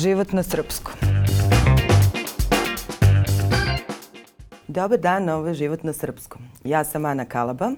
Život 0.00 0.32
na 0.32 0.42
srpskom. 0.42 0.94
Dobar 4.68 4.98
dan, 4.98 5.28
ovo 5.28 5.48
je 5.48 5.54
Život 5.54 5.82
na 5.84 5.92
srpskom. 5.92 6.42
Ja 6.64 6.84
sam 6.84 7.04
Ana 7.04 7.24
Kalaba, 7.24 7.72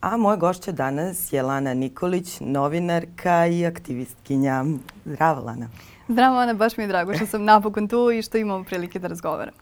a 0.00 0.16
moja 0.16 0.36
gošća 0.36 0.72
danas 0.72 1.32
je 1.32 1.42
Lana 1.42 1.74
Nikolić, 1.74 2.40
novinarka 2.40 3.46
i 3.46 3.66
aktivistkinja. 3.66 4.64
Zdravo, 5.04 5.40
Lana. 5.40 5.68
Zdravo, 6.08 6.36
Ana, 6.36 6.54
baš 6.54 6.76
mi 6.76 6.84
je 6.84 6.88
drago 6.88 7.14
što 7.14 7.26
sam 7.26 7.44
napokon 7.44 7.88
tu 7.88 8.10
i 8.10 8.22
što 8.22 8.38
imamo 8.38 8.64
prilike 8.64 8.98
da 8.98 9.08
razgovaram. 9.08 9.54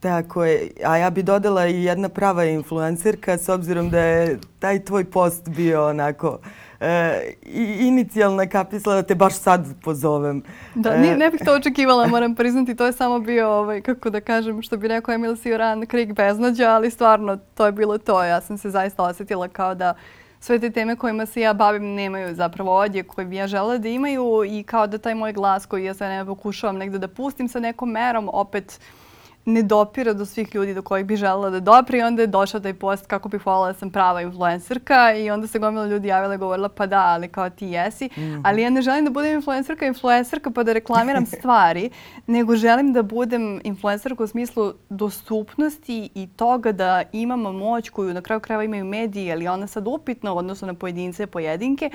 Tako 0.00 0.44
je, 0.44 0.70
a 0.84 0.96
ja 0.96 1.10
bi 1.10 1.22
dodala 1.22 1.66
i 1.66 1.84
jedna 1.84 2.08
prava 2.08 2.44
influencerka 2.44 3.38
s 3.38 3.48
obzirom 3.48 3.90
da 3.90 4.00
je 4.00 4.38
taj 4.58 4.84
tvoj 4.84 5.04
post 5.10 5.48
bio 5.48 5.88
onako 5.88 6.38
e, 6.80 7.32
inicijalna 7.78 8.46
kapisla 8.46 8.94
da 8.94 9.02
te 9.02 9.14
baš 9.14 9.34
sad 9.34 9.66
pozovem. 9.82 10.42
Da, 10.74 10.96
ne, 10.96 11.16
ne 11.16 11.30
bih 11.30 11.40
to 11.44 11.54
očekivala, 11.54 12.06
moram 12.06 12.34
priznati. 12.34 12.74
To 12.74 12.86
je 12.86 12.92
samo 12.92 13.18
bio, 13.18 13.48
ovaj, 13.48 13.80
kako 13.80 14.10
da 14.10 14.20
kažem, 14.20 14.62
što 14.62 14.76
bi 14.76 14.88
rekao 14.88 15.14
Emil 15.14 15.36
Sioran, 15.36 15.86
krik 15.86 16.12
beznađa, 16.12 16.70
ali 16.70 16.90
stvarno 16.90 17.38
to 17.54 17.66
je 17.66 17.72
bilo 17.72 17.98
to. 17.98 18.24
Ja 18.24 18.40
sam 18.40 18.58
se 18.58 18.70
zaista 18.70 19.02
osetila 19.02 19.48
kao 19.48 19.74
da 19.74 19.94
sve 20.40 20.58
te 20.58 20.70
teme 20.70 20.96
kojima 20.96 21.26
se 21.26 21.40
ja 21.40 21.52
bavim 21.52 21.94
nemaju 21.94 22.34
zapravo 22.34 22.76
odje 22.76 23.02
koje 23.02 23.24
bi 23.24 23.36
ja 23.36 23.46
žela 23.46 23.78
da 23.78 23.88
imaju 23.88 24.44
i 24.46 24.62
kao 24.62 24.86
da 24.86 24.98
taj 24.98 25.14
moj 25.14 25.32
glas 25.32 25.66
koji 25.66 25.84
ja 25.84 25.94
sve 25.94 26.08
ne 26.08 26.26
pokušavam 26.26 26.76
negde 26.76 26.98
da 26.98 27.08
pustim 27.08 27.48
sa 27.48 27.60
nekom 27.60 27.90
merom 27.90 28.30
opet 28.32 28.80
uh, 28.80 29.05
ne 29.46 29.62
dopira 29.62 30.12
do 30.12 30.26
svih 30.26 30.54
ljudi 30.54 30.74
do 30.74 30.82
kojih 30.82 31.06
bi 31.06 31.16
želela 31.16 31.50
da 31.50 31.60
dopri. 31.60 32.02
Onda 32.02 32.22
je 32.22 32.26
došao 32.26 32.60
taj 32.60 32.74
post 32.74 33.06
kako 33.06 33.28
bih 33.28 33.46
volila 33.46 33.72
da 33.72 33.78
sam 33.78 33.90
prava 33.90 34.22
influencerka 34.22 35.14
i 35.14 35.30
onda 35.30 35.46
se 35.46 35.58
gomila 35.58 35.86
ljudi 35.86 36.08
javila 36.08 36.34
i 36.34 36.38
govorila 36.38 36.68
pa 36.68 36.86
da, 36.86 37.00
ali 37.00 37.28
kao 37.28 37.50
ti 37.50 37.66
jesi. 37.66 38.06
Mm 38.06 38.20
-hmm. 38.20 38.40
Ali 38.44 38.62
ja 38.62 38.70
ne 38.70 38.82
želim 38.82 39.04
da 39.04 39.10
budem 39.10 39.34
influencerka, 39.34 39.86
influencerka 39.86 40.50
pa 40.50 40.62
da 40.62 40.72
reklamiram 40.72 41.26
stvari, 41.38 41.90
nego 42.26 42.56
želim 42.56 42.92
da 42.92 43.02
budem 43.02 43.60
influencerka 43.64 44.24
u 44.24 44.26
smislu 44.26 44.72
dostupnosti 44.88 46.10
i 46.14 46.28
toga 46.36 46.72
da 46.72 47.02
imamo 47.12 47.52
moć 47.52 47.90
koju 47.90 48.14
na 48.14 48.20
kraju 48.20 48.40
krajeva 48.40 48.64
imaju 48.64 48.84
mediji, 48.84 49.32
ali 49.32 49.48
ona 49.48 49.66
sad 49.66 49.86
upitno 49.88 50.34
odnosno 50.34 50.66
na 50.66 50.74
pojedince 50.74 51.26
pojedinke, 51.26 51.90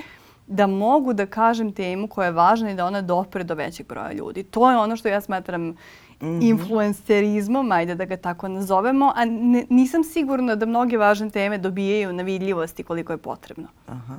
da 0.46 0.66
mogu 0.66 1.12
da 1.12 1.26
kažem 1.26 1.72
temu 1.72 2.08
koja 2.08 2.26
je 2.26 2.32
važna 2.32 2.70
i 2.70 2.74
da 2.74 2.86
ona 2.86 3.00
dopre 3.00 3.44
do 3.44 3.54
većeg 3.54 3.86
broja 3.86 4.12
ljudi. 4.12 4.42
To 4.42 4.70
je 4.70 4.76
ono 4.76 4.96
što 4.96 5.08
ja 5.08 5.20
smatram. 5.20 5.76
Influencerizmom, 6.40 7.72
ajde 7.72 7.94
da 7.94 8.04
ga 8.04 8.16
tako 8.16 8.48
nazovemo, 8.48 9.12
a 9.16 9.24
ne, 9.24 9.66
nisam 9.70 10.04
sigurna 10.04 10.54
da 10.54 10.66
mnoge 10.66 10.98
važne 10.98 11.30
teme 11.30 11.58
dobijaju 11.58 12.12
na 12.12 12.22
vidljivosti 12.22 12.82
koliko 12.82 13.12
je 13.12 13.18
potrebno. 13.18 13.68
Aha. 13.86 14.16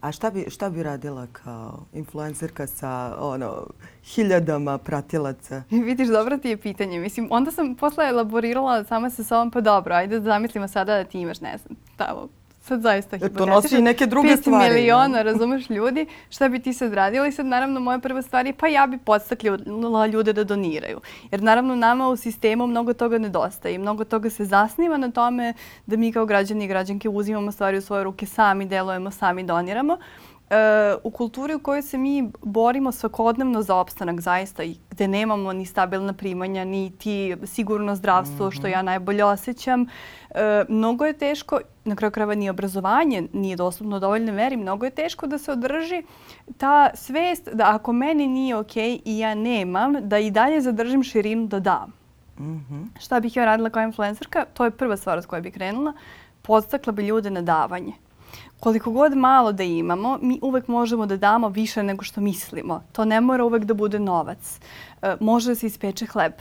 A 0.00 0.12
šta 0.12 0.30
bi, 0.30 0.46
šta 0.50 0.70
bi 0.70 0.82
radila 0.82 1.26
kao 1.32 1.86
influencerka 1.92 2.66
sa 2.66 3.16
ono, 3.18 3.66
hiljadama 4.04 4.78
pratilaca? 4.78 5.62
Vidiš, 5.86 6.08
dobro 6.08 6.38
ti 6.38 6.48
je 6.48 6.56
pitanje. 6.56 6.98
Mislim, 6.98 7.28
onda 7.30 7.50
sam 7.50 7.74
posle 7.74 8.08
elaborirala 8.08 8.84
sama 8.84 9.10
sa 9.10 9.24
sobom, 9.24 9.50
pa 9.50 9.60
dobro, 9.60 9.94
ajde 9.94 10.20
da 10.20 10.24
zamislimo 10.24 10.68
sada 10.68 10.96
da 10.96 11.04
ti 11.04 11.20
imaš, 11.20 11.40
ne 11.40 11.58
znam, 11.58 11.76
tamo 11.96 12.28
sad 12.70 12.82
zaista 12.82 13.16
hipotetično. 13.16 13.46
To 13.46 13.52
nosi 13.52 13.78
i 13.78 13.82
neke 13.82 14.06
druge 14.06 14.36
stvari. 14.36 14.74
5 14.74 14.74
miliona, 14.74 15.22
razumeš, 15.22 15.70
ljudi. 15.70 16.06
Šta 16.30 16.48
bi 16.48 16.58
ti 16.58 16.72
sad 16.72 16.94
radila? 16.94 17.26
I 17.26 17.32
sad, 17.32 17.46
naravno, 17.46 17.80
moja 17.80 17.98
prva 17.98 18.22
stvar 18.22 18.46
je, 18.46 18.52
pa 18.52 18.68
ja 18.68 18.86
bi 18.86 18.98
podstakljala 18.98 20.06
ljude 20.06 20.32
da 20.32 20.44
doniraju. 20.44 21.00
Jer, 21.30 21.42
naravno, 21.42 21.74
nama 21.74 22.08
u 22.08 22.16
sistemu 22.16 22.66
mnogo 22.66 22.92
toga 22.92 23.18
nedostaje 23.18 23.74
i 23.74 23.78
mnogo 23.78 24.04
toga 24.04 24.30
se 24.30 24.44
zasniva 24.44 24.96
na 24.96 25.10
tome 25.10 25.54
da 25.86 25.96
mi 25.96 26.12
kao 26.12 26.26
građani 26.26 26.64
i 26.64 26.68
građanke 26.68 27.08
uzimamo 27.08 27.52
stvari 27.52 27.78
u 27.78 27.82
svoje 27.82 28.04
ruke 28.04 28.26
sami, 28.26 28.66
delujemo, 28.66 29.10
sami 29.10 29.42
doniramo. 29.42 29.98
U 31.02 31.10
kulturi 31.10 31.54
u 31.54 31.58
kojoj 31.58 31.82
se 31.82 31.98
mi 31.98 32.30
borimo 32.42 32.92
svakodnevno 32.92 33.62
za 33.62 33.76
opstanak 33.76 34.20
zaista 34.20 34.64
i 34.64 34.76
gde 34.90 35.08
nemamo 35.08 35.52
ni 35.52 35.66
stabilna 35.66 36.12
primanja, 36.12 36.64
ni 36.64 36.90
ti 36.98 37.36
sigurno 37.44 37.94
zdravstvo, 37.96 38.46
mm 38.46 38.50
-hmm. 38.50 38.56
što 38.56 38.66
ja 38.66 38.82
najbolje 38.82 39.24
osjećam, 39.24 39.86
e, 40.30 40.64
mnogo 40.68 41.04
je 41.04 41.12
teško, 41.12 41.60
na 41.84 41.96
kraju 41.96 42.10
krajeva 42.10 42.34
ni 42.34 42.50
obrazovanje 42.50 43.22
nije 43.32 43.56
dostupno 43.56 43.96
u 43.96 44.00
dovoljnoj 44.00 44.32
meri, 44.32 44.56
mnogo 44.56 44.84
je 44.84 44.90
teško 44.90 45.26
da 45.26 45.38
se 45.38 45.52
održi 45.52 46.02
ta 46.58 46.90
svest 46.94 47.48
da 47.52 47.74
ako 47.74 47.92
meni 47.92 48.26
nije 48.26 48.56
okej 48.56 48.90
okay 48.90 49.00
i 49.04 49.18
ja 49.18 49.34
nemam, 49.34 50.08
da 50.08 50.18
i 50.18 50.30
dalje 50.30 50.60
zadržim 50.60 51.02
širinu 51.02 51.46
da 51.46 51.60
dam. 51.60 51.92
Mm 52.38 52.44
-hmm. 52.44 53.00
Šta 53.00 53.20
bih 53.20 53.36
ja 53.36 53.44
radila 53.44 53.70
kao 53.70 53.82
influencerka? 53.82 54.44
To 54.54 54.64
je 54.64 54.70
prva 54.70 54.96
stvar 54.96 55.22
s 55.22 55.26
kojoj 55.26 55.42
bih 55.42 55.54
krenula. 55.54 55.92
Podstakla 56.42 56.92
bi 56.92 57.06
ljude 57.06 57.30
na 57.30 57.42
davanje 57.42 57.92
koliko 58.60 58.90
god 58.90 59.16
malo 59.16 59.52
da 59.52 59.62
imamo, 59.62 60.18
mi 60.22 60.38
uvek 60.42 60.68
možemo 60.68 61.06
da 61.06 61.16
damo 61.16 61.48
više 61.48 61.82
nego 61.82 62.04
što 62.04 62.20
mislimo. 62.20 62.82
To 62.92 63.04
ne 63.04 63.20
mora 63.20 63.44
uvek 63.44 63.64
da 63.64 63.74
bude 63.74 63.98
novac. 63.98 64.60
E, 65.02 65.16
može 65.20 65.50
da 65.50 65.54
se 65.54 65.66
ispeče 65.66 66.06
hleb. 66.06 66.32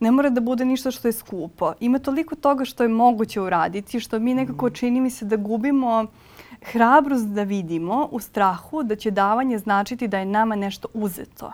Ne 0.00 0.10
mora 0.10 0.30
da 0.30 0.40
bude 0.40 0.64
ništa 0.64 0.90
što 0.90 1.08
je 1.08 1.12
skupo. 1.12 1.72
Ima 1.80 1.98
toliko 1.98 2.34
toga 2.34 2.64
što 2.64 2.82
je 2.82 2.88
moguće 2.88 3.40
uraditi, 3.40 4.00
što 4.00 4.18
mi 4.18 4.34
nekako 4.34 4.66
mhm. 4.66 4.74
čini 4.74 5.00
mi 5.00 5.10
se 5.10 5.24
da 5.24 5.36
gubimo 5.36 6.06
hrabrost 6.62 7.26
da 7.26 7.42
vidimo 7.42 8.08
u 8.10 8.20
strahu 8.20 8.82
da 8.82 8.96
će 8.96 9.10
davanje 9.10 9.58
značiti 9.58 10.08
da 10.08 10.18
je 10.18 10.26
nama 10.26 10.56
nešto 10.56 10.88
uzeto 10.94 11.52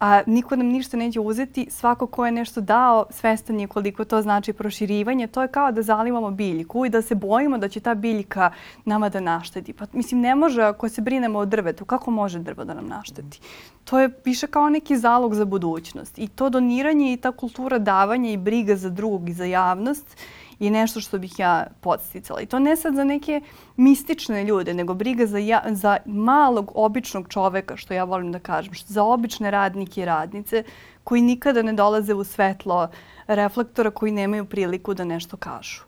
a 0.00 0.22
niko 0.26 0.56
nam 0.56 0.66
ništa 0.66 0.96
neće 0.96 1.20
uzeti. 1.20 1.66
Svako 1.70 2.06
ko 2.06 2.26
je 2.26 2.32
nešto 2.32 2.60
dao, 2.60 3.06
svestan 3.10 3.60
je 3.60 3.66
koliko 3.66 4.04
to 4.04 4.22
znači 4.22 4.52
proširivanje. 4.52 5.26
To 5.26 5.42
je 5.42 5.48
kao 5.48 5.72
da 5.72 5.82
zalivamo 5.82 6.30
biljku 6.30 6.86
i 6.86 6.88
da 6.88 7.02
se 7.02 7.14
bojimo 7.14 7.58
da 7.58 7.68
će 7.68 7.80
ta 7.80 7.94
biljka 7.94 8.50
nama 8.84 9.08
da 9.08 9.20
našteti. 9.20 9.72
Pa, 9.72 9.86
mislim, 9.92 10.20
ne 10.20 10.34
može 10.34 10.62
ako 10.62 10.88
se 10.88 11.02
brinemo 11.02 11.38
o 11.38 11.46
drvetu. 11.46 11.84
Kako 11.84 12.10
može 12.10 12.38
drvo 12.38 12.64
da 12.64 12.74
nam 12.74 12.88
našteti? 12.88 13.40
To 13.84 14.00
je 14.00 14.10
više 14.24 14.46
kao 14.46 14.70
neki 14.70 14.96
zalog 14.96 15.34
za 15.34 15.44
budućnost. 15.44 16.18
I 16.18 16.28
to 16.28 16.50
doniranje 16.50 17.12
i 17.12 17.16
ta 17.16 17.32
kultura 17.32 17.78
davanja 17.78 18.30
i 18.30 18.36
briga 18.36 18.76
za 18.76 18.90
drugog 18.90 19.28
i 19.28 19.32
za 19.32 19.44
javnost 19.44 20.16
je 20.64 20.70
nešto 20.70 21.00
što 21.00 21.18
bih 21.18 21.38
ja 21.38 21.66
podsticala. 21.80 22.40
I 22.40 22.46
to 22.46 22.58
ne 22.58 22.76
sad 22.76 22.94
za 22.94 23.04
neke 23.04 23.40
mistične 23.76 24.44
ljude, 24.44 24.74
nego 24.74 24.94
briga 24.94 25.26
za, 25.26 25.38
ja, 25.38 25.62
za 25.70 25.96
malog, 26.06 26.72
običnog 26.74 27.28
čoveka, 27.28 27.76
što 27.76 27.94
ja 27.94 28.04
volim 28.04 28.32
da 28.32 28.38
kažem, 28.38 28.74
što, 28.74 28.92
za 28.92 29.04
obične 29.04 29.50
radnike 29.50 30.02
i 30.02 30.04
radnice 30.04 30.64
koji 31.04 31.22
nikada 31.22 31.62
ne 31.62 31.72
dolaze 31.72 32.14
u 32.14 32.24
svetlo 32.24 32.88
reflektora, 33.26 33.90
koji 33.90 34.12
nemaju 34.12 34.44
priliku 34.44 34.94
da 34.94 35.04
nešto 35.04 35.36
kažu. 35.36 35.82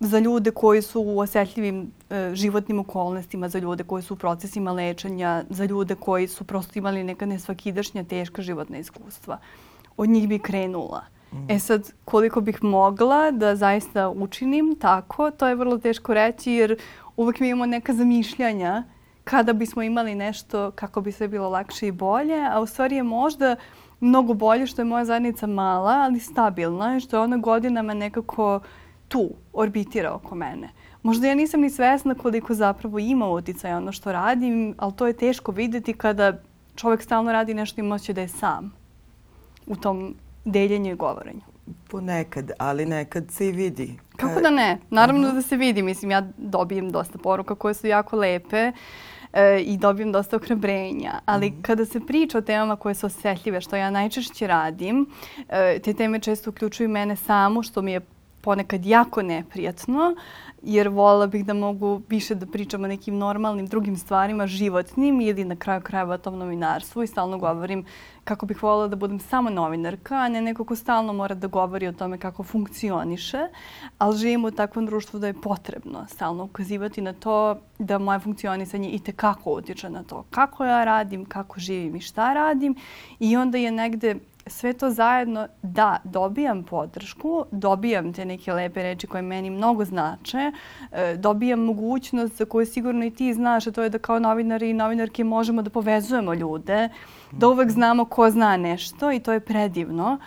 Za 0.00 0.18
ljude 0.18 0.50
koji 0.50 0.82
su 0.82 1.00
u 1.00 1.18
osetljivim 1.18 1.92
e, 2.10 2.30
životnim 2.34 2.78
okolnostima, 2.78 3.48
za 3.48 3.58
ljude 3.58 3.84
koji 3.84 4.02
su 4.02 4.14
u 4.14 4.16
procesima 4.16 4.72
lečenja, 4.72 5.44
za 5.50 5.64
ljude 5.64 5.94
koji 5.94 6.28
su 6.28 6.44
prosto 6.44 6.78
imali 6.78 7.04
neka 7.04 7.26
nesvakidašnja 7.26 8.04
teška 8.04 8.42
životna 8.42 8.78
iskustva. 8.78 9.38
Od 9.96 10.08
njih 10.08 10.28
bi 10.28 10.38
krenula. 10.38 11.04
E 11.48 11.58
sad, 11.58 11.92
koliko 12.04 12.40
bih 12.40 12.62
mogla 12.62 13.30
da 13.30 13.56
zaista 13.56 14.08
učinim 14.08 14.76
tako, 14.80 15.30
to 15.30 15.48
je 15.48 15.54
vrlo 15.54 15.78
teško 15.78 16.14
reći 16.14 16.52
jer 16.52 16.76
uvek 17.16 17.40
mi 17.40 17.48
imamo 17.48 17.66
neka 17.66 17.92
zamišljanja 17.92 18.84
kada 19.24 19.52
bismo 19.52 19.82
imali 19.82 20.14
nešto 20.14 20.70
kako 20.70 21.00
bi 21.00 21.12
sve 21.12 21.28
bilo 21.28 21.48
lakše 21.48 21.86
i 21.86 21.92
bolje, 21.92 22.46
a 22.52 22.60
u 22.60 22.66
stvari 22.66 22.96
je 22.96 23.02
možda 23.02 23.56
mnogo 24.00 24.34
bolje 24.34 24.66
što 24.66 24.80
je 24.80 24.86
moja 24.86 25.04
zajednica 25.04 25.46
mala, 25.46 25.92
ali 25.92 26.20
stabilna 26.20 26.96
i 26.96 27.00
što 27.00 27.16
je 27.16 27.20
ona 27.20 27.36
godinama 27.36 27.94
nekako 27.94 28.60
tu, 29.08 29.30
orbitira 29.52 30.12
oko 30.12 30.34
mene. 30.34 30.68
Možda 31.02 31.26
ja 31.26 31.34
nisam 31.34 31.60
ni 31.60 31.70
svesna 31.70 32.14
koliko 32.14 32.54
zapravo 32.54 32.98
ima 32.98 33.28
uticaj 33.28 33.72
ono 33.72 33.92
što 33.92 34.12
radim, 34.12 34.74
ali 34.78 34.92
to 34.92 35.06
je 35.06 35.12
teško 35.12 35.52
videti 35.52 35.92
kada 35.92 36.32
čovek 36.76 37.02
stalno 37.02 37.32
radi 37.32 37.54
nešto 37.54 37.80
i 37.80 37.84
moće 37.84 38.12
da 38.12 38.20
je 38.20 38.28
sam 38.28 38.72
u 39.66 39.76
tom 39.76 40.14
deljenju 40.44 40.92
i 40.92 40.96
govorenju. 40.96 41.40
Ponekad, 41.88 42.50
ali 42.58 42.86
nekad 42.86 43.30
se 43.30 43.48
i 43.48 43.52
vidi. 43.52 43.98
Kako 44.16 44.40
da 44.40 44.50
ne? 44.50 44.78
Naravno 44.90 45.26
Aha. 45.26 45.34
da 45.34 45.42
se 45.42 45.56
vidi. 45.56 45.82
Mislim, 45.82 46.10
ja 46.10 46.28
dobijem 46.36 46.90
dosta 46.90 47.18
poruka 47.18 47.54
koje 47.54 47.74
su 47.74 47.86
jako 47.86 48.16
lepe 48.16 48.72
e, 49.32 49.60
i 49.60 49.76
dobijem 49.76 50.12
dosta 50.12 50.36
ohrabrenja. 50.36 51.20
Ali 51.26 51.50
mm. 51.50 51.62
kada 51.62 51.84
se 51.84 52.00
priča 52.00 52.38
o 52.38 52.40
temama 52.40 52.76
koje 52.76 52.94
su 52.94 53.06
osjetljive, 53.06 53.60
što 53.60 53.76
ja 53.76 53.90
najčešće 53.90 54.46
radim, 54.46 55.06
e, 55.48 55.78
te 55.78 55.94
teme 55.94 56.20
često 56.20 56.50
uključuju 56.50 56.88
mene 56.88 57.16
samu, 57.16 57.62
što 57.62 57.82
mi 57.82 57.92
je 57.92 58.00
ponekad 58.40 58.86
jako 58.86 59.22
neprijatno, 59.22 60.14
jer 60.62 60.88
volila 60.88 61.26
bih 61.26 61.44
da 61.44 61.54
mogu 61.54 62.02
više 62.08 62.34
da 62.34 62.46
pričam 62.46 62.84
o 62.84 62.88
nekim 62.88 63.18
normalnim 63.18 63.66
drugim 63.66 63.96
stvarima, 63.96 64.46
životnim 64.46 65.20
ili 65.20 65.44
na 65.44 65.56
kraju 65.56 65.80
krajeva 65.80 66.14
o 66.14 66.18
tom 66.18 66.38
novinarstvu 66.38 67.02
i 67.02 67.06
stalno 67.06 67.38
govorim 67.38 67.84
kako 68.24 68.46
bih 68.46 68.62
volila 68.62 68.88
da 68.88 68.96
budem 68.96 69.20
samo 69.20 69.50
novinarka, 69.50 70.14
a 70.14 70.28
ne 70.28 70.42
neko 70.42 70.64
ko 70.64 70.76
stalno 70.76 71.12
mora 71.12 71.34
da 71.34 71.46
govori 71.46 71.88
o 71.88 71.92
tome 71.92 72.18
kako 72.18 72.42
funkcioniše, 72.42 73.48
ali 73.98 74.18
živimo 74.18 74.48
u 74.48 74.50
takvom 74.50 74.86
društvu 74.86 75.20
da 75.20 75.26
je 75.26 75.40
potrebno 75.40 76.06
stalno 76.08 76.44
ukazivati 76.44 77.00
na 77.00 77.12
to 77.12 77.58
da 77.78 77.98
moje 77.98 78.18
funkcionisanje 78.18 78.88
i 78.88 78.98
tekako 78.98 79.52
utiče 79.52 79.90
na 79.90 80.02
to 80.02 80.24
kako 80.30 80.64
ja 80.64 80.84
radim, 80.84 81.24
kako 81.24 81.60
živim 81.60 81.96
i 81.96 82.00
šta 82.00 82.32
radim 82.32 82.74
i 83.18 83.36
onda 83.36 83.58
je 83.58 83.70
negde 83.70 84.16
sve 84.46 84.72
to 84.72 84.90
zajedno, 84.90 85.48
da, 85.62 85.98
dobijam 86.04 86.62
podršku, 86.62 87.44
dobijam 87.50 88.12
te 88.12 88.24
neke 88.24 88.52
lepe 88.52 88.82
reči 88.82 89.06
koje 89.06 89.22
meni 89.22 89.50
mnogo 89.50 89.84
znače, 89.84 90.52
e, 90.92 91.16
dobijam 91.16 91.60
mogućnost 91.60 92.36
za 92.36 92.44
koju 92.44 92.66
sigurno 92.66 93.04
i 93.04 93.10
ti 93.10 93.34
znaš, 93.34 93.66
a 93.66 93.70
to 93.70 93.82
je 93.82 93.88
da 93.88 93.98
kao 93.98 94.18
novinari 94.18 94.70
i 94.70 94.74
novinarke 94.74 95.24
možemo 95.24 95.62
da 95.62 95.70
povezujemo 95.70 96.34
ljude, 96.34 96.88
da 97.32 97.48
uvek 97.48 97.70
znamo 97.70 98.04
ko 98.04 98.30
zna 98.30 98.56
nešto 98.56 99.12
i 99.12 99.20
to 99.20 99.32
je 99.32 99.40
predivno. 99.40 100.18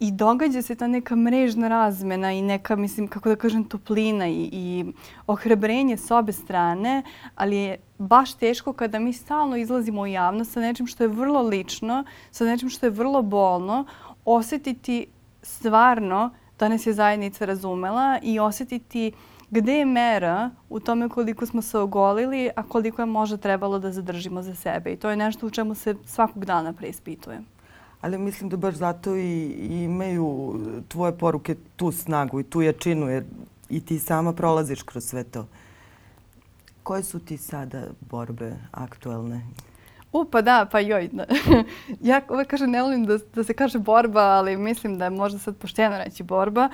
I 0.00 0.12
događa 0.12 0.62
se 0.62 0.74
ta 0.74 0.86
neka 0.86 1.16
mrežna 1.16 1.68
razmena 1.68 2.32
i 2.32 2.42
neka, 2.42 2.76
mislim, 2.76 3.08
kako 3.08 3.28
da 3.28 3.36
kažem, 3.36 3.64
toplina 3.64 4.28
i, 4.28 4.48
i 4.52 4.92
ohrebrenje 5.26 5.96
s 5.96 6.10
obe 6.10 6.32
strane, 6.32 7.02
ali 7.34 7.56
je 7.56 7.76
baš 8.00 8.34
teško 8.34 8.72
kada 8.72 8.98
mi 8.98 9.12
stalno 9.12 9.56
izlazimo 9.56 10.00
u 10.00 10.06
javnost 10.06 10.52
sa 10.52 10.60
nečim 10.60 10.86
što 10.86 11.04
je 11.04 11.08
vrlo 11.08 11.42
lično, 11.42 12.04
sa 12.30 12.44
nečim 12.44 12.68
što 12.68 12.86
je 12.86 12.90
vrlo 12.90 13.22
bolno, 13.22 13.84
osetiti 14.24 15.06
stvarno 15.42 16.30
da 16.58 16.68
nas 16.68 16.86
je 16.86 16.92
zajednica 16.92 17.44
razumela 17.44 18.18
i 18.22 18.38
osetiti 18.40 19.12
gde 19.50 19.72
je 19.72 19.84
mera 19.84 20.50
u 20.70 20.80
tome 20.80 21.08
koliko 21.08 21.46
smo 21.46 21.62
se 21.62 21.78
ogolili, 21.78 22.50
a 22.56 22.62
koliko 22.62 23.02
je 23.02 23.06
možda 23.06 23.36
trebalo 23.36 23.78
da 23.78 23.92
zadržimo 23.92 24.42
za 24.42 24.54
sebe. 24.54 24.92
I 24.92 24.96
to 24.96 25.10
je 25.10 25.16
nešto 25.16 25.46
u 25.46 25.50
čemu 25.50 25.74
se 25.74 25.94
svakog 26.06 26.44
dana 26.44 26.72
preispitujem. 26.72 27.46
Ali 28.00 28.18
mislim 28.18 28.50
da 28.50 28.56
baš 28.56 28.74
zato 28.74 29.16
i, 29.16 29.44
i 29.70 29.82
imaju 29.84 30.60
tvoje 30.88 31.18
poruke 31.18 31.56
tu 31.76 31.92
snagu 31.92 32.40
i 32.40 32.44
tu 32.44 32.62
jačinu, 32.62 33.08
jer 33.08 33.24
i 33.68 33.80
ti 33.80 33.98
sama 33.98 34.32
prolaziš 34.32 34.82
kroz 34.82 35.04
sve 35.04 35.24
to. 35.24 35.46
Koje 36.90 37.02
su 37.02 37.18
ti 37.18 37.36
sada 37.36 37.82
borbe 38.00 38.52
aktuelne? 38.72 39.40
U, 40.12 40.24
pa 40.24 40.42
da, 40.42 40.66
pa 40.72 40.80
joj. 40.80 41.08
Da. 41.12 41.24
ja 42.10 42.20
uvek 42.28 42.48
kažem, 42.48 42.70
ne 42.70 42.82
volim 42.82 43.04
da, 43.06 43.18
da 43.34 43.44
se 43.44 43.54
kaže 43.54 43.78
borba, 43.78 44.20
ali 44.20 44.56
mislim 44.56 44.98
da 44.98 45.04
je 45.04 45.10
možda 45.10 45.38
sad 45.38 45.56
pošteno 45.56 45.98
reći 45.98 46.22
borba. 46.22 46.68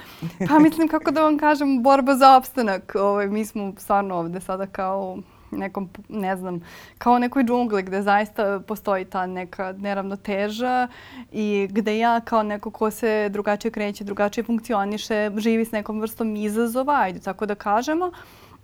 Pa 0.48 0.58
mislim, 0.66 0.88
kako 0.88 1.10
da 1.10 1.22
vam 1.22 1.38
kažem, 1.38 1.82
borba 1.82 2.14
za 2.14 2.36
opstanak. 2.36 2.92
Ovo, 2.94 3.08
ovaj, 3.08 3.28
mi 3.28 3.44
smo 3.44 3.72
stvarno 3.78 4.14
ovde 4.14 4.40
sada 4.40 4.66
kao 4.66 5.18
nekom, 5.50 5.88
ne 6.08 6.36
znam, 6.36 6.60
kao 6.98 7.18
nekoj 7.18 7.44
džungli 7.44 7.82
gde 7.82 8.02
zaista 8.02 8.60
postoji 8.60 9.04
ta 9.04 9.26
neka 9.26 9.72
neravnoteža 9.72 10.88
i 11.32 11.68
gde 11.70 11.98
ja 11.98 12.20
kao 12.20 12.42
neko 12.42 12.70
ko 12.70 12.90
se 12.90 13.28
drugačije 13.28 13.70
kreće, 13.70 14.04
drugačije 14.04 14.44
funkcioniše, 14.44 15.30
živi 15.36 15.64
s 15.64 15.72
nekom 15.72 16.00
vrstom 16.00 16.36
izazova, 16.36 17.00
ajde 17.00 17.20
tako 17.20 17.46
da 17.46 17.54
kažemo, 17.54 18.06
e, 18.06 18.10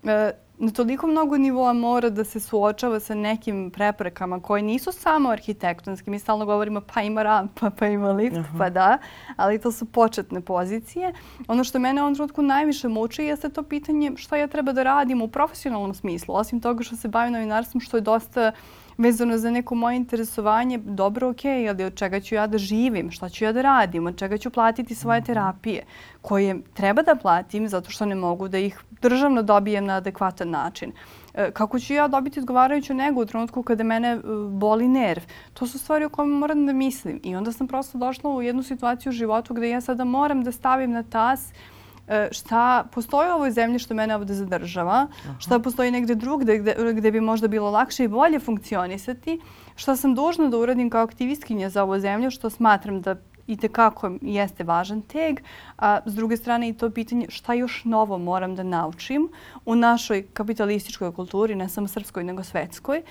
na 0.02 0.32
toliko 0.70 1.06
mnogo 1.06 1.38
nivoa 1.38 1.72
mora 1.72 2.10
da 2.10 2.24
se 2.24 2.40
suočava 2.40 3.00
sa 3.00 3.14
nekim 3.14 3.70
preprekama 3.70 4.40
koje 4.40 4.62
nisu 4.62 4.92
samo 4.92 5.28
arhitektonske. 5.28 6.10
Mi 6.10 6.18
stalno 6.18 6.46
govorimo 6.46 6.80
pa 6.94 7.02
ima 7.02 7.22
rampa, 7.22 7.70
pa 7.70 7.86
ima 7.86 8.12
lift, 8.12 8.36
uh 8.36 8.44
-huh. 8.44 8.58
pa 8.58 8.70
da, 8.70 8.98
ali 9.36 9.58
to 9.58 9.72
su 9.72 9.84
početne 9.84 10.40
pozicije. 10.40 11.12
Ono 11.48 11.64
što 11.64 11.78
mene 11.78 12.00
u 12.00 12.04
ovom 12.04 12.14
trenutku 12.14 12.42
najviše 12.42 12.88
muči 12.88 13.24
jeste 13.24 13.48
to 13.48 13.62
pitanje 13.62 14.12
šta 14.16 14.36
ja 14.36 14.46
treba 14.46 14.72
da 14.72 14.82
radim 14.82 15.22
u 15.22 15.28
profesionalnom 15.28 15.94
smislu. 15.94 16.34
Osim 16.34 16.60
toga 16.60 16.82
što 16.82 16.96
se 16.96 17.08
bavim 17.08 17.32
novinarstvom, 17.32 17.80
što 17.80 17.96
je 17.96 18.00
dosta 18.00 18.52
vezano 18.98 19.38
za 19.38 19.50
neko 19.50 19.74
moje 19.74 19.96
interesovanje, 19.96 20.78
dobro, 20.78 21.28
ok, 21.28 21.44
ali 21.44 21.84
od 21.84 21.94
čega 21.94 22.20
ću 22.20 22.34
ja 22.34 22.46
da 22.46 22.58
živim, 22.58 23.10
šta 23.10 23.28
ću 23.28 23.44
ja 23.44 23.52
da 23.52 23.62
radim, 23.62 24.06
od 24.06 24.18
čega 24.18 24.38
ću 24.38 24.50
platiti 24.50 24.94
svoje 24.94 25.20
mhm. 25.20 25.26
terapije, 25.26 25.84
koje 26.22 26.60
treba 26.74 27.02
da 27.02 27.14
platim 27.14 27.68
zato 27.68 27.90
što 27.90 28.06
ne 28.06 28.14
mogu 28.14 28.48
da 28.48 28.58
ih 28.58 28.80
državno 29.02 29.42
dobijem 29.42 29.84
na 29.84 29.94
adekvatan 29.94 30.50
način. 30.50 30.92
E, 31.34 31.50
kako 31.50 31.78
ću 31.78 31.94
ja 31.94 32.08
dobiti 32.08 32.40
odgovarajuću 32.40 32.94
negu 32.94 33.20
u 33.20 33.26
trenutku 33.26 33.62
kada 33.62 33.84
mene 33.84 34.08
e, 34.08 34.20
boli 34.48 34.88
nerv? 34.88 35.22
To 35.54 35.66
su 35.66 35.78
stvari 35.78 36.04
o 36.04 36.08
kojima 36.08 36.38
moram 36.38 36.66
da 36.66 36.72
mislim. 36.72 37.20
I 37.22 37.36
onda 37.36 37.52
sam 37.52 37.68
prosto 37.68 37.98
došla 37.98 38.30
u 38.30 38.42
jednu 38.42 38.62
situaciju 38.62 39.10
u 39.10 39.12
životu 39.12 39.54
gde 39.54 39.68
ja 39.68 39.80
sada 39.80 40.04
moram 40.04 40.44
da 40.44 40.52
stavim 40.52 40.90
na 40.90 41.02
tas 41.02 41.52
E, 41.52 41.81
šta 42.30 42.84
postoji 42.92 43.30
u 43.30 43.34
ovoj 43.34 43.50
zemlji 43.50 43.78
što 43.78 43.94
mene 43.94 44.16
ovde 44.16 44.34
zadržava, 44.34 45.06
Aha. 45.24 45.34
šta 45.38 45.58
postoji 45.58 45.90
negde 45.90 46.14
drugde 46.14 46.58
gde, 46.58 46.92
gde 46.92 47.10
bi 47.10 47.20
možda 47.20 47.48
bilo 47.48 47.70
lakše 47.70 48.04
i 48.04 48.08
bolje 48.08 48.40
funkcionisati, 48.40 49.40
šta 49.76 49.96
sam 49.96 50.14
dužna 50.14 50.48
da 50.48 50.58
uradim 50.58 50.90
kao 50.90 51.04
aktivistkinja 51.04 51.70
za 51.70 51.82
ovu 51.82 52.00
zemlju, 52.00 52.30
što 52.30 52.50
smatram 52.50 53.00
da 53.00 53.16
i 53.46 53.56
tekako 53.56 54.12
jeste 54.20 54.64
važan 54.64 55.02
teg, 55.02 55.40
a 55.78 56.00
s 56.06 56.14
druge 56.14 56.36
strane 56.36 56.68
i 56.68 56.72
to 56.72 56.90
pitanje 56.90 57.26
šta 57.28 57.54
još 57.54 57.84
novo 57.84 58.18
moram 58.18 58.54
da 58.56 58.62
naučim 58.62 59.28
u 59.64 59.74
našoj 59.74 60.26
kapitalističkoj 60.32 61.12
kulturi, 61.12 61.54
ne 61.54 61.68
samo 61.68 61.88
srpskoj 61.88 62.24
nego 62.24 62.42
svetskoj, 62.42 63.02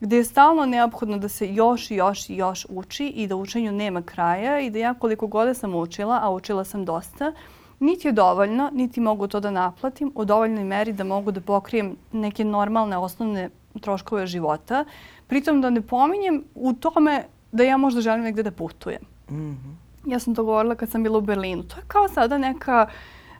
gde 0.00 0.16
je 0.16 0.24
stalno 0.24 0.66
neophodno 0.66 1.18
da 1.18 1.28
se 1.28 1.54
još 1.54 1.90
i 1.90 1.94
još 1.94 2.30
i 2.30 2.36
još 2.36 2.66
uči 2.68 3.06
i 3.06 3.26
da 3.26 3.36
učenju 3.36 3.72
nema 3.72 4.02
kraja 4.02 4.60
i 4.60 4.70
da 4.70 4.78
ja 4.78 4.94
koliko 4.94 5.26
god 5.26 5.56
sam 5.56 5.74
učila, 5.74 6.20
a 6.22 6.30
učila 6.30 6.64
sam 6.64 6.84
dosta, 6.84 7.32
niti 7.80 8.08
je 8.08 8.12
dovoljno, 8.12 8.70
niti 8.72 9.00
mogu 9.00 9.26
to 9.26 9.40
da 9.40 9.50
naplatim 9.50 10.12
u 10.14 10.24
dovoljnoj 10.24 10.64
meri 10.64 10.92
da 10.92 11.04
mogu 11.04 11.30
da 11.30 11.40
pokrijem 11.40 11.96
neke 12.12 12.44
normalne 12.44 12.98
osnovne 12.98 13.50
troškove 13.80 14.26
života. 14.26 14.84
Pritom 15.26 15.60
da 15.60 15.70
ne 15.70 15.80
pominjem 15.80 16.44
u 16.54 16.72
tome 16.72 17.24
da 17.52 17.64
ja 17.64 17.76
možda 17.76 18.00
želim 18.00 18.22
negde 18.22 18.42
da 18.42 18.50
putujem. 18.50 19.02
Mm 19.30 19.34
-hmm. 19.34 19.74
Ja 20.06 20.18
sam 20.18 20.34
to 20.34 20.44
govorila 20.44 20.74
kad 20.74 20.90
sam 20.90 21.02
bila 21.02 21.18
u 21.18 21.20
Berlinu. 21.20 21.62
To 21.62 21.76
je 21.76 21.82
kao 21.86 22.08
sada 22.08 22.38
neka 22.38 22.86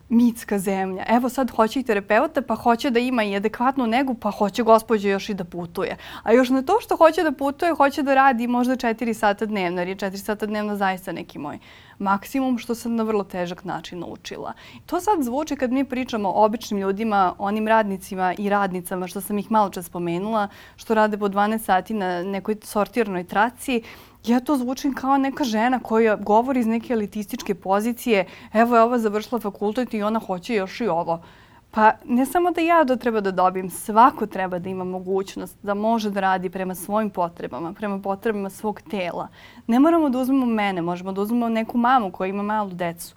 mitska 0.08 0.58
zemlja. 0.58 1.04
Evo 1.08 1.28
sad 1.28 1.50
hoće 1.50 1.80
i 1.80 1.82
terapeuta, 1.82 2.42
pa 2.42 2.54
hoće 2.54 2.90
da 2.90 2.98
ima 2.98 3.24
i 3.24 3.36
adekvatnu 3.36 3.86
negu, 3.86 4.14
pa 4.14 4.30
hoće 4.30 4.62
gospođa 4.62 5.08
još 5.08 5.28
i 5.28 5.34
da 5.34 5.44
putuje. 5.44 5.96
A 6.22 6.32
još 6.32 6.48
na 6.48 6.62
to 6.62 6.78
što 6.80 6.96
hoće 6.96 7.22
da 7.22 7.32
putuje, 7.32 7.74
hoće 7.74 8.02
da 8.02 8.14
radi 8.14 8.46
možda 8.46 8.76
4 8.76 9.12
sata 9.12 9.46
dnevno, 9.46 9.80
jer 9.80 9.88
je 9.88 9.96
4 9.96 10.16
sata 10.16 10.46
dnevno 10.46 10.76
zaista 10.76 11.12
neki 11.12 11.38
moj 11.38 11.58
maksimum 11.98 12.58
što 12.58 12.74
sam 12.74 12.96
na 12.96 13.02
vrlo 13.02 13.24
težak 13.24 13.64
način 13.64 13.98
naučila. 13.98 14.52
To 14.86 15.00
sad 15.00 15.22
zvuči 15.22 15.56
kad 15.56 15.72
mi 15.72 15.84
pričamo 15.84 16.28
o 16.28 16.44
običnim 16.44 16.80
ljudima, 16.80 17.34
onim 17.38 17.68
radnicima 17.68 18.34
i 18.38 18.48
radnicama 18.48 19.06
što 19.06 19.20
sam 19.20 19.38
ih 19.38 19.50
malo 19.50 19.70
čas 19.70 19.86
spomenula, 19.86 20.48
što 20.76 20.94
rade 20.94 21.18
po 21.18 21.28
12 21.28 21.58
sati 21.58 21.94
na 21.94 22.22
nekoj 22.22 22.56
sortirnoj 22.62 23.24
traci, 23.24 23.82
ja 24.24 24.40
to 24.40 24.56
zvučim 24.56 24.94
kao 24.94 25.18
neka 25.18 25.44
žena 25.44 25.78
koja 25.78 26.16
govori 26.16 26.60
iz 26.60 26.66
neke 26.66 26.92
elitističke 26.92 27.54
pozicije, 27.54 28.26
evo 28.52 28.76
je 28.76 28.82
ova 28.82 28.98
završila 28.98 29.40
fakultet 29.40 29.94
i 29.94 30.02
ona 30.02 30.18
hoće 30.18 30.54
još 30.54 30.80
i 30.80 30.88
ovo. 30.88 31.22
Pa 31.70 31.92
ne 32.04 32.26
samo 32.26 32.50
da 32.50 32.60
ja 32.60 32.84
to 32.84 32.96
treba 32.96 33.20
da 33.20 33.30
dobijem, 33.30 33.70
svako 33.70 34.26
treba 34.26 34.58
da 34.58 34.68
ima 34.68 34.84
mogućnost 34.84 35.56
da 35.62 35.74
može 35.74 36.10
da 36.10 36.20
radi 36.20 36.50
prema 36.50 36.74
svojim 36.74 37.10
potrebama, 37.10 37.72
prema 37.72 38.00
potrebama 38.00 38.50
svog 38.50 38.80
tela. 38.90 39.28
Ne 39.66 39.78
moramo 39.78 40.08
da 40.08 40.18
uzmemo 40.18 40.46
mene, 40.46 40.82
možemo 40.82 41.12
da 41.12 41.20
uzmemo 41.20 41.48
neku 41.48 41.78
mamu 41.78 42.12
koja 42.12 42.28
ima 42.28 42.42
malu 42.42 42.70
decu. 42.70 43.14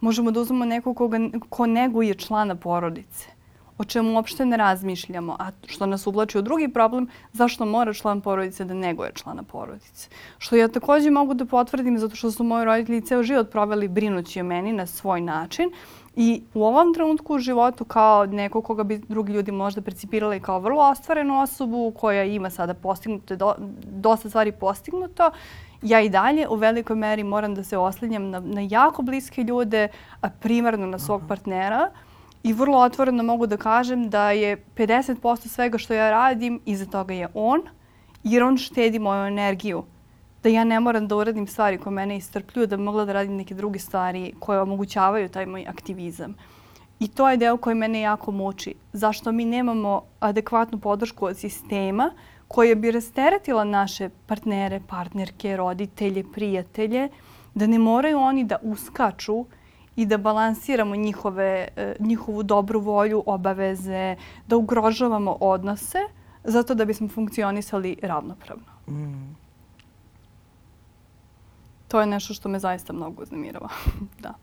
Možemo 0.00 0.30
da 0.30 0.40
uzmemo 0.40 0.64
nekog 0.64 0.96
koga, 0.96 1.18
ko 1.48 1.66
neguje 1.66 2.14
člana 2.14 2.54
porodice 2.54 3.31
o 3.82 3.84
čemu 3.84 4.14
uopšte 4.14 4.44
ne 4.46 4.56
razmišljamo, 4.56 5.36
a 5.38 5.50
što 5.66 5.86
nas 5.86 6.06
uvlači 6.06 6.38
u 6.38 6.42
drugi 6.42 6.68
problem, 6.68 7.08
zašto 7.32 7.66
mora 7.66 7.92
član 7.92 8.20
porodice 8.20 8.64
da 8.64 8.74
neguje 8.74 9.12
člana 9.14 9.42
porodice. 9.42 10.08
Što 10.38 10.56
ja 10.56 10.68
takođe 10.68 11.10
mogu 11.10 11.34
da 11.34 11.44
potvrdim 11.44 11.98
zato 11.98 12.16
što 12.16 12.30
su 12.30 12.44
moji 12.44 12.64
roditelji 12.64 13.00
ceo 13.00 13.22
život 13.22 13.50
proveli 13.50 13.88
brinući 13.88 14.40
o 14.40 14.44
meni 14.44 14.72
na 14.72 14.86
svoj 14.86 15.20
način 15.20 15.70
I 16.16 16.42
u 16.54 16.64
ovom 16.64 16.94
trenutku 16.94 17.34
u 17.34 17.38
životu 17.38 17.84
kao 17.84 18.26
neko 18.26 18.60
koga 18.62 18.84
bi 18.84 18.98
drugi 19.08 19.32
ljudi 19.32 19.52
možda 19.52 19.80
percipirali 19.82 20.40
kao 20.40 20.58
vrlo 20.60 20.82
ostvarenu 20.90 21.40
osobu 21.40 21.92
koja 21.96 22.24
ima 22.24 22.50
sada 22.50 22.74
postignuto, 22.74 23.36
do, 23.36 23.54
dosta 23.84 24.28
stvari 24.28 24.52
postignuto, 24.52 25.30
ja 25.82 26.00
i 26.00 26.08
dalje 26.08 26.48
u 26.48 26.54
velikoj 26.54 26.96
meri 26.96 27.24
moram 27.24 27.54
da 27.54 27.64
se 27.64 27.78
oslanjam 27.78 28.30
na, 28.30 28.40
na 28.40 28.60
jako 28.70 29.02
bliske 29.02 29.42
ljude, 29.42 29.88
a 30.20 30.30
primarno 30.30 30.86
na 30.86 30.98
svog 30.98 31.22
partnera. 31.28 31.90
I 32.42 32.52
vrlo 32.52 32.78
otvoreno 32.78 33.22
mogu 33.22 33.46
da 33.46 33.56
kažem 33.56 34.10
da 34.10 34.30
je 34.30 34.64
50% 34.76 35.48
svega 35.48 35.78
što 35.78 35.94
ja 35.94 36.10
radim, 36.10 36.60
iza 36.66 36.86
toga 36.86 37.14
je 37.14 37.28
on, 37.34 37.62
jer 38.24 38.42
on 38.42 38.56
štedi 38.56 38.98
moju 38.98 39.26
energiju 39.26 39.84
da 40.42 40.48
ja 40.48 40.64
ne 40.64 40.80
moram 40.80 41.08
da 41.08 41.16
uradim 41.16 41.46
stvari 41.46 41.78
koje 41.78 41.94
mene 41.94 42.16
istrpljuju, 42.16 42.66
da 42.66 42.76
bi 42.76 42.82
mogla 42.82 43.04
da 43.04 43.12
radim 43.12 43.36
neke 43.36 43.54
druge 43.54 43.78
stvari 43.78 44.32
koje 44.40 44.60
omogućavaju 44.60 45.28
taj 45.28 45.46
moj 45.46 45.66
aktivizam. 45.68 46.34
I 47.00 47.08
to 47.08 47.30
je 47.30 47.36
deo 47.36 47.56
koji 47.56 47.74
mene 47.74 48.00
jako 48.00 48.30
muči. 48.32 48.74
Zašto 48.92 49.32
mi 49.32 49.44
nemamo 49.44 50.02
adekvatnu 50.20 50.78
podršku 50.78 51.26
od 51.26 51.36
sistema 51.36 52.10
koja 52.48 52.74
bi 52.74 52.90
rasteretila 52.90 53.64
naše 53.64 54.08
partnere, 54.26 54.80
partnerke, 54.88 55.56
roditelje, 55.56 56.24
prijatelje, 56.32 57.08
da 57.54 57.66
ne 57.66 57.78
moraju 57.78 58.18
oni 58.18 58.44
da 58.44 58.56
uskaču 58.62 59.44
i 59.96 60.06
da 60.06 60.18
balansiramo 60.18 60.96
njihove, 60.96 61.68
e, 61.76 61.96
njihovu 61.98 62.42
dobru 62.42 62.80
volju, 62.80 63.22
obaveze, 63.26 64.16
da 64.46 64.56
ugrožavamo 64.56 65.36
odnose 65.40 65.98
zato 66.44 66.74
da 66.74 66.84
bismo 66.84 67.08
funkcionisali 67.08 67.96
ravnopravno. 68.02 68.72
Mm 68.88 69.42
to 71.92 72.00
je 72.00 72.06
nešto 72.06 72.34
što 72.34 72.48
me 72.48 72.58
zaista 72.58 72.92
mnogo 72.92 73.22
uznemirava. 73.22 73.68
da. 74.24 74.34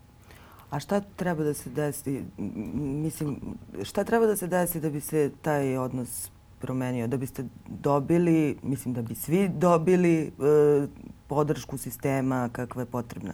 A 0.70 0.80
šta 0.80 1.02
treba 1.02 1.44
da 1.44 1.54
se 1.54 1.70
desi, 1.70 2.24
mislim, 3.04 3.40
šta 3.84 4.04
treba 4.04 4.26
da 4.26 4.36
se 4.36 4.48
desi 4.48 4.80
da 4.80 4.90
bi 4.90 5.02
se 5.02 5.32
taj 5.42 5.78
odnos 5.78 6.30
promenio, 6.60 7.08
da 7.08 7.18
biste 7.18 7.46
dobili, 7.68 8.58
mislim 8.64 8.94
da 8.94 9.02
bi 9.02 9.16
svi 9.16 9.50
dobili 9.50 10.28
e, 10.28 10.32
podršku 11.28 11.78
sistema 11.78 12.50
kakva 12.52 12.82
je 12.82 12.86
potrebna? 12.86 13.34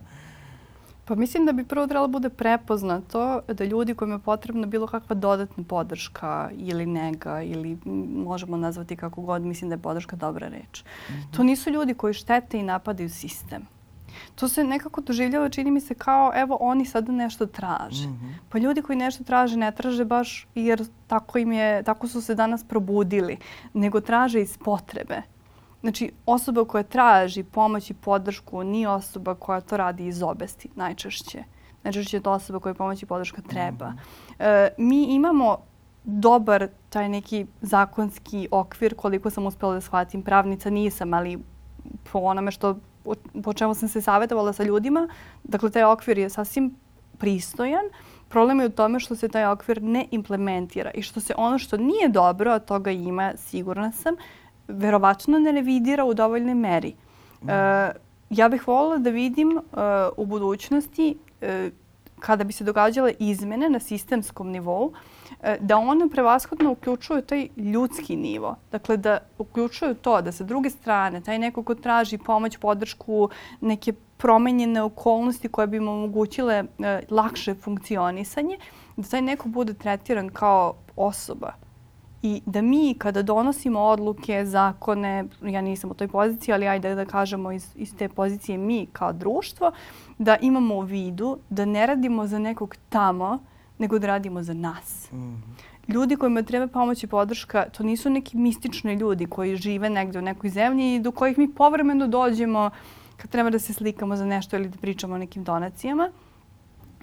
Pa 1.06 1.16
mislim 1.16 1.46
da 1.46 1.52
bi 1.52 1.64
prvo 1.64 1.88
trebalo 1.88 2.08
bude 2.08 2.30
prepoznato 2.30 3.42
da 3.48 3.66
ljudi 3.66 3.94
kojima 3.94 4.16
je 4.16 4.20
potrebna 4.20 4.68
bilo 4.68 4.88
kakva 4.88 5.16
dodatna 5.16 5.64
podrška 5.64 6.50
ili 6.54 6.86
nega 6.86 7.42
ili 7.42 7.78
možemo 8.16 8.58
nazvati 8.58 8.96
kako 8.96 9.22
god, 9.22 9.42
mislim 9.42 9.70
da 9.70 9.74
je 9.74 9.82
podrška 9.82 10.16
dobra 10.16 10.48
reč. 10.48 10.84
Mm 10.84 11.14
-hmm. 11.14 11.36
To 11.38 11.44
nisu 11.44 11.70
ljudi 11.70 11.94
koji 11.94 12.14
štete 12.14 12.60
i 12.60 12.64
napadaju 12.64 13.10
sistem. 13.10 13.68
To 14.36 14.48
se 14.48 14.64
nekako 14.64 15.02
doživljava, 15.02 15.50
čini 15.50 15.72
mi 15.72 15.82
se 15.82 15.94
kao 15.94 16.32
evo 16.36 16.58
oni 16.60 16.86
sada 16.86 17.12
nešto 17.12 17.46
traže. 17.46 18.08
Mm 18.08 18.12
-hmm. 18.12 18.34
Pa 18.50 18.60
ljudi 18.60 18.82
koji 18.82 18.98
nešto 18.98 19.24
traže 19.24 19.58
ne 19.58 19.72
traže 19.72 20.06
baš 20.06 20.48
jer 20.56 20.86
tako, 21.08 21.38
im 21.38 21.52
je, 21.52 21.84
tako 21.84 22.08
su 22.08 22.22
se 22.22 22.36
danas 22.36 22.64
probudili, 22.64 23.38
nego 23.74 24.02
traže 24.02 24.42
iz 24.42 24.58
potrebe. 24.58 25.22
Znači, 25.86 26.12
osoba 26.25 26.65
koja 26.65 26.84
traži 26.84 27.44
pomoć 27.44 27.89
i 27.89 27.94
podršku 27.94 28.63
nije 28.63 28.89
osoba 28.89 29.36
koja 29.36 29.62
to 29.62 29.77
radi 29.77 30.08
iz 30.08 30.22
obesti 30.24 30.70
najčešće. 30.75 31.44
Najčešće 31.84 32.18
je 32.18 32.22
to 32.22 32.32
osoba 32.32 32.60
koja 32.60 32.74
pomoć 32.74 33.04
i 33.04 33.06
podrška 33.06 33.42
treba. 33.42 33.89
Mm. 33.89 33.98
E, 34.39 34.70
mi 34.77 35.04
imamo 35.04 35.58
dobar 36.04 36.68
taj 36.89 37.10
neki 37.10 37.46
zakonski 37.62 38.48
okvir 38.51 38.96
koliko 38.96 39.30
sam 39.30 39.46
uspela 39.46 39.74
da 39.74 39.82
shvatim. 39.82 40.22
Pravnica 40.22 40.70
nisam, 40.70 41.13
ali 41.13 41.39
po 42.12 42.20
onome 42.20 42.51
što 42.51 42.77
po 43.44 43.54
čemu 43.54 43.74
sam 43.74 43.89
se 43.89 44.01
savjetovala 44.01 44.54
sa 44.54 44.63
ljudima, 44.63 45.08
dakle 45.44 45.70
taj 45.70 45.84
okvir 45.84 46.18
je 46.18 46.30
sasvim 46.30 46.75
pristojan. 47.18 47.86
Problem 48.30 48.60
je 48.60 48.65
u 48.65 48.70
tome 48.70 49.00
što 49.00 49.15
se 49.15 49.27
taj 49.27 49.46
okvir 49.46 49.82
ne 49.82 50.08
implementira 50.12 50.92
i 50.92 51.01
što 51.01 51.20
se 51.20 51.34
ono 51.38 51.58
što 51.58 51.77
nije 51.77 52.10
dobro, 52.10 52.51
a 52.51 52.60
toga 52.60 52.92
ima, 52.92 53.34
sigurna 53.38 53.92
sam, 53.92 54.15
verovatno 54.67 55.39
ne 55.39 55.51
revidira 55.51 56.05
u 56.05 56.13
dovoljnoj 56.13 56.55
meri. 56.55 56.95
Mm. 57.41 57.50
E, 57.50 57.91
ja 58.29 58.50
bih 58.50 58.67
voljela 58.67 58.98
da 58.98 59.10
vidim 59.10 59.57
e, 59.57 59.62
u 60.17 60.25
budućnosti 60.25 61.17
e, 61.41 61.69
kada 62.19 62.43
bi 62.43 62.53
se 62.53 62.63
događale 62.63 63.13
izmene 63.19 63.69
na 63.69 63.79
sistemskom 63.79 64.51
nivou, 64.51 64.93
da 65.60 65.77
one 65.77 66.10
prevashodno 66.10 66.72
uključuju 66.72 67.22
taj 67.22 67.48
ljudski 67.57 68.15
nivo. 68.15 68.55
Dakle, 68.72 68.98
da 68.98 69.17
uključuju 69.38 69.95
to 69.95 70.22
da 70.22 70.31
sa 70.31 70.43
druge 70.43 70.69
strane 70.69 71.22
taj 71.22 71.39
neko 71.39 71.63
ko 71.63 71.75
traži 71.75 72.17
pomoć, 72.17 72.57
podršku, 72.57 73.29
neke 73.62 73.93
promenjene 74.17 74.81
okolnosti 74.81 75.48
koje 75.48 75.67
bi 75.67 75.79
mu 75.79 75.91
omogućile 75.91 76.63
lakše 77.10 77.53
funkcionisanje, 77.53 78.57
da 78.98 79.03
taj 79.03 79.22
neko 79.22 79.50
bude 79.50 79.74
tretiran 79.74 80.29
kao 80.29 80.74
osoba 80.95 81.64
i 82.25 82.41
da 82.46 82.62
mi 82.62 82.96
kada 82.98 83.22
donosimo 83.22 83.79
odluke, 83.79 84.46
zakone, 84.46 85.25
ja 85.41 85.62
nisam 85.62 85.91
u 85.91 85.94
toj 85.94 86.08
poziciji, 86.08 86.53
ali 86.53 86.67
ajde 86.67 86.96
da 86.96 87.05
kažemo 87.05 87.51
iz, 87.51 87.67
iz 87.75 87.96
te 87.96 88.10
pozicije 88.10 88.58
mi 88.58 88.88
kao 88.94 89.13
društvo, 89.13 89.72
da 90.17 90.38
imamo 90.41 90.75
u 90.75 90.82
vidu 90.82 91.38
da 91.50 91.65
ne 91.65 91.86
radimo 91.86 92.27
za 92.27 92.39
nekog 92.39 92.75
tamo, 92.89 93.39
nego 93.77 94.00
da 94.00 94.08
radimo 94.08 94.44
za 94.44 94.53
nas. 94.53 95.12
Mm 95.12 95.17
-hmm. 95.17 95.94
Ljudi 95.94 96.15
kojima 96.15 96.41
treba 96.41 96.67
pomoć 96.67 97.03
i 97.03 97.08
podrška, 97.08 97.65
to 97.70 97.84
nisu 97.84 98.10
neki 98.10 98.38
mistični 98.38 98.94
ljudi 98.94 99.25
koji 99.25 99.55
žive 99.55 99.89
negde 99.89 100.20
u 100.20 100.22
nekoj 100.22 100.50
zemlji 100.50 100.96
i 100.96 101.00
do 101.00 101.12
kojih 101.12 101.38
mi 101.38 101.53
povremeno 101.53 102.08
dođemo 102.08 102.70
kad 103.17 103.32
treba 103.32 103.50
da 103.50 103.60
se 103.60 103.74
slikamo 103.74 104.15
za 104.15 104.25
nešto 104.25 104.55
ili 104.55 104.70
da 104.70 104.77
pričamo 104.77 105.15
o 105.15 105.17
nekim 105.17 105.44
donacijama. 105.44 106.10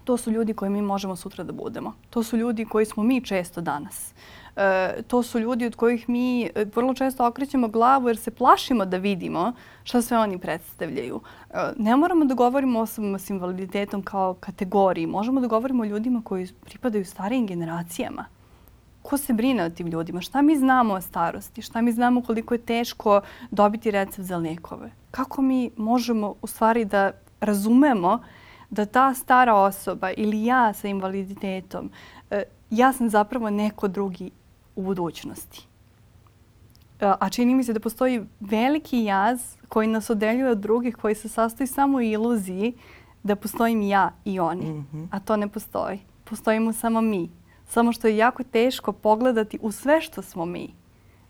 To 0.04 0.16
su 0.16 0.30
ljudi 0.30 0.54
koji 0.54 0.70
mi 0.70 0.82
možemo 0.82 1.16
sutra 1.16 1.44
da 1.44 1.52
budemo. 1.52 1.94
To 2.10 2.22
su 2.22 2.36
ljudi 2.36 2.64
koji 2.64 2.86
smo 2.86 3.02
mi 3.02 3.20
često 3.20 3.60
danas. 3.60 4.14
E, 4.56 5.02
to 5.06 5.22
su 5.22 5.38
ljudi 5.38 5.66
od 5.66 5.76
kojih 5.76 6.08
mi 6.08 6.42
e, 6.42 6.50
vrlo 6.74 6.94
često 6.94 7.26
okrećemo 7.26 7.68
glavu 7.68 8.08
jer 8.08 8.16
se 8.16 8.30
plašimo 8.30 8.84
da 8.84 8.96
vidimo 8.96 9.52
šta 9.84 10.02
sve 10.02 10.18
oni 10.18 10.38
predstavljaju. 10.38 11.20
E, 11.50 11.54
ne 11.76 11.96
moramo 11.96 12.24
da 12.24 12.34
govorimo 12.34 12.78
o 12.78 12.82
osobama 12.82 13.18
s 13.18 13.30
invaliditetom 13.30 14.02
kao 14.02 14.34
kategoriji. 14.34 15.06
Možemo 15.06 15.40
da 15.40 15.46
govorimo 15.46 15.82
o 15.82 15.86
ljudima 15.86 16.22
koji 16.24 16.48
pripadaju 16.64 17.04
starijim 17.04 17.46
generacijama. 17.46 18.24
Ko 19.02 19.18
se 19.18 19.32
brine 19.32 19.64
o 19.64 19.70
tim 19.70 19.86
ljudima? 19.86 20.20
Šta 20.20 20.42
mi 20.42 20.56
znamo 20.56 20.94
o 20.94 21.00
starosti? 21.00 21.62
Šta 21.62 21.80
mi 21.80 21.92
znamo 21.92 22.22
koliko 22.22 22.54
je 22.54 22.58
teško 22.62 23.20
dobiti 23.50 23.90
recept 23.90 24.28
za 24.28 24.36
lijekove? 24.36 24.90
Kako 25.10 25.42
mi 25.42 25.70
možemo 25.76 26.34
u 26.42 26.46
stvari 26.46 26.84
da 26.84 27.10
razumemo 27.40 28.18
da 28.72 28.86
ta 28.86 29.14
stara 29.14 29.54
osoba 29.54 30.10
ili 30.10 30.44
ja 30.44 30.72
sa 30.72 30.88
invaliditetom, 30.88 31.90
ja 32.70 32.92
sam 32.92 33.10
zapravo 33.10 33.50
neko 33.50 33.88
drugi 33.88 34.30
u 34.76 34.82
budućnosti. 34.82 35.66
E, 37.00 37.12
a 37.20 37.28
čini 37.28 37.54
mi 37.54 37.64
se 37.64 37.72
da 37.72 37.80
postoji 37.80 38.22
veliki 38.40 39.04
jaz 39.04 39.40
koji 39.68 39.88
nas 39.88 40.10
odeljuje 40.10 40.50
od 40.50 40.58
drugih, 40.58 40.96
koji 40.96 41.14
se 41.14 41.28
sastoji 41.28 41.66
samo 41.66 41.98
u 41.98 42.00
iluziji 42.00 42.72
da 43.22 43.36
postojim 43.36 43.82
ja 43.82 44.12
i 44.24 44.40
oni. 44.40 44.66
Mm 44.66 44.86
-hmm. 44.92 45.06
A 45.10 45.20
to 45.20 45.36
ne 45.36 45.48
postoji. 45.48 46.00
Postojimo 46.24 46.72
samo 46.72 47.00
mi. 47.00 47.30
Samo 47.68 47.92
što 47.92 48.08
je 48.08 48.16
jako 48.16 48.42
teško 48.42 48.92
pogledati 48.92 49.58
u 49.62 49.72
sve 49.72 50.00
što 50.00 50.22
smo 50.22 50.44
mi. 50.44 50.74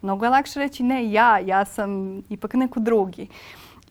Mnogo 0.03 0.25
je 0.25 0.31
lakše 0.31 0.61
reći 0.61 0.83
ne 0.83 1.13
ja, 1.13 1.39
ja 1.39 1.65
sam 1.65 2.23
ipak 2.29 2.55
neko 2.55 2.81
drugi. 2.81 3.29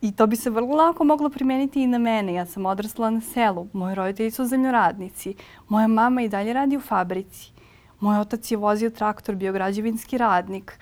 I 0.02 0.12
to 0.12 0.28
bi 0.28 0.36
se 0.36 0.50
vrlo 0.50 0.76
lako 0.76 1.04
moglo 1.04 1.30
primeniti 1.30 1.84
i 1.84 1.88
na 1.88 1.98
mene. 1.98 2.34
Ja 2.34 2.46
sam 2.46 2.66
odrasla 2.66 3.10
na 3.10 3.22
selu. 3.22 3.68
Moji 3.74 3.96
roditelji 3.96 4.32
su 4.32 4.46
zemljoradnici. 4.46 5.36
Moja 5.68 5.88
mama 5.88 6.22
i 6.22 6.30
dalje 6.30 6.54
radi 6.54 6.78
u 6.78 6.82
fabrici. 6.82 7.52
Moj 8.00 8.20
otac 8.20 8.52
je 8.52 8.58
vozio 8.58 8.90
traktor, 8.90 9.36
bio 9.36 9.54
građevinski 9.54 10.18
radnik. 10.18 10.80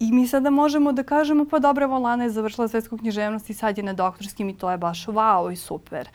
I 0.00 0.12
mi 0.12 0.26
sada 0.26 0.50
možemo 0.50 0.92
da 0.92 1.02
kažemo, 1.02 1.44
pa 1.50 1.58
dobro, 1.58 1.86
Volana 1.86 2.24
je 2.24 2.30
završila 2.30 2.68
svetsku 2.68 2.98
književnost 2.98 3.50
i 3.50 3.54
sad 3.54 3.78
je 3.78 3.84
na 3.84 3.92
doktorskim 3.92 4.48
i 4.48 4.56
to 4.56 4.70
je 4.70 4.78
baš 4.78 5.06
wow 5.06 5.52
i 5.52 5.56
super. 5.56 6.08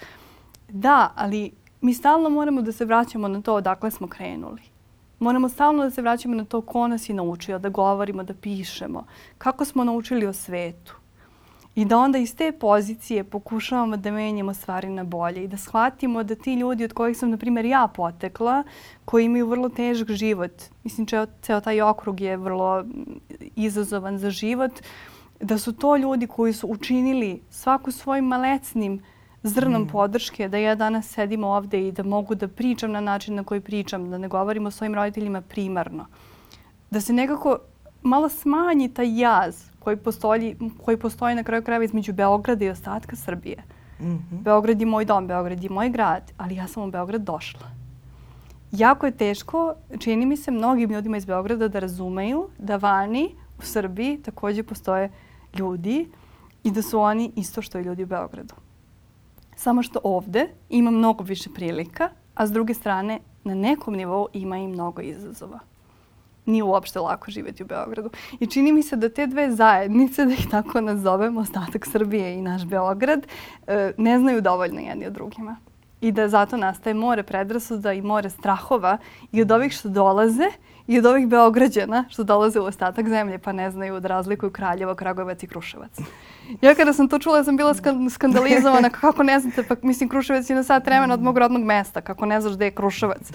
Da, 0.70 1.12
ali 1.16 1.52
mi 1.82 1.94
stalno 1.94 2.30
moramo 2.30 2.62
da 2.62 2.72
se 2.72 2.86
vraćamo 2.86 3.28
na 3.28 3.42
to 3.42 3.54
odakle 3.56 3.92
smo 3.92 4.08
krenuli. 4.08 4.62
Moramo 5.20 5.50
stalno 5.50 5.84
da 5.84 5.92
se 5.92 6.02
vraćamo 6.02 6.36
na 6.36 6.46
to 6.46 6.62
ko 6.62 6.88
nas 6.88 7.10
je 7.10 7.16
naučio, 7.16 7.60
da 7.60 7.70
govorimo, 7.70 8.24
da 8.24 8.34
pišemo, 8.34 9.06
kako 9.38 9.66
smo 9.66 9.84
naučili 9.84 10.26
o 10.26 10.34
svetu. 10.34 11.05
I 11.76 11.86
da 11.86 11.98
onda 11.98 12.18
iz 12.18 12.36
te 12.36 12.52
pozicije 12.52 13.24
pokušavamo 13.24 13.98
da 13.98 14.12
menjamo 14.12 14.54
stvari 14.54 14.90
na 14.90 15.04
bolje 15.04 15.44
i 15.44 15.48
da 15.48 15.58
shvatimo 15.58 16.24
da 16.24 16.36
ti 16.36 16.54
ljudi 16.54 16.84
od 16.84 16.94
kojih 16.94 17.18
sam, 17.18 17.30
na 17.30 17.38
primjer, 17.38 17.66
ja 17.66 17.88
potekla, 17.96 18.64
koji 19.06 19.26
imaju 19.26 19.48
vrlo 19.48 19.70
težak 19.70 20.12
život, 20.12 20.52
mislim, 20.84 21.08
čeo, 21.08 21.26
ceo 21.42 21.62
taj 21.62 21.82
okrug 21.82 22.22
je 22.22 22.38
vrlo 22.38 22.86
izazovan 23.56 24.18
za 24.18 24.30
život, 24.30 24.72
da 25.42 25.58
su 25.58 25.74
to 25.74 25.98
ljudi 25.98 26.28
koji 26.28 26.54
su 26.54 26.68
učinili 26.68 27.42
svaku 27.50 27.92
svojim 27.92 28.26
malecnim 28.26 29.02
zrnom 29.44 29.82
mm. 29.82 29.88
podrške 29.88 30.48
da 30.50 30.58
ja 30.58 30.76
danas 30.76 31.08
sedim 31.08 31.44
ovde 31.44 31.88
i 31.88 31.92
da 31.92 32.04
mogu 32.04 32.36
da 32.36 32.48
pričam 32.48 32.92
na 32.92 33.02
način 33.02 33.36
na 33.36 33.44
koji 33.44 33.62
pričam, 33.62 34.10
da 34.10 34.18
ne 34.18 34.28
govorim 34.28 34.66
o 34.66 34.72
svojim 34.72 34.96
roditeljima 34.96 35.42
primarno. 35.42 36.06
Da 36.90 37.02
se 37.02 37.14
nekako 37.14 37.58
malo 38.02 38.30
smanji 38.30 38.94
taj 38.94 39.20
jaz 39.20 39.75
koji 39.86 39.98
postoji, 39.98 40.56
koji 40.84 40.98
postoji 40.98 41.36
na 41.36 41.44
kraju 41.44 41.64
krajeva 41.64 41.86
između 41.86 42.14
Beograda 42.14 42.66
i 42.66 42.70
ostatka 42.70 43.16
Srbije. 43.16 43.64
Mm 44.00 44.06
-hmm. 44.06 44.42
Beograd 44.42 44.80
je 44.80 44.86
moj 44.86 45.06
dom, 45.06 45.28
Beograd 45.28 45.64
je 45.64 45.70
moj 45.70 45.90
grad, 45.90 46.32
ali 46.38 46.56
ja 46.56 46.68
sam 46.68 46.84
u 46.84 46.92
Beograd 46.92 47.22
došla. 47.22 47.70
Jako 48.72 49.06
je 49.06 49.12
teško, 49.12 49.74
čini 50.00 50.26
mi 50.26 50.38
se, 50.38 50.52
mnogim 50.52 50.92
ljudima 50.92 51.18
iz 51.18 51.26
Beograda 51.26 51.68
da 51.68 51.80
razumeju 51.80 52.48
da 52.58 52.76
vani 52.76 53.36
u 53.60 53.62
Srbiji 53.62 54.18
takođe 54.26 54.64
postoje 54.64 55.12
ljudi 55.60 56.10
i 56.64 56.72
da 56.72 56.82
su 56.82 57.00
oni 57.00 57.32
isto 57.36 57.62
što 57.62 57.80
i 57.80 57.84
ljudi 57.84 58.04
u 58.04 58.08
Beogradu. 58.08 58.56
Samo 59.56 59.84
što 59.84 60.00
ovde 60.04 60.48
ima 60.70 60.92
mnogo 60.92 61.24
više 61.24 61.50
prilika, 61.56 62.10
a 62.36 62.48
s 62.48 62.52
druge 62.52 62.74
strane 62.74 63.20
na 63.44 63.54
nekom 63.54 63.94
nivou 63.94 64.28
ima 64.34 64.58
i 64.58 64.68
mnogo 64.68 65.02
izazova 65.02 65.60
nije 66.46 66.64
uopšte 66.64 67.00
lako 67.00 67.32
živjeti 67.32 67.64
u 67.64 67.66
Beogradu. 67.66 68.10
I 68.40 68.48
čini 68.48 68.72
mi 68.72 68.84
se 68.84 68.96
da 68.96 69.10
te 69.10 69.28
dve 69.28 69.52
zajednice, 69.52 70.26
da 70.26 70.34
ih 70.34 70.48
tako 70.52 70.82
nazovemo, 70.82 71.42
ostatak 71.42 71.86
Srbije 71.86 72.34
i 72.34 72.42
naš 72.42 72.66
Beograd, 72.66 73.28
e, 73.68 73.94
ne 73.98 74.20
znaju 74.20 74.42
dovoljno 74.42 74.80
jedni 74.80 75.06
od 75.06 75.14
drugima. 75.14 75.58
I 76.02 76.12
da 76.12 76.28
zato 76.28 76.58
nastaje 76.58 76.94
more 76.94 77.24
predrasuda 77.24 77.94
i 77.94 78.02
more 78.02 78.30
strahova 78.30 78.98
i 79.32 79.42
od 79.42 79.52
ovih 79.52 79.72
što 79.72 79.90
dolaze 79.90 80.50
i 80.88 81.00
od 81.00 81.06
ovih 81.06 81.28
Beograđana 81.28 82.06
što 82.10 82.24
dolaze 82.24 82.60
u 82.60 82.66
ostatak 82.66 83.10
zemlje 83.10 83.38
pa 83.38 83.52
ne 83.52 83.72
znaju 83.72 84.00
da 84.00 84.08
razlikuju 84.08 84.52
Kraljevo, 84.52 84.96
Kragujevac 84.96 85.44
i 85.44 85.48
Kruševac. 85.48 86.00
Ja 86.62 86.76
kada 86.76 86.94
sam 86.94 87.08
to 87.08 87.20
čula 87.20 87.44
sam 87.44 87.58
bila 87.58 87.76
skandalizovana 88.10 88.90
kako 88.90 89.24
ne 89.24 89.40
znate, 89.40 89.64
pa 89.64 89.76
mislim 89.82 90.10
Kruševac 90.10 90.50
je 90.50 90.56
na 90.56 90.64
sat 90.64 90.86
vremena 90.86 91.14
od 91.14 91.22
mog 91.22 91.38
rodnog 91.38 91.64
mesta, 91.64 92.02
kako 92.02 92.26
ne 92.26 92.42
znaš 92.42 92.54
gde 92.54 92.66
je 92.66 92.72
Kruševac. 92.72 93.32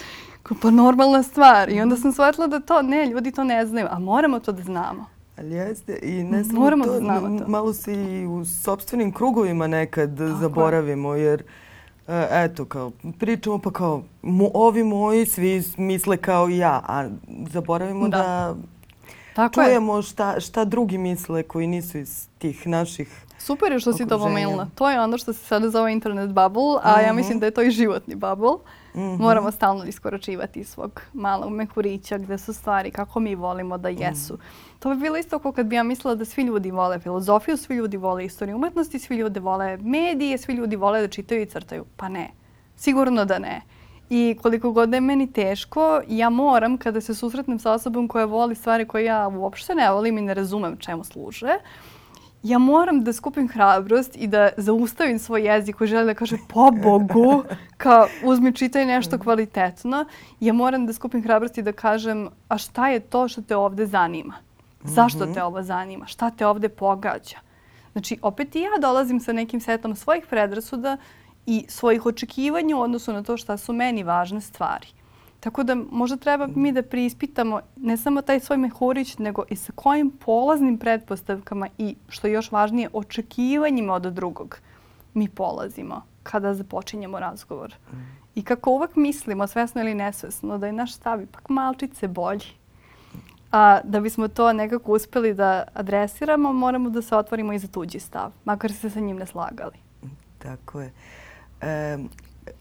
Pa 0.62 0.70
normalna 0.70 1.22
stvar. 1.22 1.70
I 1.70 1.80
onda 1.80 1.96
sam 1.96 2.12
shvatila 2.12 2.46
da 2.46 2.60
to, 2.60 2.82
ne, 2.82 3.06
ljudi 3.06 3.32
to 3.32 3.44
ne 3.44 3.66
znaju, 3.66 3.86
a 3.90 3.98
moramo 3.98 4.38
to 4.38 4.52
da 4.52 4.62
znamo. 4.62 5.06
Ali 5.38 5.50
jeste, 5.50 5.98
i 6.02 6.24
ne 6.24 6.44
samo 6.44 6.60
Moramo 6.60 6.84
to, 6.84 6.92
da 6.92 6.98
znamo 6.98 7.38
to. 7.38 7.48
malo 7.48 7.72
se 7.72 7.94
i 7.94 8.26
u 8.26 8.44
sobstvenim 8.44 9.12
krugovima 9.12 9.66
nekad 9.66 10.18
Tako 10.18 10.40
zaboravimo, 10.40 11.14
jer 11.14 11.42
e, 12.08 12.26
eto, 12.30 12.64
kao, 12.64 12.92
pričamo 13.18 13.58
pa 13.58 13.70
kao, 13.70 14.02
mo, 14.22 14.50
ovi 14.54 14.84
moji 14.84 15.26
svi 15.26 15.62
misle 15.76 16.16
kao 16.16 16.48
ja, 16.48 16.82
a 16.88 17.08
zaboravimo 17.52 18.08
da, 18.08 18.18
da 18.18 18.54
Tako 19.34 19.60
je. 19.60 19.66
čujemo 19.66 20.02
šta, 20.02 20.40
šta 20.40 20.64
drugi 20.64 20.98
misle 20.98 21.42
koji 21.42 21.66
nisu 21.66 21.98
iz 21.98 22.28
tih 22.38 22.66
naših 22.66 23.24
Super 23.38 23.72
je 23.72 23.80
što 23.80 23.92
si 23.92 23.98
to 23.98 24.04
okruženja. 24.04 24.28
pomenula. 24.28 24.68
To 24.74 24.90
je 24.90 25.00
ono 25.00 25.18
što 25.18 25.32
se 25.32 25.44
sada 25.44 25.70
zove 25.70 25.92
internet 25.92 26.30
bubble, 26.30 26.80
a 26.82 27.00
ja 27.00 27.12
mislim 27.12 27.38
da 27.40 27.46
je 27.46 27.50
to 27.50 27.62
i 27.62 27.70
životni 27.70 28.14
bubble. 28.14 28.52
Moramo 28.94 29.50
stalno 29.50 29.84
iskoračivati 29.84 30.60
iz 30.60 30.68
svog 30.68 31.00
malog 31.12 31.52
mehurića 31.52 32.18
gde 32.18 32.38
su 32.38 32.52
stvari 32.52 32.90
kako 32.90 33.20
mi 33.20 33.34
volimo 33.34 33.78
da 33.78 33.88
jesu. 33.88 34.38
To 34.78 34.88
bi 34.88 34.96
bilo 35.00 35.16
isto 35.16 35.38
kao 35.38 35.52
kad 35.52 35.66
bi 35.66 35.76
ja 35.76 35.82
mislila 35.82 36.14
da 36.14 36.24
svi 36.24 36.42
ljudi 36.42 36.70
vole 36.70 36.98
filozofiju, 36.98 37.56
svi 37.56 37.76
ljudi 37.76 37.96
vole 37.96 38.24
istoriju 38.24 38.56
umetnosti, 38.56 38.98
svi 38.98 39.16
ljudi 39.16 39.40
vole 39.40 39.76
medije, 39.76 40.38
svi 40.38 40.52
ljudi 40.54 40.76
vole 40.76 41.00
da 41.00 41.08
čitaju 41.08 41.42
i 41.42 41.46
crtaju. 41.46 41.84
Pa 41.96 42.08
ne. 42.08 42.30
Sigurno 42.76 43.24
da 43.24 43.38
ne. 43.38 43.62
I 44.10 44.36
koliko 44.42 44.72
god 44.72 44.88
da 44.88 44.96
je 44.96 45.00
meni 45.00 45.32
teško, 45.32 46.00
ja 46.08 46.30
moram 46.30 46.78
kada 46.78 47.00
se 47.00 47.14
susretnem 47.14 47.58
sa 47.58 47.72
osobom 47.72 48.08
koja 48.08 48.24
voli 48.24 48.54
stvari 48.54 48.84
koje 48.84 49.04
ja 49.04 49.28
uopšte 49.28 49.74
ne 49.74 49.90
volim 49.90 50.18
i 50.18 50.22
ne 50.22 50.34
razumem 50.34 50.76
čemu 50.76 51.04
služe, 51.04 51.58
ja 52.42 52.58
moram 52.58 53.04
da 53.04 53.12
skupim 53.12 53.48
hrabrost 53.48 54.16
i 54.16 54.26
da 54.26 54.48
zaustavim 54.56 55.18
svoj 55.18 55.46
jezik 55.46 55.76
koji 55.76 55.88
želi 55.88 56.06
da 56.06 56.14
kaže 56.14 56.36
po 56.48 56.70
Bogu, 56.70 57.42
kao 57.76 58.06
uzmi 58.24 58.54
čitaj 58.54 58.86
nešto 58.86 59.18
kvalitetno. 59.18 60.04
Ja 60.40 60.52
moram 60.52 60.86
da 60.86 60.92
skupim 60.92 61.22
hrabrost 61.22 61.58
i 61.58 61.62
da 61.62 61.72
kažem 61.72 62.28
a 62.48 62.58
šta 62.58 62.88
je 62.88 63.00
to 63.00 63.28
što 63.28 63.42
te 63.42 63.56
ovde 63.56 63.86
zanima? 63.86 64.34
Zašto 64.84 65.26
te 65.26 65.42
ovo 65.42 65.62
zanima? 65.62 66.06
Šta 66.06 66.30
te 66.30 66.46
ovde 66.46 66.68
pogađa? 66.68 67.36
Znači, 67.92 68.18
opet 68.22 68.56
i 68.56 68.60
ja 68.60 68.70
dolazim 68.80 69.20
sa 69.20 69.32
nekim 69.32 69.60
setom 69.60 69.96
svojih 69.96 70.26
predrasuda 70.30 70.96
i 71.46 71.64
svojih 71.68 72.06
očekivanja 72.06 72.76
u 72.76 72.80
odnosu 72.80 73.12
na 73.12 73.22
to 73.22 73.36
šta 73.36 73.56
su 73.56 73.72
meni 73.72 74.02
važne 74.02 74.40
stvari. 74.40 74.86
Tako 75.40 75.62
da 75.62 75.74
možda 75.74 76.16
treba 76.16 76.46
mi 76.54 76.72
da 76.72 76.82
preispitamo 76.82 77.60
ne 77.76 77.96
samo 77.96 78.22
taj 78.22 78.40
svoj 78.40 78.56
mehurić, 78.56 79.18
nego 79.18 79.44
i 79.48 79.56
sa 79.56 79.72
kojim 79.72 80.10
polaznim 80.10 80.78
pretpostavkama 80.78 81.68
i, 81.78 81.96
što 82.08 82.26
je 82.26 82.32
još 82.32 82.52
važnije, 82.52 82.88
očekivanjima 82.92 83.94
od 83.94 84.02
drugog 84.02 84.58
mi 85.14 85.28
polazimo 85.28 86.02
kada 86.22 86.54
započinjemo 86.54 87.20
razgovor. 87.20 87.74
I 88.34 88.42
kako 88.42 88.70
uvek 88.70 88.96
mislimo, 88.96 89.46
svesno 89.46 89.80
ili 89.80 89.94
nesvesno, 89.94 90.58
da 90.58 90.66
je 90.66 90.72
naš 90.72 90.94
stav 90.94 91.22
ipak 91.22 91.48
malčice 91.48 92.08
bolji. 92.08 92.46
A 93.52 93.80
da 93.84 94.00
bismo 94.00 94.28
to 94.28 94.52
nekako 94.52 94.92
uspeli 94.92 95.34
da 95.34 95.64
adresiramo, 95.74 96.52
moramo 96.52 96.90
da 96.90 97.02
se 97.02 97.16
otvorimo 97.16 97.52
i 97.52 97.58
za 97.58 97.68
tuđi 97.68 98.00
stav, 98.00 98.32
makar 98.44 98.72
se 98.72 98.90
sa 98.90 99.00
njim 99.00 99.16
ne 99.16 99.26
slagali. 99.26 99.76
Tako 100.38 100.80
je. 100.80 100.92
E, 101.60 101.98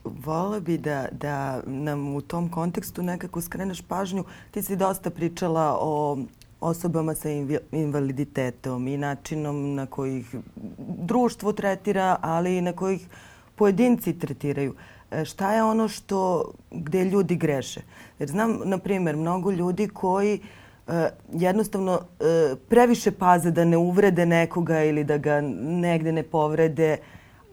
Vola 0.04 0.60
bi 0.60 0.78
da, 0.78 1.06
da 1.12 1.62
nam 1.66 2.14
u 2.14 2.20
tom 2.20 2.48
kontekstu 2.48 3.02
nekako 3.02 3.40
skreneš 3.40 3.82
pažnju. 3.82 4.24
Ti 4.50 4.62
si 4.62 4.76
dosta 4.76 5.10
pričala 5.10 5.78
o 5.80 6.18
osobama 6.60 7.14
sa 7.14 7.28
invaliditetom 7.72 8.88
i 8.88 8.96
načinom 8.96 9.74
na 9.74 9.86
koji 9.86 10.18
ih 10.18 10.34
društvo 10.88 11.52
tretira, 11.52 12.16
ali 12.20 12.56
i 12.56 12.60
na 12.60 12.72
koji 12.72 12.94
ih 12.94 13.08
pojedinci 13.56 14.18
tretiraju. 14.18 14.74
E, 15.10 15.24
šta 15.24 15.54
je 15.54 15.62
ono 15.62 15.88
što, 15.88 16.50
gde 16.70 17.04
ljudi 17.04 17.36
greše? 17.36 17.80
Jer 18.18 18.28
znam, 18.28 18.60
na 18.64 18.78
primjer, 18.78 19.16
mnogo 19.16 19.50
ljudi 19.50 19.88
koji 19.88 20.40
e, 20.88 21.10
jednostavno 21.32 22.00
e, 22.20 22.54
previše 22.68 23.10
paze 23.10 23.50
da 23.50 23.64
ne 23.64 23.76
uvrede 23.76 24.26
nekoga 24.26 24.84
ili 24.84 25.04
da 25.04 25.18
ga 25.18 25.40
negde 25.60 26.12
ne 26.12 26.22
povrede, 26.22 26.96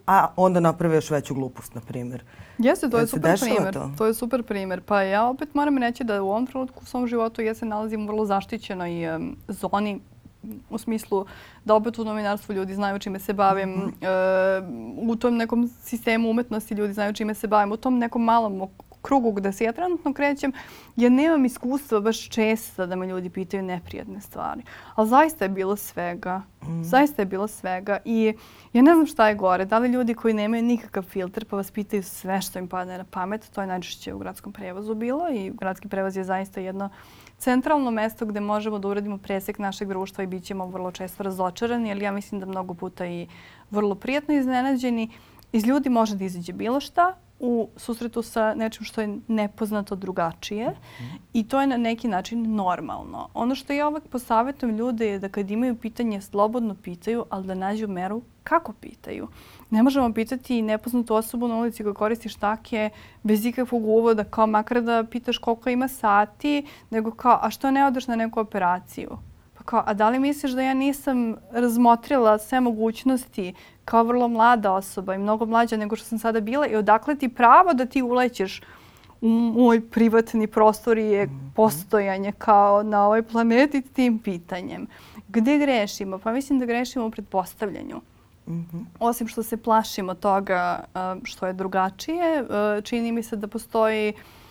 a 0.08 0.28
onda 0.36 0.60
naprave 0.60 0.96
još 0.96 1.10
veću 1.10 1.34
glupost, 1.34 1.76
na 1.76 1.82
primjer. 1.82 2.24
Jeste, 2.58 2.90
to 2.90 2.98
je 2.98 3.08
super 3.08 3.40
primjer. 3.40 3.74
to? 3.74 3.92
To? 3.98 4.06
je 4.06 4.14
super 4.14 4.44
primjer. 4.44 4.82
Pa 4.82 5.02
ja 5.02 5.26
opet 5.26 5.54
moram 5.54 5.78
reći 5.78 6.04
da 6.04 6.22
u 6.24 6.30
ovom 6.30 6.48
trenutku 6.48 6.80
u 6.84 6.86
svom 6.86 7.08
životu 7.08 7.42
ja 7.42 7.54
se 7.54 7.66
nalazim 7.66 8.04
u 8.04 8.08
vrlo 8.08 8.26
zaštićenoj 8.26 9.06
em, 9.06 9.36
zoni 9.48 10.00
u 10.70 10.78
smislu 10.78 11.26
da 11.66 11.76
opet 11.76 12.00
u 12.00 12.04
novinarstvu 12.04 12.56
ljudi 12.56 12.76
znaju 12.76 13.00
čime 13.00 13.20
se 13.20 13.34
bavim, 13.34 13.70
Mhm. 13.70 13.88
e, 14.02 14.08
u 15.02 15.16
tom 15.16 15.38
nekom 15.38 15.70
sistemu 15.82 16.30
umetnosti 16.30 16.74
ljudi 16.74 16.94
znaju 16.94 17.14
čime 17.14 17.34
se 17.34 17.48
bavim, 17.48 17.72
u 17.72 17.78
tom 17.78 17.98
nekom 17.98 18.24
malom 18.24 18.62
krugu 19.02 19.32
gde 19.32 19.52
se 19.52 19.64
ja 19.64 19.72
trenutno 19.72 20.14
krećem, 20.14 20.54
ja 20.96 21.10
nemam 21.10 21.46
iskustva 21.46 22.00
baš 22.00 22.30
često 22.30 22.86
da 22.86 22.96
me 22.96 23.08
ljudi 23.08 23.30
pitaju 23.30 23.64
neprijatne 23.64 24.22
stvari. 24.22 24.62
Ali 24.96 25.08
zaista 25.08 25.46
je 25.46 25.50
bilo 25.50 25.76
svega. 25.76 26.42
Zaista 26.82 27.22
je 27.22 27.26
bilo 27.26 27.48
svega 27.48 27.98
i 28.06 28.34
ja 28.74 28.82
ne 28.82 28.94
znam 28.94 29.06
šta 29.06 29.30
je 29.30 29.36
gore. 29.36 29.66
Da 29.66 29.80
li 29.80 29.90
ljudi 29.90 30.14
koji 30.14 30.34
nemaju 30.34 30.64
nikakav 30.64 31.04
filter 31.04 31.46
pa 31.46 31.56
vas 31.56 31.72
pitaju 31.72 32.04
sve 32.04 32.42
što 32.42 32.60
im 32.60 32.68
padne 32.68 32.98
na 32.98 33.04
pamet, 33.04 33.50
to 33.50 33.62
je 33.62 33.68
najčešće 33.68 34.14
u 34.14 34.18
gradskom 34.18 34.54
prevozu 34.54 34.96
bilo 34.96 35.30
i 35.30 35.52
gradski 35.60 35.88
prevoz 35.88 36.18
je 36.18 36.24
zaista 36.24 36.62
jedno 36.62 36.90
centralno 37.38 37.92
mesto 37.92 38.26
gde 38.26 38.40
možemo 38.40 38.80
da 38.80 38.88
uradimo 38.88 39.18
presek 39.18 39.60
našeg 39.60 39.88
društva 39.88 40.24
i 40.24 40.28
bit 40.28 40.44
ćemo 40.44 40.68
vrlo 40.68 40.92
često 40.92 41.24
razočarani, 41.24 41.92
ali 41.92 42.04
ja 42.04 42.12
mislim 42.12 42.40
da 42.40 42.46
mnogo 42.46 42.74
puta 42.74 43.06
i 43.06 43.28
vrlo 43.72 43.96
prijatno 43.96 44.34
iznenađeni. 44.34 45.10
Iz 45.52 45.66
ljudi 45.66 45.90
može 45.90 46.16
da 46.16 46.26
izađe 46.26 46.54
bilo 46.54 46.80
šta 46.80 47.16
u 47.40 47.70
susretu 47.76 48.22
sa 48.22 48.54
nečim 48.56 48.84
što 48.84 49.02
je 49.02 49.18
nepoznato 49.28 49.96
drugačije 49.96 50.76
i 51.34 51.48
to 51.48 51.62
je 51.62 51.68
na 51.68 51.78
neki 51.78 52.08
način 52.08 52.56
normalno. 52.56 53.30
Ono 53.34 53.56
što 53.56 53.74
ja 53.74 53.88
uvek 53.88 54.08
posavetujem 54.08 54.78
ljude 54.78 55.08
je 55.08 55.20
da 55.20 55.30
kad 55.30 55.52
imaju 55.52 55.76
pitanje 55.76 56.22
slobodno 56.22 56.76
pitaju, 56.76 57.26
ali 57.30 57.48
da 57.48 57.56
nađu 57.56 57.88
meru 57.88 58.22
kako 58.44 58.74
pitaju. 58.74 59.28
Ne 59.70 59.84
možemo 59.84 60.14
pitati 60.14 60.62
nepoznatu 60.62 61.16
osobu 61.16 61.48
na 61.48 61.56
ulici 61.56 61.84
koja 61.84 61.94
koristi 61.94 62.30
štake 62.30 62.90
bez 63.24 63.46
ikakvog 63.46 63.86
uvoda, 63.86 64.24
kao 64.24 64.48
makar 64.48 64.82
da 64.82 65.04
pitaš 65.12 65.38
koliko 65.38 65.70
ima 65.70 65.88
sati, 65.88 66.66
nego 66.90 67.12
kao, 67.12 67.40
a 67.42 67.50
što 67.50 67.72
ne 67.72 67.86
odeš 67.86 68.08
na 68.08 68.16
neku 68.16 68.40
operaciju? 68.40 69.18
Kao, 69.68 69.84
a 69.86 69.94
da 69.94 70.10
li 70.10 70.20
misliš 70.20 70.52
da 70.52 70.62
ja 70.62 70.74
nisam 70.74 71.36
razmotrila 71.52 72.38
sve 72.40 72.60
mogućnosti 72.60 73.54
kao 73.86 74.04
vrlo 74.04 74.28
mlada 74.28 74.74
osoba 74.74 75.16
i 75.16 75.18
mnogo 75.18 75.46
mlađa 75.46 75.78
nego 75.78 75.96
što 75.96 76.06
sam 76.06 76.20
sada 76.20 76.40
bila 76.40 76.68
i 76.68 76.76
odakle 76.76 77.16
ti 77.16 77.30
pravo 77.30 77.74
da 77.74 77.86
ti 77.86 78.02
ulećeš 78.02 78.62
u 79.22 79.28
moj 79.30 79.90
privatni 79.90 80.48
prostor 80.48 80.98
i 80.98 81.30
postojanje 81.56 82.32
kao 82.32 82.84
na 82.84 83.06
ovoj 83.06 83.24
planeti 83.24 83.82
tim 83.82 84.20
pitanjem. 84.20 84.88
Gde 85.28 85.58
grešimo? 85.58 86.20
Pa 86.20 86.32
mislim 86.32 86.60
da 86.60 86.66
grešimo 86.66 87.06
u 87.06 87.12
pretpostavljanju. 87.12 88.02
Osim 89.00 89.28
što 89.28 89.44
se 89.44 89.58
plašimo 89.58 90.14
toga 90.14 90.84
što 91.24 91.48
je 91.48 91.54
drugačije, 91.54 92.46
čini 92.84 93.12
mi 93.12 93.24
se 93.24 93.36
da 93.36 93.48
postoji 93.48 94.14
a, 94.14 94.47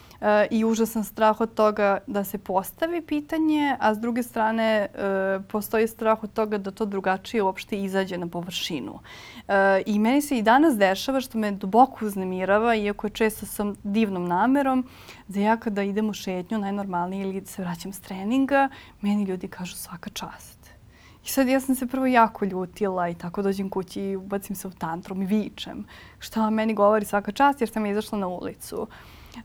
i 0.50 0.64
užasan 0.64 1.04
strah 1.04 1.40
od 1.40 1.54
toga 1.54 1.98
da 2.06 2.24
se 2.24 2.38
postavi 2.38 3.00
pitanje, 3.00 3.76
a 3.80 3.94
s 3.94 3.98
druge 3.98 4.22
strane 4.22 4.88
a, 4.94 5.40
postoji 5.48 5.88
strah 5.88 6.24
od 6.24 6.32
toga 6.32 6.58
da 6.58 6.70
to 6.70 6.84
drugačije 6.84 7.42
uopšte 7.42 7.82
izađe 7.82 8.18
na 8.18 8.26
površinu. 8.28 8.98
E, 9.48 9.82
I 9.86 9.98
meni 9.98 10.22
se 10.22 10.38
i 10.38 10.42
danas 10.42 10.76
dešava 10.76 11.20
što 11.20 11.38
me 11.38 11.50
duboko 11.50 12.06
uznemirava, 12.06 12.74
iako 12.74 13.08
često 13.08 13.46
sa 13.46 13.72
divnom 13.82 14.28
namerom, 14.28 14.86
da 15.28 15.40
ja 15.40 15.56
kada 15.56 15.82
idem 15.82 16.08
u 16.08 16.12
šetnju 16.12 16.58
najnormalnije 16.58 17.22
ili 17.22 17.46
se 17.46 17.62
vraćam 17.62 17.92
s 17.92 18.00
treninga, 18.00 18.68
meni 19.00 19.24
ljudi 19.24 19.48
kažu 19.48 19.76
svaka 19.76 20.10
čast. 20.10 20.56
I 21.26 21.28
sad 21.28 21.48
ja 21.48 21.60
sam 21.60 21.74
se 21.74 21.86
prvo 21.86 22.06
jako 22.06 22.44
ljutila 22.44 23.08
i 23.08 23.14
tako 23.14 23.42
dođem 23.42 23.70
kući 23.70 24.00
i 24.00 24.16
ubacim 24.16 24.56
se 24.56 24.68
u 24.68 24.70
tantrum 24.70 25.22
i 25.22 25.26
vičem. 25.26 25.84
Šta 26.18 26.50
meni 26.50 26.74
govori 26.74 27.04
svaka 27.04 27.32
čast 27.32 27.60
jer 27.60 27.70
sam 27.70 27.86
izašla 27.86 28.18
na 28.18 28.28
ulicu. 28.28 28.86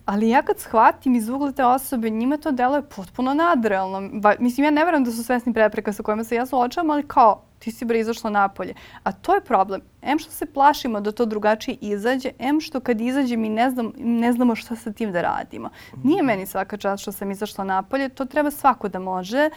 Ali 0.05 0.29
ja 0.29 0.41
kad 0.41 0.59
shvatim 0.59 1.15
iz 1.15 1.29
ugla 1.29 1.51
te 1.51 1.65
osobe, 1.65 2.09
njima 2.09 2.37
to 2.37 2.51
deluje 2.51 2.81
potpuno 2.81 3.33
nadrealno. 3.33 4.09
Ba, 4.13 4.33
mislim, 4.39 4.65
ja 4.65 4.71
ne 4.71 4.85
verujem 4.85 5.03
da 5.03 5.11
su 5.11 5.23
svesni 5.23 5.53
prepreka 5.53 5.93
sa 5.93 6.03
kojima 6.03 6.23
se 6.23 6.35
ja 6.35 6.45
suočavam, 6.45 6.89
ali 6.89 7.07
kao, 7.07 7.43
ti 7.61 7.71
si 7.71 7.85
bre 7.85 7.99
izašla 7.99 8.29
napolje. 8.29 8.73
A 9.03 9.11
to 9.11 9.35
je 9.35 9.41
problem. 9.41 9.81
Em 10.01 10.19
što 10.19 10.31
se 10.31 10.45
plašimo 10.45 11.01
da 11.01 11.11
to 11.11 11.25
drugačije 11.25 11.77
izađe, 11.81 12.31
em 12.39 12.61
što 12.61 12.79
kad 12.79 13.01
izađe 13.01 13.37
mi 13.37 13.49
ne, 13.49 13.69
znam, 13.71 13.91
ne 13.97 14.33
znamo 14.33 14.55
šta 14.55 14.75
sa 14.75 14.91
tim 14.91 15.11
da 15.11 15.21
radimo. 15.21 15.69
Nije 16.03 16.23
meni 16.23 16.45
svaka 16.45 16.77
čast 16.77 17.01
što 17.01 17.11
sam 17.11 17.31
izašla 17.31 17.63
napolje, 17.63 18.09
to 18.09 18.25
treba 18.25 18.51
svako 18.51 18.89
da 18.89 18.99
može. 18.99 19.37
E, 19.39 19.49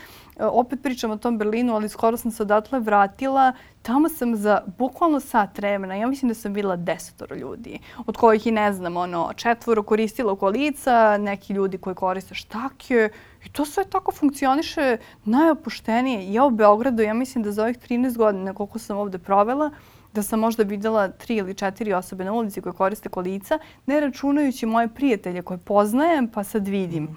opet 0.45 0.83
pričam 0.83 1.11
o 1.11 1.17
tom 1.17 1.38
Berlinu, 1.38 1.75
ali 1.75 1.88
skoro 1.88 2.17
sam 2.17 2.31
se 2.31 2.43
odatle 2.43 2.81
vratila. 2.81 3.53
Tamo 3.83 4.09
sam 4.09 4.37
za 4.37 4.61
bukvalno 4.79 5.21
sat 5.21 5.59
vremena, 5.59 5.95
ja 5.95 6.07
mislim 6.07 6.29
da 6.29 6.35
sam 6.35 6.53
bila 6.53 6.77
desetoro 6.77 7.37
ljudi, 7.37 7.79
od 8.07 8.17
kojih 8.17 8.47
i 8.47 8.51
ne 8.53 8.73
znam, 8.73 8.97
ono, 8.97 9.33
četvoro 9.37 9.83
koristilo 9.83 10.37
kolica, 10.37 11.19
neki 11.19 11.53
ljudi 11.53 11.79
koji 11.79 11.97
koriste 11.97 12.35
štake 12.35 13.09
i 13.44 13.48
to 13.48 13.64
sve 13.64 13.85
tako 13.85 14.12
funkcioniše 14.12 14.96
najopuštenije. 15.24 16.33
Ja 16.33 16.44
u 16.44 16.50
Beogradu, 16.50 17.02
ja 17.02 17.14
mislim 17.14 17.44
da 17.44 17.52
za 17.52 17.62
ovih 17.62 17.78
13 17.78 18.16
godina 18.16 18.54
koliko 18.54 18.78
sam 18.78 18.96
ovde 18.96 19.18
provela, 19.18 19.70
da 20.12 20.22
sam 20.22 20.40
možda 20.40 20.62
videla 20.62 21.09
tri 21.09 21.37
ili 21.37 21.54
četiri 21.54 21.92
osobe 21.92 22.24
na 22.24 22.33
ulici 22.33 22.61
koje 22.61 22.72
koriste 22.72 23.09
kolica, 23.09 23.59
ne 23.87 24.00
računajući 24.00 24.66
moje 24.66 24.88
prijatelje 24.88 25.42
koje 25.42 25.59
poznajem, 25.59 26.28
pa 26.28 26.44
sad 26.44 26.68
vidim. 26.68 27.16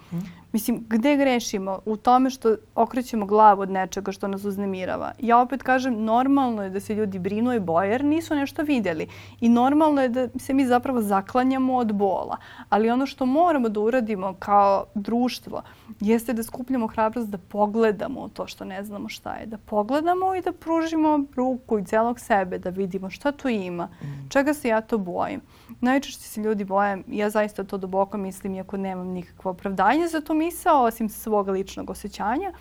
Mislim, 0.58 0.86
gde 0.90 1.16
grešimo? 1.16 1.80
U 1.86 1.98
tome 1.98 2.30
što 2.30 2.56
okrećemo 2.76 3.26
glavu 3.26 3.62
od 3.62 3.70
nečega 3.70 4.12
što 4.12 4.28
nas 4.28 4.46
uznemirava. 4.46 5.12
Ja 5.20 5.40
opet 5.40 5.64
kažem, 5.64 6.04
normalno 6.04 6.64
je 6.64 6.70
da 6.70 6.80
se 6.80 6.96
ljudi 6.96 7.20
brinu 7.20 7.54
i 7.54 7.60
boje 7.60 7.92
jer 7.92 8.06
nisu 8.06 8.36
nešto 8.36 8.64
vidjeli. 8.64 9.08
I 9.42 9.50
normalno 9.50 10.02
je 10.02 10.10
da 10.10 10.28
se 10.40 10.54
mi 10.54 10.66
zapravo 10.66 11.02
zaklanjamo 11.02 11.76
od 11.76 11.94
bola. 11.94 12.38
Ali 12.70 12.90
ono 12.90 13.06
što 13.06 13.26
moramo 13.26 13.70
da 13.70 13.80
uradimo 13.80 14.34
kao 14.40 14.86
društvo 14.96 15.62
jeste 16.00 16.34
da 16.34 16.44
skupljamo 16.44 16.88
hrabrost 16.88 17.30
da 17.30 17.38
pogledamo 17.38 18.30
to 18.34 18.48
što 18.48 18.66
ne 18.66 18.84
znamo 18.84 19.10
šta 19.10 19.36
je. 19.36 19.46
Da 19.46 19.58
pogledamo 19.58 20.36
i 20.36 20.42
da 20.42 20.52
pružimo 20.52 21.20
ruku 21.36 21.80
i 21.80 21.86
celog 21.86 22.20
sebe 22.20 22.60
da 22.60 22.70
vidimo 22.70 23.10
šta 23.10 23.32
tu 23.32 23.50
ima. 23.50 23.86
Mm. 23.86 24.30
Čega 24.30 24.54
se 24.54 24.68
ja 24.68 24.82
to 24.82 24.98
bojim. 24.98 25.42
Najčešće 25.82 26.24
se 26.24 26.42
ljudi 26.42 26.64
boje, 26.64 27.04
ja 27.08 27.30
zaista 27.30 27.64
to 27.64 27.78
duboko 27.78 28.18
mislim, 28.18 28.56
iako 28.56 28.78
nemam 28.78 29.08
nikakvo 29.08 29.52
opravdanje 29.52 30.08
za 30.08 30.22
tu 30.22 30.34
misao, 30.34 30.84
osim 30.84 31.10
svog 31.10 31.48
ličnog 31.48 31.90
osjećanja, 31.90 32.52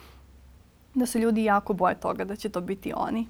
da 0.94 1.06
se 1.06 1.18
ljudi 1.18 1.44
jako 1.44 1.72
boje 1.72 2.00
toga 2.00 2.24
da 2.24 2.36
će 2.36 2.48
to 2.48 2.60
biti 2.60 2.92
oni. 2.96 3.26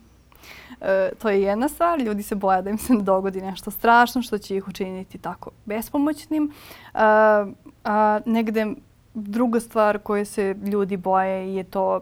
E, 0.81 1.11
to 1.19 1.31
je 1.31 1.43
jedna 1.43 1.69
stvar. 1.69 2.01
Ljudi 2.01 2.23
se 2.23 2.35
boja 2.35 2.63
da 2.63 2.71
im 2.71 2.79
se 2.79 2.95
ne 2.95 3.03
dogodi 3.03 3.41
nešto 3.41 3.71
strašno 3.71 4.23
što 4.23 4.39
će 4.39 4.57
ih 4.57 4.69
učiniti 4.69 5.19
tako 5.19 5.51
bespomoćnim. 5.65 6.53
E, 6.95 6.99
a 7.85 8.21
negde 8.27 8.67
druga 9.15 9.61
stvar 9.61 9.99
koje 9.99 10.25
se 10.25 10.55
ljudi 10.65 10.97
boje 10.97 11.55
je 11.55 11.65
to 11.65 12.01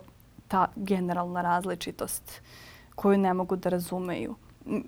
ta 0.48 0.66
generalna 0.76 1.42
različitost 1.42 2.42
koju 2.94 3.18
ne 3.18 3.34
mogu 3.34 3.56
da 3.56 3.68
razumeju 3.68 4.34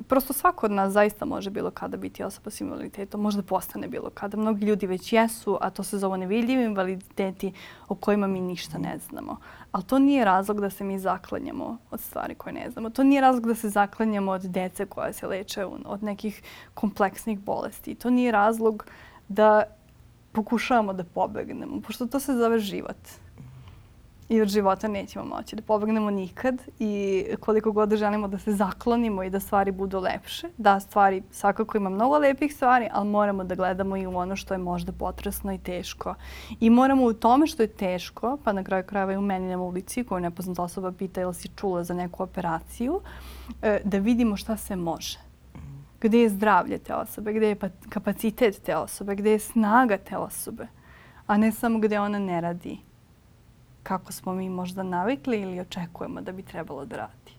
prosto 0.08 0.32
svako 0.32 0.66
od 0.66 0.72
nas 0.72 0.92
zaista 0.92 1.24
može 1.24 1.50
bilo 1.50 1.70
kada 1.70 1.96
biti 1.96 2.22
osoba 2.22 2.50
s 2.50 2.60
invaliditetom, 2.60 3.20
možda 3.20 3.42
postane 3.42 3.88
bilo 3.88 4.10
kada. 4.10 4.36
Mnogi 4.36 4.66
ljudi 4.66 4.86
već 4.86 5.12
jesu, 5.12 5.58
a 5.60 5.70
to 5.70 5.82
se 5.82 5.98
zove 5.98 6.18
nevidljivi 6.18 6.64
invaliditeti 6.64 7.52
o 7.88 7.94
kojima 7.94 8.26
mi 8.26 8.40
ništa 8.40 8.78
ne 8.78 8.98
znamo. 8.98 9.36
Ali 9.72 9.84
to 9.84 9.98
nije 9.98 10.24
razlog 10.24 10.60
da 10.60 10.70
se 10.70 10.84
mi 10.84 10.98
zaklanjamo 10.98 11.76
od 11.90 12.00
stvari 12.00 12.34
koje 12.34 12.52
ne 12.52 12.70
znamo. 12.70 12.90
To 12.90 13.04
nije 13.04 13.20
razlog 13.20 13.46
da 13.46 13.54
se 13.54 13.68
zaklanjamo 13.68 14.32
od 14.32 14.42
dece 14.42 14.86
koja 14.86 15.12
se 15.12 15.26
leče 15.26 15.64
od 15.64 16.02
nekih 16.02 16.42
kompleksnih 16.74 17.38
bolesti. 17.38 17.94
To 17.94 18.10
nije 18.10 18.32
razlog 18.32 18.86
da 19.28 19.62
pokušavamo 20.32 20.92
da 20.92 21.04
pobegnemo, 21.04 21.80
pošto 21.80 22.06
to 22.06 22.20
se 22.20 22.34
zove 22.34 22.58
život 22.58 22.96
i 24.28 24.40
od 24.40 24.48
života 24.48 24.88
nećemo 24.88 25.24
moći 25.24 25.56
da 25.56 25.62
pobegnemo 25.62 26.10
nikad 26.10 26.62
i 26.78 27.24
koliko 27.40 27.72
god 27.72 27.88
da 27.88 27.96
želimo 27.96 28.28
da 28.28 28.38
se 28.38 28.52
zaklonimo 28.52 29.22
i 29.22 29.30
da 29.30 29.40
stvari 29.40 29.72
budu 29.72 30.00
lepše. 30.00 30.48
Da, 30.56 30.80
stvari 30.80 31.22
svakako 31.30 31.76
ima 31.76 31.90
mnogo 31.90 32.18
lepih 32.18 32.54
stvari, 32.54 32.88
ali 32.92 33.08
moramo 33.08 33.44
da 33.44 33.54
gledamo 33.54 33.96
i 33.96 34.06
u 34.06 34.16
ono 34.16 34.36
što 34.36 34.54
je 34.54 34.58
možda 34.58 34.92
potresno 34.92 35.52
i 35.52 35.58
teško. 35.58 36.14
I 36.60 36.70
moramo 36.70 37.04
u 37.04 37.12
tome 37.12 37.46
što 37.46 37.62
je 37.62 37.66
teško, 37.66 38.38
pa 38.44 38.52
na 38.52 38.64
kraju 38.64 38.84
krajeva 38.84 39.12
i 39.12 39.16
u 39.16 39.22
meni 39.22 39.48
na 39.48 39.58
ulici 39.58 40.04
koju 40.04 40.20
nepoznata 40.20 40.62
osoba 40.62 40.92
pita 40.92 41.20
ili 41.20 41.34
si 41.34 41.48
čula 41.56 41.84
za 41.84 41.94
neku 41.94 42.22
operaciju, 42.22 43.00
e, 43.62 43.80
da 43.84 43.98
vidimo 43.98 44.36
šta 44.36 44.56
se 44.56 44.76
može. 44.76 45.18
Gde 46.00 46.18
je 46.18 46.28
zdravlje 46.28 46.78
te 46.78 46.94
osobe, 46.94 47.32
gde 47.32 47.48
je 47.48 47.54
pa, 47.54 47.68
kapacitet 47.88 48.62
te 48.62 48.76
osobe, 48.76 49.14
gde 49.14 49.30
je 49.30 49.38
snaga 49.38 49.98
te 49.98 50.16
osobe, 50.16 50.66
a 51.26 51.36
ne 51.36 51.52
samo 51.52 51.78
gde 51.78 52.00
ona 52.00 52.18
ne 52.18 52.40
radi 52.40 52.85
kako 53.86 54.12
smo 54.12 54.34
mi 54.34 54.48
možda 54.48 54.82
navikli 54.82 55.40
ili 55.40 55.60
očekujemo 55.60 56.20
da 56.20 56.32
bi 56.32 56.42
trebalo 56.42 56.84
da 56.84 56.96
radi. 56.96 57.32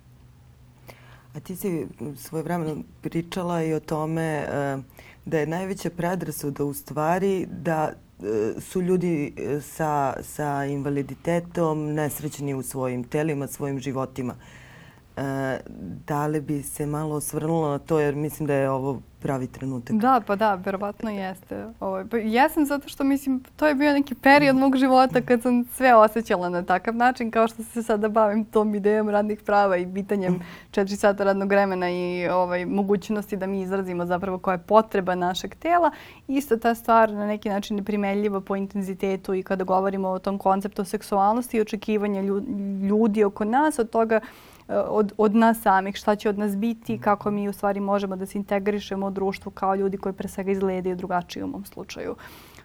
A 1.36 1.40
ti 1.40 1.56
si 1.56 1.88
svoje 2.16 2.44
vremeno 2.44 2.76
pričala 3.02 3.64
i 3.64 3.74
o 3.74 3.80
tome 3.80 4.24
e, 4.24 4.78
da 5.26 5.40
je 5.40 5.48
najveća 5.48 5.90
predrasuda 5.90 6.64
u 6.64 6.74
stvari 6.74 7.48
da 7.52 7.92
e, 7.92 8.62
su 8.62 8.82
ljudi 8.82 9.34
e, 9.38 9.62
sa, 9.62 10.14
sa 10.24 10.66
invaliditetom 10.66 11.94
nesrećni 11.94 12.54
u 12.54 12.64
svojim 12.64 13.04
telima, 13.04 13.48
svojim 13.48 13.80
životima. 13.80 14.36
Da 16.06 16.28
li 16.28 16.42
bi 16.42 16.64
se 16.64 16.86
malo 16.86 17.16
osvrnula 17.16 17.70
na 17.70 17.80
to 17.80 18.00
jer 18.00 18.16
mislim 18.16 18.48
da 18.48 18.54
je 18.54 18.70
ovo 18.70 19.02
pravi 19.20 19.48
trenutak. 19.48 19.96
Da, 19.96 20.22
pa 20.28 20.36
da, 20.36 20.56
verovatno 20.56 21.10
jeste. 21.10 21.66
Ovaj, 21.80 22.06
pa 22.06 22.18
jesam 22.18 22.66
zato 22.66 22.90
što 22.90 23.04
mislim, 23.04 23.44
to 23.56 23.68
je 23.68 23.76
bio 23.76 23.94
neki 23.94 24.16
period 24.16 24.56
mog 24.56 24.78
života 24.78 25.22
kad 25.22 25.42
sam 25.42 25.66
sve 25.74 25.96
osjećala 25.96 26.50
na 26.50 26.64
takav 26.64 26.96
način 26.96 27.32
kao 27.32 27.48
što 27.48 27.64
se 27.64 27.84
sada 27.84 28.10
bavim 28.10 28.46
tom 28.46 28.76
idejom 28.76 29.10
radnih 29.10 29.42
prava 29.46 29.78
i 29.78 29.94
pitanjem 29.94 30.40
četiri 30.72 30.96
sata 30.96 31.24
radnog 31.24 31.50
vremena 31.50 31.90
i 31.90 32.28
ovaj, 32.28 32.66
mogućnosti 32.66 33.38
da 33.38 33.48
mi 33.48 33.62
izrazimo 33.62 34.06
zapravo 34.06 34.38
koja 34.38 34.54
je 34.54 34.64
potreba 34.68 35.16
našeg 35.16 35.56
tela. 35.56 35.92
Isto 36.28 36.58
ta 36.58 36.76
stvar 36.76 37.14
na 37.14 37.28
neki 37.28 37.50
način 37.50 37.78
neprimeljiva 37.78 38.42
po 38.42 38.56
intenzitetu 38.56 39.34
i 39.34 39.44
kada 39.44 39.64
govorimo 39.64 40.10
o 40.10 40.20
tom 40.20 40.38
konceptu 40.38 40.84
seksualnosti 40.84 41.58
i 41.58 41.62
očekivanja 41.62 42.22
ljudi 42.90 43.24
oko 43.24 43.46
nas 43.46 43.80
od 43.80 43.90
toga 43.90 44.20
od, 44.70 45.14
od 45.18 45.36
nas 45.36 45.62
samih, 45.62 45.96
šta 45.96 46.16
će 46.16 46.30
od 46.30 46.38
nas 46.38 46.58
biti, 46.58 47.00
kako 47.00 47.32
mi 47.32 47.50
u 47.50 47.54
stvari 47.54 47.80
možemo 47.80 48.16
da 48.16 48.26
se 48.26 48.38
integrišemo 48.38 49.08
u 49.08 49.12
društvu 49.12 49.52
kao 49.52 49.76
ljudi 49.76 49.98
koji 49.98 50.14
pre 50.14 50.28
svega 50.28 50.52
izgledaju 50.52 50.96
drugačije 50.96 51.44
u 51.44 51.48
mom 51.48 51.66
slučaju. 51.66 52.16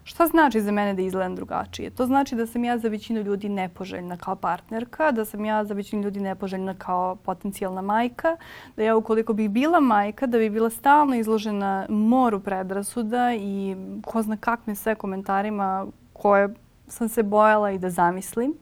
Šta 0.05 0.27
znači 0.27 0.61
za 0.61 0.73
mene 0.73 0.95
da 0.95 1.03
izgledam 1.03 1.37
drugačije? 1.37 1.91
To 1.91 2.07
znači 2.07 2.35
da 2.35 2.47
sam 2.47 2.65
ja 2.65 2.79
za 2.79 2.88
većinu 2.88 3.21
ljudi 3.21 3.49
nepoželjna 3.49 4.17
kao 4.17 4.37
partnerka, 4.37 5.12
da 5.12 5.25
sam 5.25 5.45
ja 5.45 5.65
za 5.65 5.75
većinu 5.75 6.03
ljudi 6.03 6.21
nepoželjna 6.21 6.75
kao 6.75 7.17
potencijalna 7.17 7.83
majka, 7.83 8.37
da 8.77 8.83
ja 8.83 8.97
ukoliko 8.97 9.33
bih 9.33 9.51
bila 9.51 9.81
majka, 9.81 10.27
da 10.27 10.38
bi 10.38 10.51
bila 10.51 10.71
stalno 10.71 11.17
izložena 11.17 11.87
moru 11.88 12.41
predrasuda 12.41 13.35
i 13.35 13.77
ko 14.05 14.23
zna 14.23 14.37
kakvim 14.37 14.77
sve 14.77 14.95
komentarima 14.95 15.87
koje 16.12 16.55
sam 16.88 17.09
se 17.09 17.23
bojala 17.23 17.71
i 17.71 17.79
da 17.79 17.91
zamislim. 17.91 18.55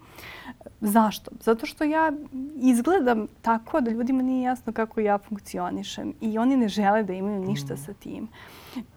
Zašto? 0.80 1.30
Zato 1.40 1.66
što 1.66 1.84
ja 1.84 2.12
izgledam 2.56 3.26
tako 3.42 3.80
da 3.80 3.90
ljudima 3.90 4.22
nije 4.22 4.42
jasno 4.42 4.72
kako 4.72 5.00
ja 5.00 5.18
funkcionišem 5.18 6.14
i 6.20 6.38
oni 6.38 6.56
ne 6.56 6.68
žele 6.68 7.02
da 7.02 7.12
imaju 7.12 7.40
ništa 7.40 7.74
mm. 7.74 7.76
sa 7.76 7.92
tim. 7.92 8.28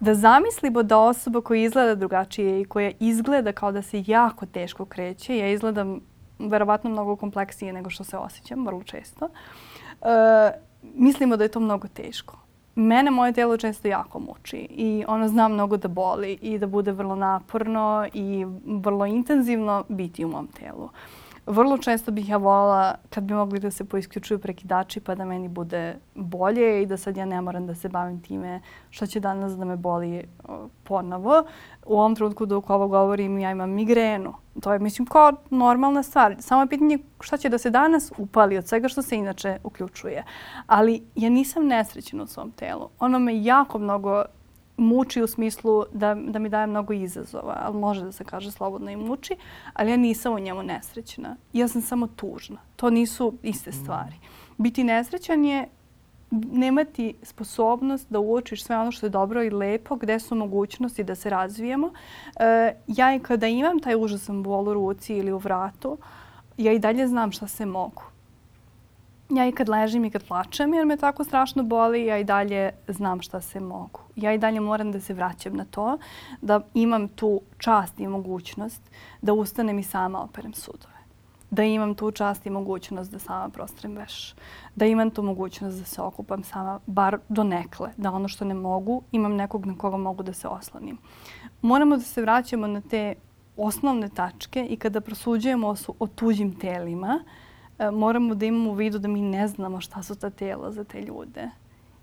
Da 0.00 0.14
zamislimo 0.14 0.82
da 0.82 0.98
osoba 0.98 1.40
koja 1.40 1.64
izgleda 1.64 1.94
drugačije 1.94 2.60
i 2.60 2.64
koja 2.64 2.92
izgleda 3.00 3.52
kao 3.52 3.72
da 3.72 3.82
se 3.82 4.04
jako 4.06 4.46
teško 4.46 4.84
kreće, 4.84 5.38
ja 5.38 5.52
izgledam 5.52 6.00
verovatno 6.38 6.90
mnogo 6.90 7.16
kompleksnije 7.16 7.72
nego 7.72 7.90
što 7.90 8.04
se 8.04 8.16
osjećam, 8.16 8.66
vrlo 8.66 8.82
često, 8.82 9.24
uh, 9.24 10.08
mislimo 10.94 11.36
da 11.36 11.44
je 11.44 11.50
to 11.50 11.60
mnogo 11.60 11.88
teško. 11.88 12.38
Mene 12.74 13.10
moje 13.10 13.32
telo 13.32 13.56
često 13.56 13.88
jako 13.88 14.18
muči 14.18 14.56
i 14.70 15.04
ono 15.08 15.28
zna 15.28 15.48
mnogo 15.48 15.76
da 15.76 15.88
boli 15.88 16.38
i 16.42 16.58
da 16.58 16.66
bude 16.66 16.92
vrlo 16.92 17.14
naporno 17.16 18.06
i 18.12 18.46
vrlo 18.66 19.06
intenzivno 19.06 19.84
biti 19.88 20.24
u 20.24 20.28
mom 20.28 20.46
telu. 20.46 20.84
Uh, 20.84 20.90
vrlo 21.46 21.78
često 21.78 22.12
bih 22.12 22.28
ja 22.28 22.36
volila 22.36 22.94
kad 23.10 23.24
bi 23.24 23.34
mogli 23.34 23.60
da 23.60 23.70
se 23.70 23.84
poisključuju 23.84 24.38
prekidači 24.38 25.00
pa 25.00 25.14
da 25.14 25.24
meni 25.24 25.48
bude 25.48 25.96
bolje 26.14 26.82
i 26.82 26.86
da 26.86 26.96
sad 26.96 27.16
ja 27.16 27.24
ne 27.24 27.40
moram 27.40 27.66
da 27.66 27.74
se 27.74 27.88
bavim 27.88 28.22
time 28.22 28.60
što 28.90 29.06
će 29.06 29.20
danas 29.20 29.52
da 29.52 29.64
me 29.64 29.76
boli 29.76 30.24
ponovo. 30.84 31.44
U 31.86 31.98
ovom 31.98 32.14
trenutku 32.14 32.46
dok 32.46 32.70
ovo 32.70 32.88
govorim 32.88 33.38
ja 33.38 33.50
imam 33.50 33.70
migrenu. 33.70 34.34
To 34.60 34.72
je 34.72 34.78
mislim 34.78 35.06
kao 35.06 35.32
normalna 35.50 36.02
stvar. 36.02 36.36
Samo 36.38 36.62
je 36.62 36.68
pitanje 36.68 36.98
šta 37.20 37.36
će 37.36 37.48
da 37.48 37.58
se 37.58 37.70
danas 37.70 38.12
upali 38.18 38.58
od 38.58 38.68
svega 38.68 38.88
što 38.88 39.02
se 39.02 39.16
inače 39.16 39.58
uključuje. 39.64 40.24
Ali 40.66 41.02
ja 41.14 41.30
nisam 41.30 41.66
nesrećena 41.66 42.22
u 42.22 42.26
svom 42.26 42.50
telu. 42.50 42.88
Ono 42.98 43.18
me 43.18 43.44
jako 43.44 43.78
mnogo 43.78 44.24
muči 44.76 45.22
u 45.22 45.26
smislu 45.26 45.84
da, 45.92 46.14
da 46.14 46.38
mi 46.38 46.48
daje 46.48 46.66
mnogo 46.66 46.92
izazova, 46.92 47.56
ali 47.62 47.78
može 47.78 48.04
da 48.04 48.12
se 48.12 48.24
kaže 48.24 48.50
slobodno 48.50 48.90
i 48.90 48.96
muči, 48.96 49.36
ali 49.72 49.90
ja 49.90 49.96
nisam 49.96 50.34
u 50.34 50.38
njemu 50.38 50.62
nesrećna. 50.62 51.36
Ja 51.52 51.68
sam 51.68 51.82
samo 51.82 52.06
tužna. 52.06 52.56
To 52.76 52.90
nisu 52.90 53.34
iste 53.42 53.72
stvari. 53.72 54.14
Biti 54.56 54.84
nesrećan 54.84 55.44
je 55.44 55.68
nemati 56.52 57.14
sposobnost 57.22 58.06
da 58.10 58.18
uočiš 58.18 58.64
sve 58.64 58.76
ono 58.76 58.92
što 58.92 59.06
je 59.06 59.10
dobro 59.10 59.42
i 59.42 59.50
lepo, 59.50 59.96
gde 59.96 60.18
su 60.18 60.34
mogućnosti 60.34 61.04
da 61.04 61.14
se 61.14 61.30
razvijemo. 61.30 61.92
E, 62.36 62.74
ja 62.86 63.14
i 63.14 63.20
kada 63.20 63.46
imam 63.46 63.78
taj 63.78 63.96
užasan 63.96 64.42
bol 64.42 64.68
u 64.68 64.74
ruci 64.74 65.14
ili 65.14 65.32
u 65.32 65.38
vratu, 65.38 65.98
ja 66.56 66.72
i 66.72 66.78
dalje 66.78 67.08
znam 67.08 67.32
šta 67.32 67.48
se 67.48 67.66
mogu 67.66 68.02
ja 69.28 69.46
i 69.48 69.52
kad 69.52 69.68
ležim 69.68 70.04
i 70.04 70.10
kad 70.10 70.24
plačem 70.24 70.74
jer 70.74 70.86
me 70.86 70.96
tako 70.96 71.24
strašno 71.24 71.62
boli, 71.62 72.06
ja 72.06 72.18
i 72.18 72.24
dalje 72.24 72.70
znam 72.88 73.22
šta 73.22 73.40
se 73.40 73.60
mogu. 73.60 74.00
Ja 74.16 74.32
i 74.32 74.38
dalje 74.38 74.60
moram 74.60 74.92
da 74.92 75.00
se 75.00 75.14
vraćam 75.14 75.56
na 75.56 75.64
to, 75.64 75.98
da 76.40 76.60
imam 76.74 77.08
tu 77.08 77.40
čast 77.58 78.00
i 78.00 78.08
mogućnost 78.08 78.90
da 79.22 79.32
ustanem 79.32 79.78
i 79.78 79.82
sama 79.82 80.22
operem 80.22 80.54
sudove. 80.54 80.94
Da 81.50 81.62
imam 81.62 81.94
tu 81.94 82.10
čast 82.10 82.46
i 82.46 82.50
mogućnost 82.50 83.10
da 83.10 83.18
sama 83.18 83.48
prostrem 83.48 83.96
veš. 83.96 84.34
Da 84.74 84.86
imam 84.86 85.10
tu 85.10 85.22
mogućnost 85.22 85.78
da 85.78 85.84
se 85.84 86.02
okupam 86.02 86.44
sama, 86.44 86.80
bar 86.86 87.18
do 87.28 87.44
nekle. 87.44 87.90
Da 87.96 88.12
ono 88.12 88.28
što 88.28 88.44
ne 88.44 88.54
mogu, 88.54 89.02
imam 89.12 89.36
nekog 89.36 89.66
na 89.66 89.78
koga 89.78 89.96
mogu 89.96 90.22
da 90.22 90.32
se 90.32 90.48
oslonim. 90.48 90.98
Moramo 91.62 91.96
da 91.96 92.02
se 92.02 92.22
vraćamo 92.22 92.66
na 92.66 92.80
te 92.80 93.14
osnovne 93.56 94.08
tačke 94.08 94.66
i 94.70 94.76
kada 94.76 95.00
prosuđujemo 95.00 95.68
o, 95.68 95.74
o 95.98 96.06
tuđim 96.06 96.58
telima, 96.58 97.20
E, 97.20 97.43
moramo 97.92 98.34
da 98.34 98.46
imamo 98.46 98.70
u 98.70 98.74
vidu 98.74 98.98
da 98.98 99.08
mi 99.08 99.22
ne 99.22 99.48
znamo 99.48 99.80
šta 99.80 100.02
su 100.02 100.14
ta 100.14 100.30
tela 100.30 100.72
za 100.72 100.84
te 100.84 101.02
ljude. 101.02 101.50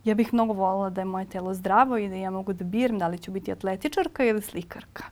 Ja 0.04 0.16
bih 0.16 0.34
mnogo 0.34 0.54
voljela 0.54 0.90
da 0.90 1.02
je 1.02 1.06
moje 1.06 1.26
telo 1.26 1.54
zdravo 1.54 1.98
i 1.98 2.10
da 2.10 2.16
ja 2.16 2.32
mogu 2.32 2.54
da 2.54 2.64
biram 2.64 3.00
da 3.00 3.08
li 3.08 3.18
ću 3.18 3.32
biti 3.32 3.52
atletičarka 3.52 4.24
ili 4.24 4.42
slikarka. 4.42 5.04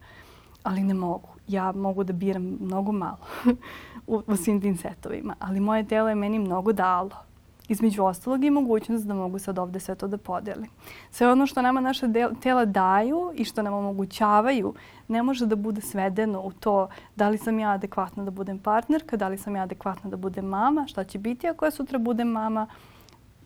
Ali 0.64 0.84
ne 0.84 0.94
mogu. 0.94 1.30
ja 1.48 1.72
mogu 1.72 2.04
da 2.04 2.14
biram 2.14 2.58
mnogo 2.62 2.92
malo 2.92 3.18
u, 4.08 4.22
u 4.28 4.36
svim 4.36 4.62
tim 4.62 4.78
setovima, 4.78 5.36
ali 5.40 5.60
moje 5.60 5.88
telo 5.88 6.10
je 6.10 6.16
meni 6.16 6.40
mnogo 6.40 6.74
dalo. 6.74 7.29
Između 7.70 8.04
ostalog 8.04 8.44
i 8.44 8.50
mogućnost 8.50 9.08
da 9.08 9.14
mogu 9.14 9.40
sad 9.40 9.60
ovde 9.60 9.80
sve 9.80 9.96
to 9.96 10.08
da 10.08 10.18
podelim. 10.18 10.70
Sve 11.12 11.32
ono 11.32 11.46
što 11.46 11.62
nama 11.62 11.82
naše 11.82 12.06
tela 12.42 12.66
daju 12.66 13.32
i 13.36 13.46
što 13.46 13.62
nam 13.62 13.74
omogućavaju 13.74 14.74
ne 15.08 15.24
može 15.24 15.46
da 15.46 15.56
bude 15.56 15.82
svedeno 15.82 16.42
u 16.42 16.52
to 16.52 16.88
da 17.16 17.30
li 17.30 17.38
sam 17.38 17.60
ja 17.60 17.70
adekvatna 17.70 18.24
da 18.24 18.32
budem 18.32 18.60
partnerka, 18.60 19.18
da 19.18 19.28
li 19.28 19.38
sam 19.38 19.56
ja 19.56 19.64
adekvatna 19.64 20.10
da 20.10 20.18
budem 20.18 20.46
mama, 20.46 20.88
šta 20.88 21.04
će 21.04 21.20
biti 21.20 21.48
ako 21.48 21.66
ja 21.66 21.72
sutra 21.72 22.00
budem 22.00 22.28
mama. 22.28 22.68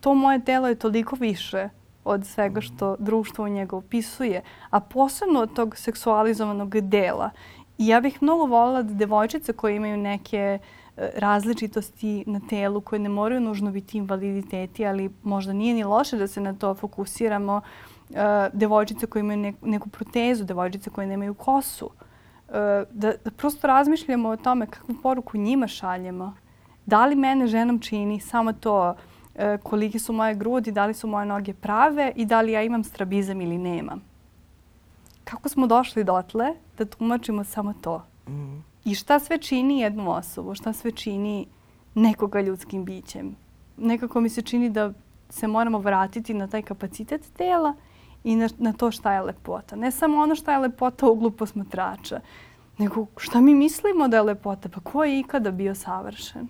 To 0.00 0.14
moje 0.14 0.44
telo 0.44 0.68
je 0.68 0.74
toliko 0.74 1.16
više 1.16 1.68
od 2.04 2.26
svega 2.26 2.60
što 2.60 2.96
društvo 2.98 3.44
u 3.44 3.48
njega 3.48 3.76
opisuje, 3.76 4.42
a 4.70 4.80
posebno 4.80 5.40
od 5.40 5.54
tog 5.54 5.76
seksualizovanog 5.76 6.80
dela. 6.80 7.30
I 7.78 7.86
ja 7.86 8.00
bih 8.00 8.22
mnogo 8.22 8.44
volila 8.44 8.82
da 8.82 8.94
devojčice 8.94 9.52
koje 9.52 9.76
imaju 9.76 9.96
neke 9.96 10.38
e, 10.38 10.58
različitosti 10.96 12.24
na 12.26 12.40
telu 12.48 12.80
koje 12.80 12.98
ne 12.98 13.08
moraju 13.08 13.40
nužno 13.40 13.70
biti 13.70 13.98
invaliditeti, 13.98 14.86
ali 14.86 15.10
možda 15.22 15.52
nije 15.52 15.74
ni 15.74 15.84
loše 15.84 16.16
da 16.16 16.26
se 16.26 16.40
na 16.40 16.54
to 16.54 16.74
fokusiramo. 16.74 17.60
Uh, 18.10 18.16
devojčice 18.52 19.06
koje 19.06 19.20
imaju 19.20 19.54
neku, 19.62 19.88
protezu, 19.88 20.44
devojčice 20.44 20.90
koje 20.90 21.06
nemaju 21.06 21.34
kosu. 21.34 21.86
Uh, 21.86 22.54
da, 22.90 23.12
da 23.24 23.30
prosto 23.36 23.66
razmišljamo 23.66 24.28
o 24.28 24.36
tome 24.36 24.66
kakvu 24.66 24.94
poruku 25.02 25.38
njima 25.38 25.66
šaljemo. 25.66 26.34
Da 26.86 27.06
li 27.06 27.16
mene 27.16 27.46
ženom 27.46 27.80
čini 27.80 28.20
samo 28.20 28.52
to 28.52 28.94
E, 29.34 29.58
koliki 29.62 29.98
su 29.98 30.12
moje 30.12 30.34
grudi, 30.34 30.72
da 30.72 30.86
li 30.86 30.94
su 30.94 31.08
moje 31.08 31.26
noge 31.26 31.54
prave 31.54 32.12
i 32.16 32.26
da 32.26 32.40
li 32.40 32.52
ja 32.52 32.62
imam 32.62 32.84
strabizam 32.84 33.40
ili 33.40 33.58
nemam. 33.58 34.02
Kako 35.24 35.48
smo 35.48 35.66
došli 35.66 36.04
dotle 36.04 36.54
da 36.78 36.84
tumačimo 36.84 37.44
samo 37.44 37.74
to? 37.80 38.04
Mm. 38.28 38.73
I 38.84 38.94
šta 38.94 39.18
sve 39.18 39.38
čini 39.38 39.78
jednu 39.80 40.10
osobu? 40.10 40.54
Šta 40.54 40.72
sve 40.72 40.90
čini 40.92 41.46
nekoga 41.94 42.40
ljudskim 42.40 42.84
bićem? 42.84 43.36
Nekako 43.76 44.20
mi 44.20 44.28
se 44.28 44.42
čini 44.42 44.70
da 44.70 44.92
se 45.28 45.46
moramo 45.46 45.78
vratiti 45.78 46.34
na 46.34 46.46
taj 46.46 46.62
kapacitet 46.62 47.32
tela 47.36 47.74
i 48.24 48.36
na, 48.36 48.48
na 48.58 48.72
to 48.72 48.90
šta 48.90 49.12
je 49.12 49.20
lepota. 49.20 49.76
Ne 49.76 49.90
samo 49.90 50.18
ono 50.18 50.34
šta 50.34 50.52
je 50.52 50.58
lepota 50.58 51.06
u 51.06 51.12
uglu 51.12 51.30
posmatrača, 51.30 52.20
nego 52.78 53.06
šta 53.16 53.40
mi 53.40 53.54
mislimo 53.54 54.08
da 54.08 54.16
je 54.16 54.22
lepota. 54.22 54.68
Pa 54.68 54.80
ko 54.80 55.04
je 55.04 55.18
ikada 55.20 55.50
bio 55.50 55.74
savršen? 55.74 56.48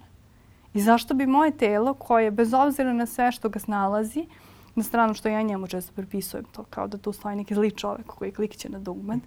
I 0.74 0.80
zašto 0.80 1.14
bi 1.14 1.26
moje 1.26 1.50
telo, 1.50 1.94
koje 1.94 2.30
bez 2.30 2.54
obzira 2.54 2.92
na 2.92 3.06
sve 3.06 3.32
što 3.32 3.48
ga 3.48 3.58
snalazi, 3.58 4.26
na 4.74 4.82
stranu 4.82 5.14
što 5.14 5.28
ja 5.28 5.42
njemu 5.42 5.66
često 5.66 5.92
prepisujem 5.96 6.44
to, 6.44 6.64
kao 6.70 6.88
da 6.88 6.98
tu 6.98 7.12
stoji 7.12 7.36
neki 7.36 7.54
zli 7.54 7.70
čovek 7.70 8.06
koji 8.06 8.32
klikće 8.32 8.68
na 8.68 8.78
dugme, 8.78 9.18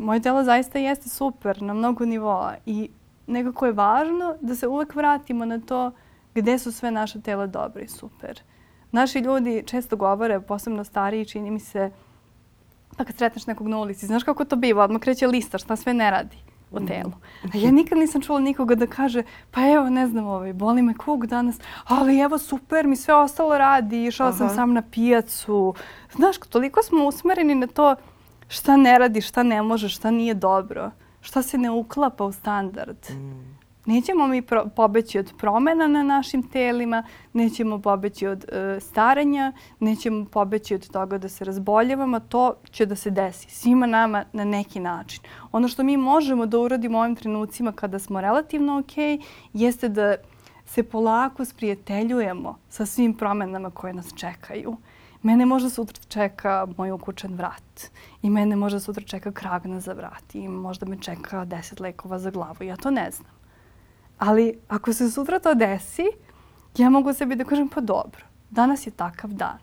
moje 0.00 0.20
telo 0.20 0.44
zaista 0.44 0.78
jeste 0.78 1.08
super 1.08 1.62
na 1.62 1.74
mnogo 1.74 2.04
nivoa 2.04 2.54
i 2.66 2.90
nekako 3.26 3.66
je 3.66 3.72
važno 3.72 4.34
da 4.40 4.54
se 4.54 4.66
uvek 4.66 4.94
vratimo 4.94 5.44
na 5.44 5.60
to 5.60 5.92
gde 6.34 6.58
su 6.58 6.72
sve 6.72 6.90
naše 6.90 7.20
tela 7.20 7.46
dobre 7.46 7.82
i 7.82 7.88
super. 7.88 8.40
Naši 8.92 9.18
ljudi 9.18 9.62
često 9.66 9.96
govore, 9.96 10.40
posebno 10.40 10.84
stariji, 10.84 11.24
čini 11.24 11.50
mi 11.50 11.60
se, 11.60 11.90
pa 12.96 13.04
kad 13.04 13.16
sretneš 13.16 13.46
nekog 13.46 13.68
na 13.68 13.78
ulici, 13.78 14.06
znaš 14.06 14.24
kako 14.24 14.44
to 14.44 14.56
biva, 14.56 14.84
odmah 14.84 15.00
kreće 15.00 15.26
lista 15.26 15.58
šta 15.58 15.76
sve 15.76 15.94
ne 15.94 16.10
radi 16.10 16.36
u 16.70 16.76
mhm. 16.76 16.86
telu. 16.86 17.12
A 17.54 17.56
ja 17.56 17.70
nikad 17.70 17.98
nisam 17.98 18.22
čula 18.22 18.40
nikoga 18.40 18.74
da 18.74 18.86
kaže 18.86 19.22
pa 19.50 19.60
evo 19.68 19.90
ne 19.90 20.06
znam 20.06 20.26
ovaj, 20.26 20.52
boli 20.52 20.82
me 20.82 20.94
kuk 20.94 21.26
danas, 21.26 21.60
ali 21.84 22.18
evo 22.18 22.38
super 22.38 22.86
mi 22.86 22.96
sve 22.96 23.14
ostalo 23.14 23.58
radi, 23.58 24.04
išao 24.04 24.32
sam 24.32 24.48
sam 24.48 24.72
na 24.72 24.82
pijacu. 24.82 25.74
Znaš, 26.12 26.38
toliko 26.38 26.82
smo 26.82 27.04
usmereni 27.04 27.54
na 27.54 27.66
to 27.66 27.96
šta 28.48 28.76
ne 28.76 28.98
radi, 28.98 29.20
šta 29.20 29.42
ne 29.42 29.62
može, 29.62 29.88
šta 29.88 30.10
nije 30.10 30.34
dobro, 30.34 30.90
šta 31.20 31.42
se 31.42 31.58
ne 31.58 31.70
uklapa 31.70 32.24
u 32.24 32.32
standard. 32.32 32.96
Mm. 33.10 33.56
Nećemo 33.86 34.26
mi 34.26 34.42
pro, 34.42 34.66
pobeći 34.76 35.18
od 35.18 35.32
promena 35.38 35.86
na 35.86 36.02
našim 36.02 36.42
telima, 36.42 37.02
nećemo 37.32 37.82
pobeći 37.82 38.26
od 38.26 38.44
e, 38.44 38.80
staranja, 38.80 39.52
nećemo 39.80 40.24
pobeći 40.24 40.74
od 40.74 40.90
toga 40.90 41.18
da 41.18 41.28
se 41.28 41.44
razboljevamo, 41.44 42.20
to 42.20 42.54
će 42.70 42.86
da 42.86 42.96
se 42.96 43.10
desi 43.10 43.50
svima 43.50 43.86
nama 43.86 44.24
na 44.32 44.44
neki 44.44 44.80
način. 44.80 45.22
Ono 45.52 45.68
što 45.68 45.82
mi 45.82 45.96
možemo 45.96 46.46
da 46.46 46.58
uradimo 46.58 46.98
u 46.98 47.00
ovim 47.00 47.16
trenucima 47.16 47.72
kada 47.72 47.98
smo 47.98 48.20
relativno 48.20 48.78
ok, 48.78 49.22
jeste 49.52 49.88
da 49.88 50.16
se 50.66 50.82
polako 50.82 51.44
sprijateljujemo 51.44 52.58
sa 52.68 52.86
svim 52.86 53.14
promenama 53.14 53.70
koje 53.70 53.92
nas 53.92 54.14
čekaju. 54.16 54.76
Mene 55.22 55.46
možda 55.46 55.70
sutra 55.70 56.02
čeka 56.08 56.66
moj 56.76 56.90
ukučen 56.90 57.34
vrat 57.34 57.90
i 58.22 58.30
mene 58.30 58.56
možda 58.56 58.80
sutra 58.80 59.04
čeka 59.04 59.32
kragna 59.32 59.80
za 59.80 59.92
vrat 59.92 60.34
i 60.34 60.48
možda 60.48 60.86
me 60.86 60.98
čeka 61.00 61.44
deset 61.44 61.80
lekova 61.80 62.18
za 62.18 62.30
glavu. 62.30 62.62
Ja 62.62 62.76
to 62.76 62.90
ne 62.90 63.10
znam. 63.10 63.30
Ali 64.18 64.58
ako 64.68 64.92
se 64.92 65.10
sutra 65.10 65.38
to 65.38 65.54
desi, 65.54 66.06
ja 66.76 66.90
mogu 66.90 67.12
sebi 67.12 67.36
da 67.36 67.44
kažem 67.44 67.68
pa 67.68 67.80
dobro, 67.80 68.24
danas 68.50 68.86
je 68.86 68.90
takav 68.90 69.30
dan. 69.30 69.58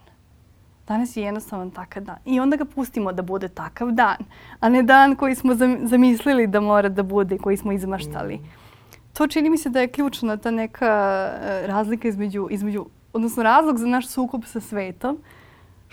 Danas 0.87 1.17
je 1.17 1.23
jednostavan 1.23 1.71
takav 1.71 2.03
dan. 2.03 2.17
I 2.25 2.39
onda 2.39 2.57
ga 2.57 2.65
pustimo 2.65 3.11
da 3.11 3.21
bude 3.21 3.47
takav 3.47 3.91
dan, 3.91 4.17
a 4.59 4.69
ne 4.69 4.83
dan 4.83 5.15
koji 5.15 5.35
smo 5.35 5.55
zamislili 5.83 6.47
da 6.47 6.59
mora 6.59 6.89
da 6.89 7.03
bude, 7.03 7.37
koji 7.37 7.57
smo 7.57 7.71
izmaštali. 7.71 8.35
Mm. 8.35 8.63
To 9.13 9.27
čini 9.27 9.49
mi 9.49 9.57
se 9.57 9.69
da 9.69 9.81
je 9.81 9.87
ključna 9.87 10.37
ta 10.37 10.51
neka 10.51 10.87
e, 11.41 11.67
razlika 11.67 12.07
između, 12.07 12.47
između, 12.51 12.85
odnosno 13.13 13.43
razlog 13.43 13.77
za 13.77 13.87
naš 13.87 14.07
sukob 14.07 14.45
sa 14.45 14.59
svetom, 14.59 15.17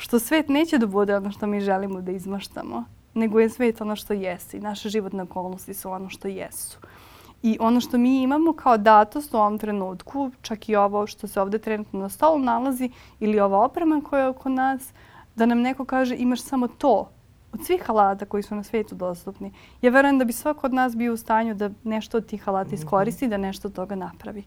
što 0.00 0.18
svet 0.18 0.48
neće 0.48 0.78
da 0.78 0.86
bude 0.86 1.16
ono 1.16 1.30
što 1.30 1.46
mi 1.46 1.60
želimo 1.60 2.00
da 2.00 2.12
izmaštamo, 2.12 2.84
nego 3.14 3.40
je 3.40 3.50
svet 3.50 3.80
ono 3.80 3.96
što 3.96 4.12
jeste 4.12 4.56
i 4.56 4.60
naše 4.60 4.88
životne 4.88 5.22
okolnosti 5.22 5.74
su 5.74 5.90
ono 5.90 6.08
što 6.08 6.28
jesu. 6.28 6.78
I 7.42 7.56
ono 7.60 7.80
što 7.80 7.98
mi 7.98 8.22
imamo 8.22 8.52
kao 8.52 8.76
datost 8.76 9.34
u 9.34 9.36
ovom 9.36 9.58
trenutku, 9.58 10.30
čak 10.42 10.68
i 10.68 10.76
ovo 10.76 11.06
što 11.06 11.26
se 11.26 11.40
ovde 11.40 11.58
trenutno 11.58 12.00
na 12.00 12.08
stolu 12.08 12.38
nalazi 12.38 12.90
ili 13.20 13.40
ova 13.40 13.64
oprema 13.64 14.00
koja 14.10 14.22
je 14.22 14.28
oko 14.28 14.48
nas, 14.48 14.92
da 15.36 15.46
nam 15.46 15.60
neko 15.60 15.84
kaže 15.84 16.16
imaš 16.16 16.42
samo 16.42 16.68
to 16.68 17.10
od 17.52 17.64
svih 17.66 17.90
alata 17.90 18.24
koji 18.24 18.42
su 18.42 18.54
na 18.54 18.62
svetu 18.62 18.94
dostupni. 18.94 19.52
Ja 19.82 19.90
verujem 19.90 20.18
da 20.18 20.24
bi 20.24 20.32
svako 20.32 20.66
od 20.66 20.74
nas 20.74 20.96
bio 20.96 21.12
u 21.12 21.16
stanju 21.16 21.54
da 21.54 21.70
nešto 21.84 22.18
od 22.18 22.26
tih 22.26 22.48
alata 22.48 22.74
iskoristi, 22.74 23.28
da 23.28 23.36
nešto 23.36 23.68
od 23.68 23.74
toga 23.74 23.94
napravi. 23.94 24.44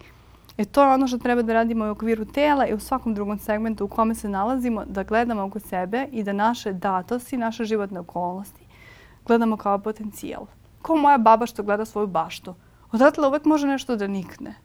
E 0.58 0.66
to 0.66 0.84
je 0.84 0.94
ono 0.94 1.08
što 1.08 1.18
treba 1.18 1.42
da 1.42 1.54
radimo 1.54 1.86
u 1.86 1.90
okviru 1.90 2.26
tela 2.26 2.68
i 2.68 2.74
u 2.74 2.80
svakom 2.80 3.14
drugom 3.14 3.40
segmentu 3.40 3.86
u 3.86 3.88
kome 3.88 4.16
se 4.16 4.30
nalazimo, 4.30 4.86
da 4.86 5.04
gledamo 5.04 5.44
oko 5.44 5.60
sebe 5.60 6.08
i 6.12 6.24
da 6.24 6.34
naše 6.34 6.74
datosti, 6.74 7.38
naše 7.38 7.64
životne 7.66 8.00
okolnosti 8.00 8.66
gledamo 9.26 9.58
kao 9.58 9.80
potencijal. 9.80 10.46
Kao 10.82 10.96
moja 10.96 11.18
baba 11.18 11.46
što 11.46 11.64
gleda 11.64 11.86
svoju 11.86 12.08
baštu 12.08 12.56
odatle 12.92 13.28
uvek 13.28 13.46
može 13.46 13.68
nešto 13.68 13.96
da 13.96 14.08
nikne. 14.08 14.56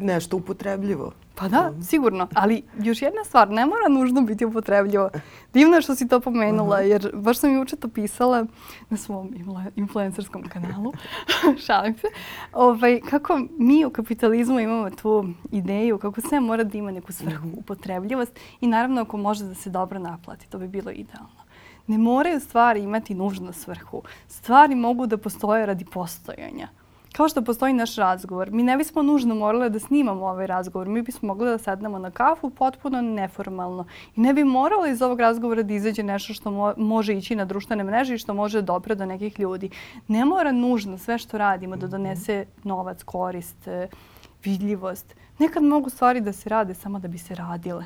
Nešto 0.00 0.36
upotrebljivo. 0.36 1.12
Pa 1.34 1.48
da, 1.48 1.70
mm. 1.70 1.82
sigurno. 1.82 2.28
Ali 2.34 2.62
još 2.82 3.02
jedna 3.02 3.24
stvar, 3.24 3.50
ne 3.50 3.66
mora 3.66 3.88
nužno 3.88 4.20
biti 4.20 4.44
upotrebljivo. 4.44 5.10
Divno 5.52 5.76
je 5.76 5.82
što 5.82 5.94
si 5.94 6.08
to 6.08 6.20
pomenula, 6.20 6.80
jer 6.80 7.10
baš 7.14 7.38
sam 7.38 7.54
juče 7.54 7.76
to 7.76 7.88
pisala 7.88 8.46
na 8.90 8.96
svom 8.96 9.34
influencerskom 9.76 10.48
kanalu. 10.48 10.92
Šalim 11.66 11.94
se. 11.94 12.06
Ovaj, 12.52 13.00
kako 13.10 13.40
mi 13.58 13.84
u 13.84 13.90
kapitalizmu 13.90 14.60
imamo 14.60 14.90
tu 14.90 15.28
ideju 15.52 15.98
kako 15.98 16.20
sve 16.20 16.40
mora 16.40 16.64
da 16.64 16.78
ima 16.78 16.90
neku 16.90 17.12
svrhu, 17.12 17.46
mhm. 17.46 17.58
upotrebljivost 17.58 18.38
i 18.60 18.66
naravno 18.66 19.00
ako 19.00 19.16
može 19.16 19.44
da 19.44 19.54
se 19.54 19.70
dobro 19.70 19.98
naplati, 19.98 20.48
to 20.48 20.58
bi 20.58 20.68
bilo 20.68 20.90
idealno 20.90 21.42
ne 21.86 21.98
moraju 21.98 22.40
stvari 22.40 22.82
imati 22.82 23.14
nužnu 23.14 23.52
svrhu. 23.52 24.02
Stvari 24.28 24.74
mogu 24.74 25.06
da 25.06 25.16
postoje 25.16 25.66
radi 25.66 25.84
postojanja. 25.84 26.68
Kao 27.12 27.28
što 27.28 27.42
postoji 27.42 27.72
naš 27.72 27.96
razgovor, 27.96 28.50
mi 28.50 28.62
ne 28.62 28.76
bismo 28.76 29.02
nužno 29.02 29.34
morali 29.34 29.70
da 29.70 29.78
snimamo 29.78 30.26
ovaj 30.26 30.46
razgovor. 30.46 30.88
Mi 30.88 31.02
bismo 31.02 31.26
mogli 31.26 31.46
da 31.46 31.58
sednemo 31.58 31.98
na 31.98 32.10
kafu 32.10 32.50
potpuno 32.50 33.00
neformalno. 33.00 33.86
I 34.16 34.20
ne 34.20 34.34
bi 34.34 34.44
moralo 34.44 34.86
iz 34.86 35.02
ovog 35.02 35.20
razgovora 35.20 35.62
da 35.62 35.74
izađe 35.74 36.02
nešto 36.02 36.34
što 36.34 36.50
mo 36.50 36.74
može 36.76 37.14
ići 37.14 37.36
na 37.36 37.44
društvene 37.44 37.84
mreže 37.84 38.14
i 38.14 38.18
što 38.18 38.34
može 38.34 38.62
dobro 38.62 38.94
do 38.94 39.06
nekih 39.06 39.40
ljudi. 39.40 39.70
Ne 40.08 40.24
mora 40.24 40.52
nužno 40.52 40.98
sve 40.98 41.18
što 41.18 41.38
radimo 41.38 41.76
da 41.76 41.86
donese 41.86 42.46
novac, 42.64 43.02
korist, 43.02 43.68
vidljivost. 44.44 45.14
Nekad 45.38 45.62
mogu 45.62 45.90
stvari 45.90 46.20
da 46.20 46.32
se 46.32 46.48
rade 46.48 46.74
samo 46.74 46.98
da 46.98 47.08
bi 47.08 47.18
se 47.18 47.34
radile. 47.34 47.84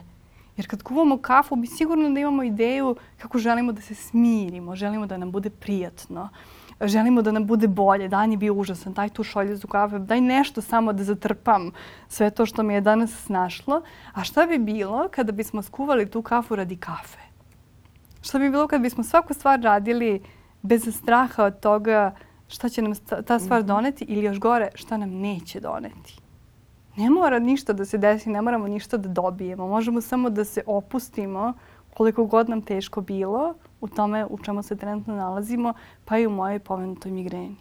Jer 0.57 0.69
kad 0.69 0.83
kuvamo 0.83 1.19
kafu, 1.19 1.57
mi 1.57 1.67
sigurno 1.67 2.11
da 2.11 2.21
imamo 2.21 2.43
ideju 2.43 2.97
kako 3.19 3.39
želimo 3.39 3.73
da 3.73 3.81
se 3.81 3.95
smirimo, 3.95 4.77
želimo 4.77 5.07
da 5.07 5.17
nam 5.17 5.31
bude 5.31 5.51
prijatno, 5.51 6.29
želimo 6.81 7.23
da 7.23 7.33
nam 7.33 7.47
bude 7.47 7.69
bolje. 7.69 8.09
Dan 8.09 8.31
je 8.31 8.37
bio 8.37 8.55
užasan, 8.55 8.93
daj 8.93 9.09
tu 9.09 9.23
šoljezu 9.23 9.69
kafe, 9.69 9.99
daj 9.99 10.21
nešto 10.21 10.61
samo 10.61 10.93
da 10.93 11.05
zatrpam 11.05 11.71
sve 12.09 12.31
to 12.31 12.47
što 12.47 12.62
mi 12.62 12.75
je 12.75 12.81
danas 12.81 13.11
snašlo. 13.25 13.83
A 14.12 14.25
šta 14.25 14.47
bi 14.47 14.59
bilo 14.59 15.09
kada 15.11 15.33
bismo 15.33 15.62
skuvali 15.62 16.11
tu 16.11 16.23
kafu 16.23 16.57
radi 16.57 16.77
kafe? 16.77 17.19
Šta 18.23 18.39
bi 18.39 18.51
bilo 18.51 18.69
kada 18.69 18.83
bismo 18.83 19.05
svaku 19.05 19.35
stvar 19.35 19.61
radili 19.61 20.23
bez 20.62 20.97
straha 20.97 21.45
od 21.45 21.61
toga 21.61 22.15
šta 22.49 22.69
će 22.69 22.83
nam 22.83 22.95
ta 23.27 23.39
stvar 23.39 23.61
mhm. 23.61 23.69
doneti 23.69 24.05
ili 24.05 24.25
još 24.25 24.39
gore 24.39 24.69
šta 24.75 24.97
nam 24.97 25.11
neće 25.11 25.61
doneti? 25.61 26.27
ne 26.97 27.11
mora 27.11 27.39
ništa 27.39 27.73
da 27.73 27.85
se 27.85 27.99
desi, 27.99 28.31
ne 28.31 28.43
moramo 28.43 28.69
ništa 28.69 28.97
da 28.97 29.09
dobijemo. 29.09 29.69
Možemo 29.69 30.01
samo 30.01 30.31
da 30.31 30.45
se 30.45 30.62
opustimo 30.67 31.53
koliko 31.95 32.25
god 32.25 32.49
nam 32.49 32.62
teško 32.62 33.01
bilo 33.01 33.55
u 33.81 33.89
tome 33.89 34.27
u 34.27 34.39
čemu 34.39 34.62
se 34.62 34.77
trenutno 34.77 35.15
nalazimo, 35.15 35.75
pa 36.05 36.19
i 36.19 36.27
u 36.27 36.31
mojoj 36.31 36.59
pomenutoj 36.59 37.12
migreni. 37.12 37.57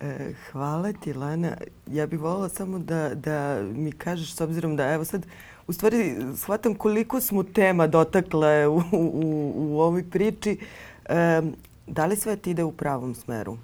E, 0.00 0.32
hvala 0.52 0.92
ti, 0.92 1.12
Lana. 1.12 1.56
Ja 1.86 2.06
bih 2.06 2.20
volila 2.20 2.48
samo 2.48 2.78
da, 2.78 3.14
da 3.14 3.62
mi 3.74 3.92
kažeš, 3.92 4.34
s 4.34 4.40
obzirom 4.40 4.76
da 4.76 4.92
evo 4.92 5.04
sad, 5.04 5.26
u 5.66 5.72
stvari 5.72 6.16
shvatam 6.36 6.74
koliko 6.74 7.20
smo 7.20 7.42
tema 7.42 7.86
dotakle 7.86 8.66
u, 8.68 8.82
u, 8.92 9.52
u 9.56 9.80
ovoj 9.80 10.10
priči. 10.10 10.58
E, 11.04 11.42
da 11.86 12.06
li 12.06 12.16
svet 12.16 12.46
ide 12.46 12.64
u 12.64 12.72
pravom 12.72 13.14
smeru? 13.14 13.56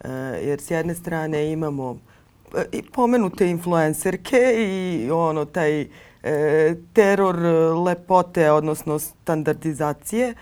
E, 0.00 0.10
jer 0.42 0.60
s 0.60 0.70
jedne 0.70 0.94
strane 0.94 1.52
imamo 1.52 1.98
e, 2.56 2.64
i 2.72 2.82
pomenute 2.82 3.50
influencerke 3.50 4.54
i 4.58 5.10
ono 5.10 5.44
taj 5.44 5.86
teror 6.92 7.36
lepote, 7.84 8.50
odnosno 8.50 8.98
standardizacije. 8.98 10.34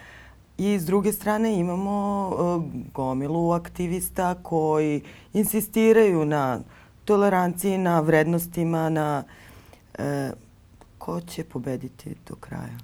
I 0.58 0.78
s 0.78 0.86
druge 0.86 1.12
strane 1.12 1.58
imamo 1.58 2.30
e, 2.32 2.80
gomilu 2.94 3.52
aktivista 3.52 4.34
koji 4.42 5.02
insistiraju 5.32 6.24
na 6.24 6.60
toleranciji, 7.04 7.78
na 7.78 8.00
vrednostima, 8.00 8.88
na 8.88 9.24
e, 9.98 10.30
ko 10.98 11.20
će 11.20 11.44
pobediti 11.44 12.14
do 12.28 12.34
kraja? 12.34 12.78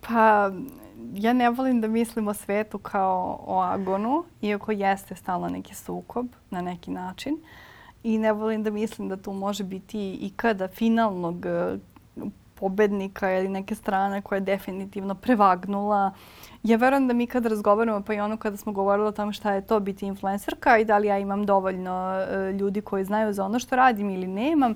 Pa, 0.00 0.50
ja 1.14 1.32
ne 1.32 1.50
volim 1.50 1.80
da 1.80 1.88
mislim 1.88 2.28
o 2.28 2.34
svetu 2.34 2.78
kao 2.78 3.44
o 3.46 3.60
agonu, 3.60 4.24
iako 4.40 4.72
jeste 4.72 5.14
stalno 5.16 5.48
neki 5.48 5.74
sukob 5.74 6.26
na 6.50 6.62
neki 6.62 6.90
način. 6.90 7.36
I 8.04 8.18
ne 8.18 8.32
volim 8.32 8.62
da 8.62 8.70
mislim 8.70 9.08
da 9.08 9.16
tu 9.16 9.32
može 9.32 9.64
biti 9.64 10.12
ikada 10.12 10.68
finalnog 10.68 11.46
e, 11.46 11.76
pobednika 12.54 13.32
ili 13.38 13.48
neke 13.48 13.74
strane 13.74 14.22
koja 14.22 14.36
je 14.36 14.40
definitivno 14.40 15.14
prevagnula. 15.14 16.12
Ja 16.62 16.76
verujem 16.76 17.08
da 17.08 17.14
mi 17.14 17.26
kad 17.26 17.46
razgovaramo, 17.46 18.02
pa 18.02 18.14
i 18.14 18.20
ono 18.20 18.36
kada 18.36 18.56
smo 18.56 18.72
govorili 18.72 19.08
o 19.08 19.12
tome 19.12 19.32
šta 19.32 19.52
je 19.52 19.66
to 19.66 19.80
biti 19.80 20.06
influencerka 20.06 20.78
i 20.78 20.84
da 20.84 20.98
li 20.98 21.08
ja 21.08 21.18
imam 21.18 21.46
dovoljno 21.46 22.14
e, 22.14 22.52
ljudi 22.52 22.80
koji 22.80 23.04
znaju 23.04 23.32
za 23.32 23.44
ono 23.44 23.58
što 23.58 23.76
radim 23.76 24.10
ili 24.10 24.26
nemam, 24.26 24.74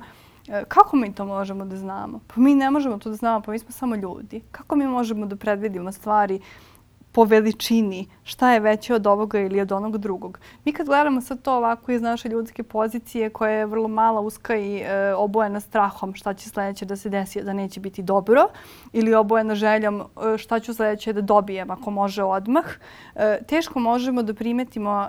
e, 0.48 0.64
kako 0.68 0.96
mi 0.96 1.14
to 1.14 1.24
možemo 1.24 1.64
da 1.64 1.76
znamo? 1.76 2.20
Pa 2.26 2.40
mi 2.40 2.54
ne 2.54 2.70
možemo 2.70 2.98
to 2.98 3.08
da 3.08 3.16
znamo, 3.16 3.40
pa 3.40 3.52
mi 3.52 3.58
smo 3.58 3.70
samo 3.70 3.96
ljudi. 3.96 4.40
Kako 4.50 4.76
mi 4.76 4.86
možemo 4.86 5.26
da 5.26 5.36
predvidimo 5.36 5.92
stvari 5.92 6.40
po 7.16 7.24
veličini 7.24 8.06
šta 8.24 8.52
je 8.52 8.60
veće 8.60 8.94
od 8.94 9.06
ovoga 9.06 9.40
ili 9.40 9.60
od 9.60 9.72
onog 9.72 9.98
drugog. 9.98 10.38
Mi 10.64 10.72
kad 10.72 10.86
gledamo 10.86 11.20
sad 11.20 11.42
to 11.42 11.56
ovako 11.56 11.92
iz 11.92 12.02
naše 12.02 12.28
ljudske 12.28 12.62
pozicije 12.62 13.30
koja 13.30 13.50
je 13.50 13.66
vrlo 13.66 13.88
mala, 13.88 14.20
uska 14.20 14.56
i 14.56 14.76
e, 14.78 15.14
obojena 15.14 15.60
strahom 15.60 16.14
šta 16.14 16.34
će 16.34 16.48
sledeće 16.48 16.84
da 16.84 16.96
se 16.96 17.08
desi 17.08 17.42
da 17.42 17.52
neće 17.52 17.80
biti 17.80 18.02
dobro 18.02 18.48
ili 18.92 19.14
obojena 19.14 19.54
željom 19.54 20.00
e, 20.00 20.38
šta 20.38 20.60
ću 20.60 20.74
sledeće 20.74 21.12
da 21.12 21.20
dobijem 21.20 21.70
ako 21.70 21.90
može 21.90 22.22
odmah, 22.22 22.64
e, 23.14 23.38
teško 23.48 23.80
možemo 23.80 24.22
da 24.22 24.34
primetimo 24.34 25.08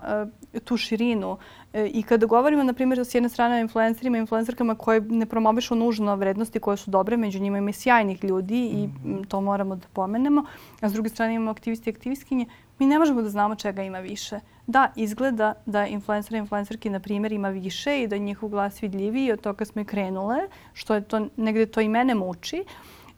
e, 0.54 0.60
tu 0.60 0.78
širinu 0.78 1.38
I 1.74 2.04
kada 2.04 2.26
govorimo, 2.26 2.64
na 2.64 2.74
primjer, 2.74 3.00
s 3.00 3.16
jedne 3.16 3.30
strane 3.30 3.56
o 3.56 3.60
influencerima 3.60 4.18
i 4.18 4.20
influencerkama 4.20 4.76
koje 4.76 5.02
ne 5.02 5.26
promovišu 5.26 5.76
nužno 5.76 6.16
vrednosti 6.16 6.60
koje 6.60 6.78
su 6.78 6.92
dobre, 6.92 7.18
među 7.18 7.40
njima 7.40 7.58
ima 7.58 7.70
i 7.70 7.74
sjajnih 7.74 8.24
ljudi 8.24 8.66
i 8.66 8.88
mhm. 8.88 9.24
to 9.24 9.42
moramo 9.42 9.76
da 9.76 9.88
pomenemo. 9.94 10.46
A 10.82 10.90
s 10.90 10.94
druge 10.94 11.10
strane 11.10 11.36
imamo 11.36 11.52
aktivisti 11.52 11.90
i 11.90 11.94
aktivistkinje. 11.94 12.46
Mi 12.80 12.86
ne 12.86 13.00
možemo 13.00 13.22
da 13.22 13.30
znamo 13.30 13.56
čega 13.56 13.84
ima 13.84 14.00
više. 14.00 14.40
Da, 14.68 14.92
izgleda 14.96 15.54
da 15.66 15.86
influencer 15.86 16.34
i 16.34 16.38
influencerki, 16.38 16.90
na 16.90 17.00
primjer, 17.00 17.32
ima 17.32 17.50
više 17.50 18.02
i 18.02 18.08
da 18.08 18.16
je 18.16 18.20
njihov 18.20 18.50
glas 18.50 18.84
vidljiviji 18.84 19.32
od 19.32 19.42
toga 19.42 19.66
smo 19.66 19.82
i 19.82 19.86
krenule, 19.86 20.38
što 20.74 20.96
je 20.96 21.02
to, 21.02 21.28
negde 21.38 21.66
to 21.66 21.82
i 21.82 21.90
mene 21.90 22.16
muči. 22.16 22.64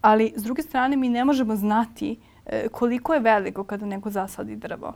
Ali, 0.01 0.33
s 0.35 0.43
druge 0.43 0.61
strane, 0.61 0.97
mi 0.97 1.09
ne 1.09 1.25
možemo 1.25 1.55
znati 1.55 2.19
e, 2.45 2.67
koliko 2.71 3.13
je 3.13 3.19
veliko 3.19 3.63
kada 3.63 3.85
neko 3.85 4.09
zasadi 4.09 4.55
drvo 4.55 4.93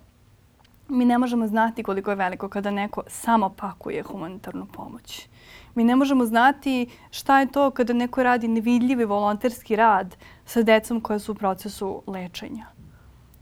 mi 0.87 1.05
ne 1.05 1.17
možemo 1.17 1.47
znati 1.47 1.83
koliko 1.83 2.09
je 2.09 2.15
veliko 2.15 2.49
kada 2.49 2.71
neko 2.71 3.03
samo 3.07 3.49
pakuje 3.49 4.03
humanitarnu 4.03 4.65
pomoć. 4.65 5.27
Mi 5.75 5.83
ne 5.83 5.95
možemo 5.95 6.25
znati 6.25 6.87
šta 7.11 7.39
je 7.39 7.51
to 7.51 7.71
kada 7.71 7.93
neko 7.93 8.23
radi 8.23 8.47
nevidljivi 8.47 9.05
volonterski 9.05 9.75
rad 9.75 10.15
sa 10.45 10.61
decom 10.61 11.01
koja 11.01 11.19
su 11.19 11.31
u 11.31 11.35
procesu 11.35 12.01
lečenja. 12.07 12.65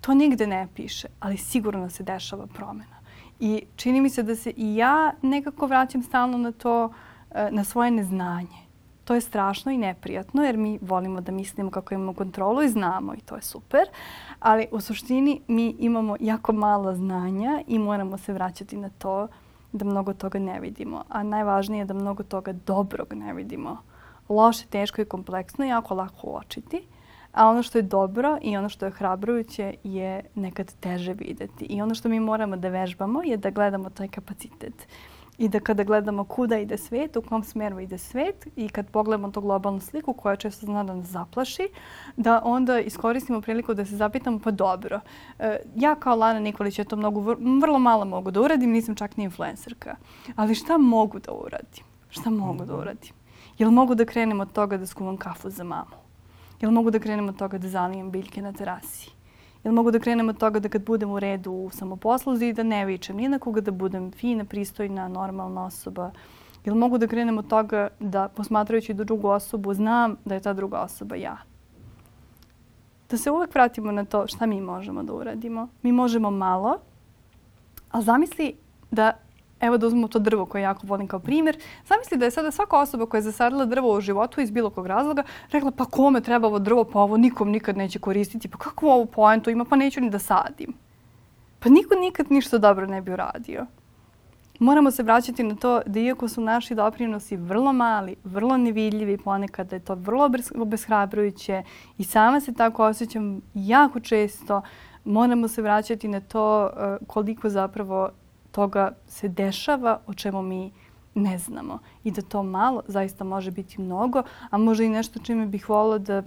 To 0.01 0.13
nigde 0.13 0.47
ne 0.47 0.67
piše, 0.75 1.07
ali 1.19 1.37
sigurno 1.37 1.89
se 1.89 2.03
dešava 2.03 2.47
promena. 2.47 3.01
I 3.39 3.63
čini 3.75 4.01
mi 4.01 4.09
se 4.09 4.23
da 4.23 4.35
se 4.35 4.53
i 4.57 4.75
ja 4.75 5.13
nekako 5.21 5.67
vraćam 5.67 6.03
stalno 6.03 6.37
na 6.37 6.51
to, 6.51 6.93
eh, 7.31 7.49
na 7.51 7.63
svoje 7.63 7.91
neznanje. 7.91 8.70
To 9.03 9.15
je 9.15 9.21
strašno 9.21 9.71
i 9.71 9.77
neprijatno 9.77 10.43
jer 10.43 10.57
mi 10.57 10.79
volimo 10.81 11.21
da 11.21 11.31
mislimo 11.31 11.71
kako 11.71 11.93
imamo 11.93 12.13
kontrolu 12.13 12.61
i 12.61 12.69
znamo 12.69 13.13
i 13.13 13.21
to 13.21 13.35
je 13.35 13.41
super. 13.41 13.81
Ali 14.39 14.67
u 14.71 14.81
suštini 14.81 15.41
mi 15.47 15.75
imamo 15.79 16.15
jako 16.19 16.53
malo 16.53 16.95
znanja 16.95 17.61
i 17.67 17.79
moramo 17.79 18.17
se 18.17 18.33
vraćati 18.33 18.77
na 18.77 18.89
to 18.89 19.27
da 19.71 19.85
mnogo 19.85 20.13
toga 20.13 20.39
ne 20.39 20.59
vidimo. 20.59 21.03
A 21.09 21.23
najvažnije 21.23 21.81
je 21.81 21.85
da 21.85 21.93
mnogo 21.93 22.23
toga 22.23 22.53
dobrog 22.53 23.13
ne 23.13 23.33
vidimo. 23.33 23.77
Loše, 24.29 24.65
teško 24.67 25.01
i 25.01 25.05
kompleksno 25.05 25.65
je 25.65 25.69
jako 25.69 25.95
lako 25.95 26.27
uočiti. 26.27 26.87
A 27.33 27.47
ono 27.47 27.63
što 27.63 27.77
je 27.77 27.81
dobro 27.81 28.37
i 28.41 28.57
ono 28.57 28.69
što 28.69 28.85
je 28.85 28.91
hrabrujuće 28.91 29.75
je 29.83 30.23
nekad 30.35 30.73
teže 30.79 31.13
videti. 31.13 31.65
I 31.65 31.81
ono 31.81 31.95
što 31.95 32.09
mi 32.09 32.19
moramo 32.19 32.57
da 32.57 32.69
vežbamo 32.69 33.23
je 33.23 33.37
da 33.37 33.49
gledamo 33.49 33.89
taj 33.89 34.07
kapacitet 34.07 34.87
i 35.37 35.49
da 35.49 35.59
kada 35.59 35.83
gledamo 35.83 36.23
kuda 36.23 36.57
ide 36.59 36.77
svet, 36.77 37.17
u 37.17 37.21
kom 37.21 37.43
smeru 37.43 37.79
ide 37.79 37.97
svet 37.97 38.47
i 38.55 38.69
kad 38.69 38.89
pogledamo 38.89 39.31
to 39.31 39.41
globalnu 39.41 39.79
sliku 39.79 40.13
koja 40.13 40.35
često 40.35 40.65
zna 40.65 40.83
da 40.83 40.95
nas 40.95 41.05
zaplaši, 41.05 41.67
da 42.17 42.41
onda 42.43 42.79
iskoristimo 42.79 43.41
priliku 43.41 43.73
da 43.73 43.85
se 43.85 43.95
zapitamo 43.95 44.39
pa 44.39 44.51
dobro, 44.51 44.99
e, 45.39 45.59
ja 45.75 45.95
kao 45.95 46.15
Lana 46.15 46.39
Nikolić 46.39 46.79
ja 46.79 46.85
to 46.85 46.95
mnogo, 46.95 47.35
vrlo 47.61 47.79
malo 47.79 48.05
mogu 48.05 48.31
da 48.31 48.41
uradim, 48.41 48.71
nisam 48.71 48.95
čak 48.95 49.17
ni 49.17 49.23
influencerka, 49.23 49.95
ali 50.35 50.55
šta 50.55 50.77
mogu 50.77 51.19
da 51.19 51.31
uradim? 51.31 51.83
Šta 52.09 52.29
mogu 52.29 52.65
da 52.65 52.75
uradim? 52.75 53.13
Jel 53.57 53.71
mogu 53.71 53.95
da 53.95 54.05
krenem 54.05 54.39
od 54.39 54.51
toga 54.51 54.77
da 54.77 54.85
skuvam 54.85 55.17
kafu 55.17 55.49
za 55.49 55.63
mamu? 55.63 56.01
Jel 56.61 56.71
mogu 56.71 56.91
da 56.91 56.99
krenem 56.99 57.29
od 57.29 57.37
toga 57.37 57.57
da 57.57 57.67
zalijem 57.67 58.11
biljke 58.11 58.41
na 58.41 58.53
terasi? 58.53 59.11
Jel 59.63 59.73
mogu 59.73 59.91
da 59.91 59.99
krenem 59.99 60.29
od 60.29 60.37
toga 60.37 60.59
da 60.59 60.69
kad 60.69 60.85
budem 60.85 61.11
u 61.11 61.19
redu 61.19 61.51
u 61.51 61.69
samoposluzi 61.69 62.53
da 62.53 62.63
ne 62.63 62.85
vičem 62.85 63.17
ni 63.17 63.29
na 63.29 63.39
koga, 63.39 63.61
da 63.61 63.71
budem 63.71 64.11
fina, 64.11 64.45
pristojna, 64.45 65.07
normalna 65.07 65.65
osoba. 65.65 66.11
Jel 66.65 66.75
mogu 66.75 66.97
da 66.97 67.07
krenem 67.07 67.37
od 67.37 67.47
toga 67.47 67.87
da 67.99 68.27
posmatrajući 68.27 68.93
do 68.93 69.03
drugu 69.03 69.27
osobu 69.27 69.73
znam 69.73 70.15
da 70.25 70.35
je 70.35 70.41
ta 70.41 70.53
druga 70.53 70.79
osoba 70.79 71.15
ja. 71.15 71.37
Da 73.09 73.17
se 73.17 73.31
uvek 73.31 73.53
vratimo 73.53 73.91
na 73.91 74.05
to 74.05 74.27
šta 74.27 74.45
mi 74.45 74.61
možemo 74.61 75.03
da 75.03 75.13
uradimo. 75.13 75.67
Mi 75.81 75.91
možemo 75.91 76.31
malo, 76.31 76.77
a 77.91 78.01
zamisli 78.01 78.53
da 78.91 79.13
Evo 79.61 79.77
da 79.77 79.87
uzmemo 79.87 80.07
to 80.07 80.19
drvo 80.19 80.45
koje 80.45 80.61
jako 80.61 80.87
volim 80.87 81.07
kao 81.07 81.19
primjer. 81.19 81.57
Zamisli 81.85 82.17
da 82.17 82.25
je 82.25 82.31
sada 82.31 82.51
svaka 82.51 82.79
osoba 82.79 83.05
koja 83.05 83.19
je 83.19 83.23
zasadila 83.23 83.65
drvo 83.65 83.97
u 83.97 84.01
životu 84.01 84.41
iz 84.41 84.51
bilo 84.51 84.69
kog 84.69 84.87
razloga 84.87 85.23
rekla 85.51 85.71
pa 85.71 85.85
kome 85.85 86.21
treba 86.21 86.47
ovo 86.47 86.59
drvo, 86.59 86.83
pa 86.83 86.99
ovo 86.99 87.17
nikom 87.17 87.49
nikad 87.49 87.77
neće 87.77 87.99
koristiti, 87.99 88.47
pa 88.47 88.57
kakvu 88.57 88.87
ovu 88.87 89.05
poentu 89.05 89.49
ima, 89.49 89.65
pa 89.65 89.75
neću 89.75 90.01
ni 90.01 90.09
da 90.09 90.19
sadim. 90.19 90.73
Pa 91.59 91.69
niko 91.69 91.95
nikad 91.95 92.31
ništa 92.31 92.57
dobro 92.57 92.87
ne 92.87 93.01
bi 93.01 93.13
uradio. 93.13 93.65
Moramo 94.59 94.91
se 94.91 95.03
vraćati 95.03 95.43
na 95.43 95.55
to 95.55 95.81
da 95.85 95.99
iako 95.99 96.27
su 96.27 96.41
naši 96.41 96.75
doprinosi 96.75 97.37
vrlo 97.37 97.73
mali, 97.73 98.15
vrlo 98.23 98.57
nevidljivi, 98.57 99.17
ponekad 99.17 99.69
da 99.69 99.75
je 99.75 99.79
to 99.79 99.95
vrlo 99.95 100.29
obeshrabrujuće 100.55 101.63
i 101.97 102.03
sama 102.03 102.39
se 102.39 102.53
tako 102.53 102.85
osjećam 102.85 103.41
jako 103.53 103.99
često, 103.99 104.61
moramo 105.05 105.47
se 105.47 105.61
vraćati 105.61 106.07
na 106.07 106.19
to 106.19 106.65
eh, 106.65 106.97
koliko 107.07 107.49
zapravo 107.49 108.09
toga 108.51 108.91
se 109.07 109.27
dešava 109.27 109.99
o 110.07 110.13
čemu 110.13 110.41
mi 110.41 110.71
ne 111.15 111.37
znamo. 111.37 111.79
I 112.03 112.11
da 112.11 112.21
to 112.21 112.43
malo 112.43 112.83
zaista 112.87 113.23
može 113.23 113.51
biti 113.51 113.81
mnogo, 113.81 114.23
a 114.49 114.57
može 114.57 114.85
i 114.85 114.89
nešto 114.89 115.19
čime 115.19 115.45
bih 115.45 115.69
volila 115.69 115.97
da 115.97 116.13
e, 116.13 116.23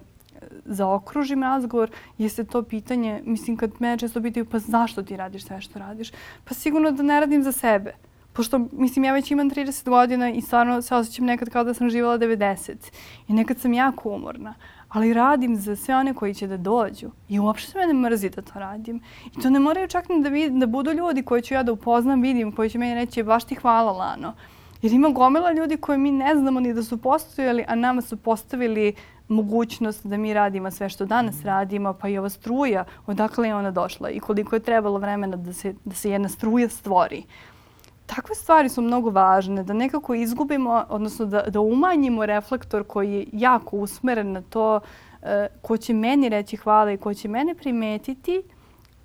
zaokružim 0.65 1.43
razgovor, 1.43 1.91
jeste 2.19 2.45
to 2.45 2.63
pitanje, 2.63 3.23
mislim 3.25 3.57
kad 3.57 3.71
me 3.79 3.99
često 3.99 4.23
pitaju 4.23 4.47
pa 4.47 4.59
zašto 4.59 5.03
ti 5.03 5.17
radiš 5.17 5.45
sve 5.45 5.61
što 5.61 5.79
radiš? 5.79 6.11
Pa 6.45 6.55
sigurno 6.55 6.91
da 6.91 7.03
ne 7.03 7.21
radim 7.21 7.43
za 7.43 7.53
sebe. 7.53 7.95
Pošto, 8.33 8.59
mislim, 8.73 9.05
ja 9.05 9.13
već 9.13 9.31
imam 9.31 9.51
30 9.51 9.89
godina 9.89 10.31
i 10.31 10.41
stvarno 10.41 10.83
se 10.83 10.95
osjećam 10.95 11.27
nekad 11.27 11.51
kao 11.51 11.65
da 11.65 11.75
sam 11.75 11.91
živala 11.91 12.19
90. 12.19 12.73
I 13.29 13.33
nekad 13.33 13.59
sam 13.59 13.73
jako 13.73 14.09
umorna 14.09 14.55
ali 14.95 15.15
radim 15.15 15.57
za 15.57 15.77
sve 15.77 15.97
one 15.97 16.15
koji 16.15 16.35
će 16.35 16.47
da 16.47 16.57
dođu. 16.57 17.11
I 17.29 17.41
uopšte 17.41 17.71
se 17.73 17.79
mene 17.79 17.95
mrzi 17.95 18.31
da 18.31 18.43
to 18.43 18.59
radim. 18.59 19.01
I 19.37 19.41
to 19.41 19.51
ne 19.51 19.59
moraju 19.59 19.89
čak 19.89 20.09
ni 20.09 20.23
da, 20.23 20.29
vid, 20.29 20.53
da 20.53 20.67
budu 20.67 20.93
ljudi 20.93 21.23
koji 21.23 21.43
ću 21.43 21.55
ja 21.55 21.63
da 21.63 21.73
upoznam, 21.73 22.23
vidim, 22.23 22.53
koji 22.53 22.71
će 22.71 22.79
meni 22.79 22.95
reći 22.95 23.23
baš 23.23 23.45
ti 23.45 23.55
hvala 23.55 23.93
Lano. 23.93 24.35
Jer 24.83 24.93
ima 24.93 25.09
gomila 25.09 25.53
ljudi 25.53 25.77
koje 25.77 25.99
mi 25.99 26.11
ne 26.11 26.35
znamo 26.37 26.61
ni 26.61 26.75
da 26.75 26.83
su 26.83 26.99
postojali, 26.99 27.65
a 27.69 27.75
nama 27.75 28.03
su 28.03 28.17
postavili 28.17 28.95
mogućnost 29.29 30.07
da 30.07 30.17
mi 30.17 30.35
radimo 30.35 30.71
sve 30.71 30.89
što 30.89 31.07
danas 31.07 31.43
radimo, 31.45 31.93
pa 31.93 32.09
i 32.09 32.19
ova 32.19 32.29
struja, 32.29 32.85
odakle 33.07 33.49
je 33.49 33.55
ona 33.55 33.71
došla 33.71 34.11
i 34.11 34.21
koliko 34.21 34.57
je 34.57 34.61
trebalo 34.61 34.99
vremena 34.99 35.37
da 35.37 35.53
se, 35.53 35.75
da 35.85 35.95
se 35.95 36.11
jedna 36.11 36.29
struja 36.29 36.69
stvori. 36.69 37.23
Takve 38.07 38.35
stvari 38.35 38.69
su 38.69 38.83
mnogo 38.83 39.11
važne, 39.11 39.63
da 39.63 39.73
nekako 39.73 40.15
izgubimo, 40.15 40.85
odnosno 40.89 41.27
da, 41.27 41.43
da 41.43 41.61
umanjimo 41.61 42.27
reflektor 42.27 42.85
koji 42.85 43.13
je 43.13 43.27
jako 43.33 43.77
usmeren 43.77 44.33
na 44.33 44.43
to 44.43 44.81
e, 45.23 45.49
ko 45.63 45.77
će 45.77 45.95
meni 45.95 46.29
reći 46.29 46.57
hvala 46.57 46.93
i 46.93 46.97
ko 46.97 47.15
će 47.15 47.29
mene 47.29 47.55
primetiti, 47.55 48.43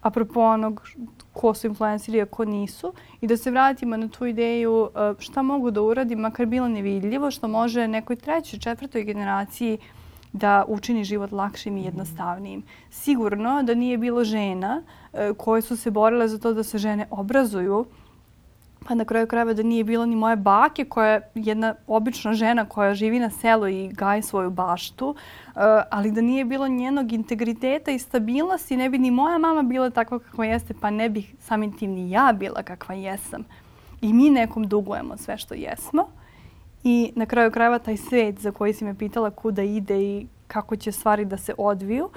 apropo 0.02 0.41
onog 0.41 0.88
ko 1.34 1.54
su 1.54 1.68
influenceri, 1.68 2.22
a 2.22 2.26
ko 2.26 2.45
nisu, 2.45 2.93
i 3.22 3.28
da 3.28 3.38
se 3.38 3.52
vratimo 3.52 3.97
na 3.97 4.08
tu 4.08 4.26
ideju 4.26 4.89
e, 4.95 5.14
šta 5.20 5.41
mogu 5.41 5.72
da 5.72 5.82
uradim, 5.82 6.20
makar 6.20 6.45
bilo 6.45 6.68
nevidljivo, 6.68 7.32
što 7.32 7.47
može 7.47 7.88
nekoj 7.88 8.16
trećoj, 8.16 8.60
četvrtoj 8.60 9.04
generaciji 9.04 9.78
da 10.34 10.66
učini 10.68 11.04
život 11.04 11.32
lakšim 11.32 11.78
i 11.78 11.84
jednostavnijim. 11.84 12.64
Sigurno 12.89 13.64
da 13.64 13.74
nije 13.74 13.97
bilo 13.97 14.24
žena 14.24 14.82
e, 15.14 15.34
koje 15.38 15.62
su 15.62 15.78
se 15.78 15.91
borile 15.91 16.28
za 16.28 16.39
to 16.39 16.54
da 16.54 16.64
se 16.64 16.78
žene 16.78 17.08
obrazuju, 17.12 17.86
pa 18.88 18.95
na 18.95 19.05
kraju 19.05 19.27
krajeva 19.27 19.53
da 19.53 19.63
nije 19.63 19.84
bilo 19.84 20.05
ni 20.05 20.15
moje 20.15 20.36
bake 20.36 20.86
koja 20.86 21.07
je 21.07 21.21
jedna 21.36 21.75
obična 21.88 22.34
žena 22.34 22.65
koja 22.65 22.93
živi 22.93 23.19
na 23.19 23.30
selu 23.30 23.67
i 23.67 23.88
gaji 23.88 24.21
svoju 24.21 24.49
baštu, 24.49 25.15
e, 25.15 25.59
ali 25.91 26.11
da 26.11 26.21
nije 26.21 26.45
bilo 26.45 26.67
njenog 26.67 27.11
integriteta 27.11 27.91
i 27.91 27.99
stabilnosti, 27.99 28.77
ne 28.77 28.89
bi 28.89 28.97
ni 28.97 29.11
moja 29.11 29.38
mama 29.38 29.61
bila 29.61 29.89
takva 29.89 30.19
kakva 30.19 30.45
jeste, 30.45 30.73
pa 30.82 30.89
ne 30.89 31.09
bih 31.09 31.36
samim 31.39 31.77
tim 31.77 31.91
ni 31.91 32.11
ja 32.11 32.34
bila 32.34 32.63
kakva 32.63 32.95
jesam. 32.95 33.43
I 34.01 34.13
mi 34.13 34.30
nekom 34.30 34.67
dugujemo 34.67 35.17
sve 35.17 35.38
što 35.38 35.53
jesmo. 35.53 36.07
I 36.84 37.11
na 37.15 37.25
kraju 37.25 37.51
krajeva 37.51 37.80
taj 37.80 37.97
svet 37.97 38.39
za 38.39 38.51
koji 38.51 38.73
si 38.73 38.86
me 38.86 38.97
pitala 38.97 39.30
kuda 39.30 39.63
ide 39.63 40.01
i 40.01 40.27
kako 40.47 40.75
će 40.75 40.91
stvari 40.91 41.25
da 41.25 41.38
se 41.38 41.53
odviju, 41.57 42.09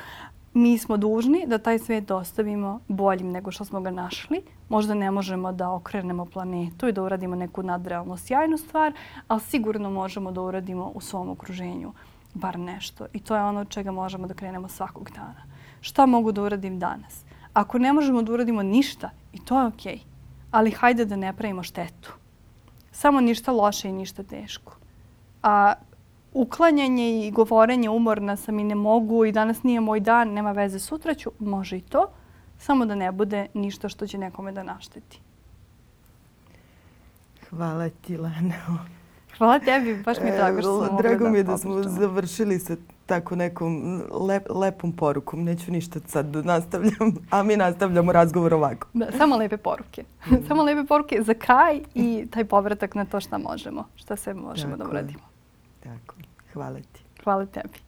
mi 0.55 0.79
smo 0.79 0.97
dužni 0.97 1.45
da 1.47 1.59
taj 1.59 1.79
svet 1.79 2.05
dostavimo 2.05 2.81
boljim 2.89 3.31
nego 3.31 3.51
što 3.51 3.65
smo 3.65 3.81
ga 3.81 3.91
našli. 3.91 4.43
Možda 4.69 4.95
ne 4.95 5.11
možemo 5.11 5.53
da 5.53 5.71
okrenemo 5.71 6.25
planetu 6.25 6.89
i 6.89 6.93
da 6.93 7.03
uradimo 7.03 7.37
neku 7.37 7.63
nadrealno 7.63 8.17
sjajnu 8.17 8.59
stvar, 8.59 8.93
ali 9.29 9.41
sigurno 9.41 9.91
možemo 9.91 10.33
da 10.33 10.41
uradimo 10.41 10.93
u 10.95 11.01
svom 11.01 11.31
okruženju 11.31 11.93
bar 12.35 12.59
nešto. 12.59 13.07
I 13.13 13.21
to 13.21 13.37
je 13.37 13.43
ono 13.43 13.61
od 13.61 13.69
čega 13.69 13.91
možemo 13.91 14.27
da 14.27 14.35
krenemo 14.35 14.69
svakog 14.69 15.11
dana. 15.11 15.43
Šta 15.81 16.07
mogu 16.07 16.33
da 16.33 16.43
uradim 16.43 16.79
danas? 16.79 17.25
Ako 17.53 17.79
ne 17.79 17.93
možemo 17.93 18.23
da 18.23 18.33
uradimo 18.33 18.63
ništa, 18.63 19.11
i 19.33 19.45
to 19.45 19.61
je 19.61 19.67
okej. 19.67 19.97
Okay. 19.97 20.01
Ali 20.51 20.71
hajde 20.71 21.05
da 21.05 21.17
ne 21.17 21.33
pravimo 21.33 21.63
štetu. 21.63 22.13
Samo 22.93 23.21
ništa 23.21 23.53
loše 23.53 23.89
i 23.89 23.93
ništa 23.93 24.23
teško. 24.23 24.77
A 25.43 25.75
uklanjanje 26.33 27.27
i 27.27 27.31
govorenje 27.31 27.91
umorna 27.91 28.37
sam 28.37 28.59
i 28.59 28.65
ne 28.65 28.75
mogu 28.75 29.25
i 29.25 29.33
danas 29.33 29.63
nije 29.63 29.81
moj 29.81 30.01
dan, 30.01 30.29
nema 30.29 30.53
veze, 30.53 30.79
sutra 30.79 31.15
ću, 31.15 31.31
može 31.39 31.77
i 31.77 31.81
to, 31.81 32.07
samo 32.59 32.87
da 32.87 32.95
ne 32.95 33.13
bude 33.13 33.47
ništa 33.55 33.89
što 33.89 34.07
će 34.07 34.19
nekome 34.19 34.53
da 34.53 34.63
našteti. 34.63 35.21
Hvala 37.51 37.89
ti, 37.89 38.17
Lena. 38.17 38.55
Hvala 39.39 39.59
tebi, 39.59 40.03
baš 40.05 40.17
mi 40.21 40.29
je 40.29 40.37
drago 40.37 40.61
što 40.61 40.87
smo 40.87 40.99
Drago 40.99 41.31
mi 41.31 41.39
je 41.39 41.43
da, 41.43 41.53
da 41.53 41.59
smo 41.59 41.83
završili 41.83 42.59
sa 42.59 42.77
tako 43.07 43.37
nekom 43.37 44.03
lep, 44.29 44.47
lepom 44.51 44.93
porukom. 44.93 45.45
Neću 45.45 45.73
ništa 45.73 46.01
sad 46.07 46.27
da 46.27 46.43
nastavljam, 46.43 47.15
a 47.31 47.43
mi 47.43 47.57
nastavljamo 47.57 48.13
razgovor 48.13 48.55
ovako. 48.55 48.89
Da, 48.93 49.07
samo 49.19 49.37
lepe 49.37 49.57
poruke. 49.57 50.05
samo 50.49 50.63
lepe 50.63 50.85
poruke 50.89 51.23
za 51.23 51.35
kraj 51.35 51.81
i 51.95 52.27
taj 52.31 52.45
povratak 52.45 52.95
na 52.95 53.05
to 53.05 53.21
šta 53.21 53.39
možemo, 53.39 53.85
šta 53.95 54.17
sve 54.17 54.35
možemo 54.35 54.77
tako, 54.77 54.85
da 54.85 54.91
uradimo. 54.91 55.32
Tako. 55.83 56.15
Hvala 56.53 56.79
ti. 56.93 57.03
Hvala 57.25 57.47
tebi. 57.47 57.79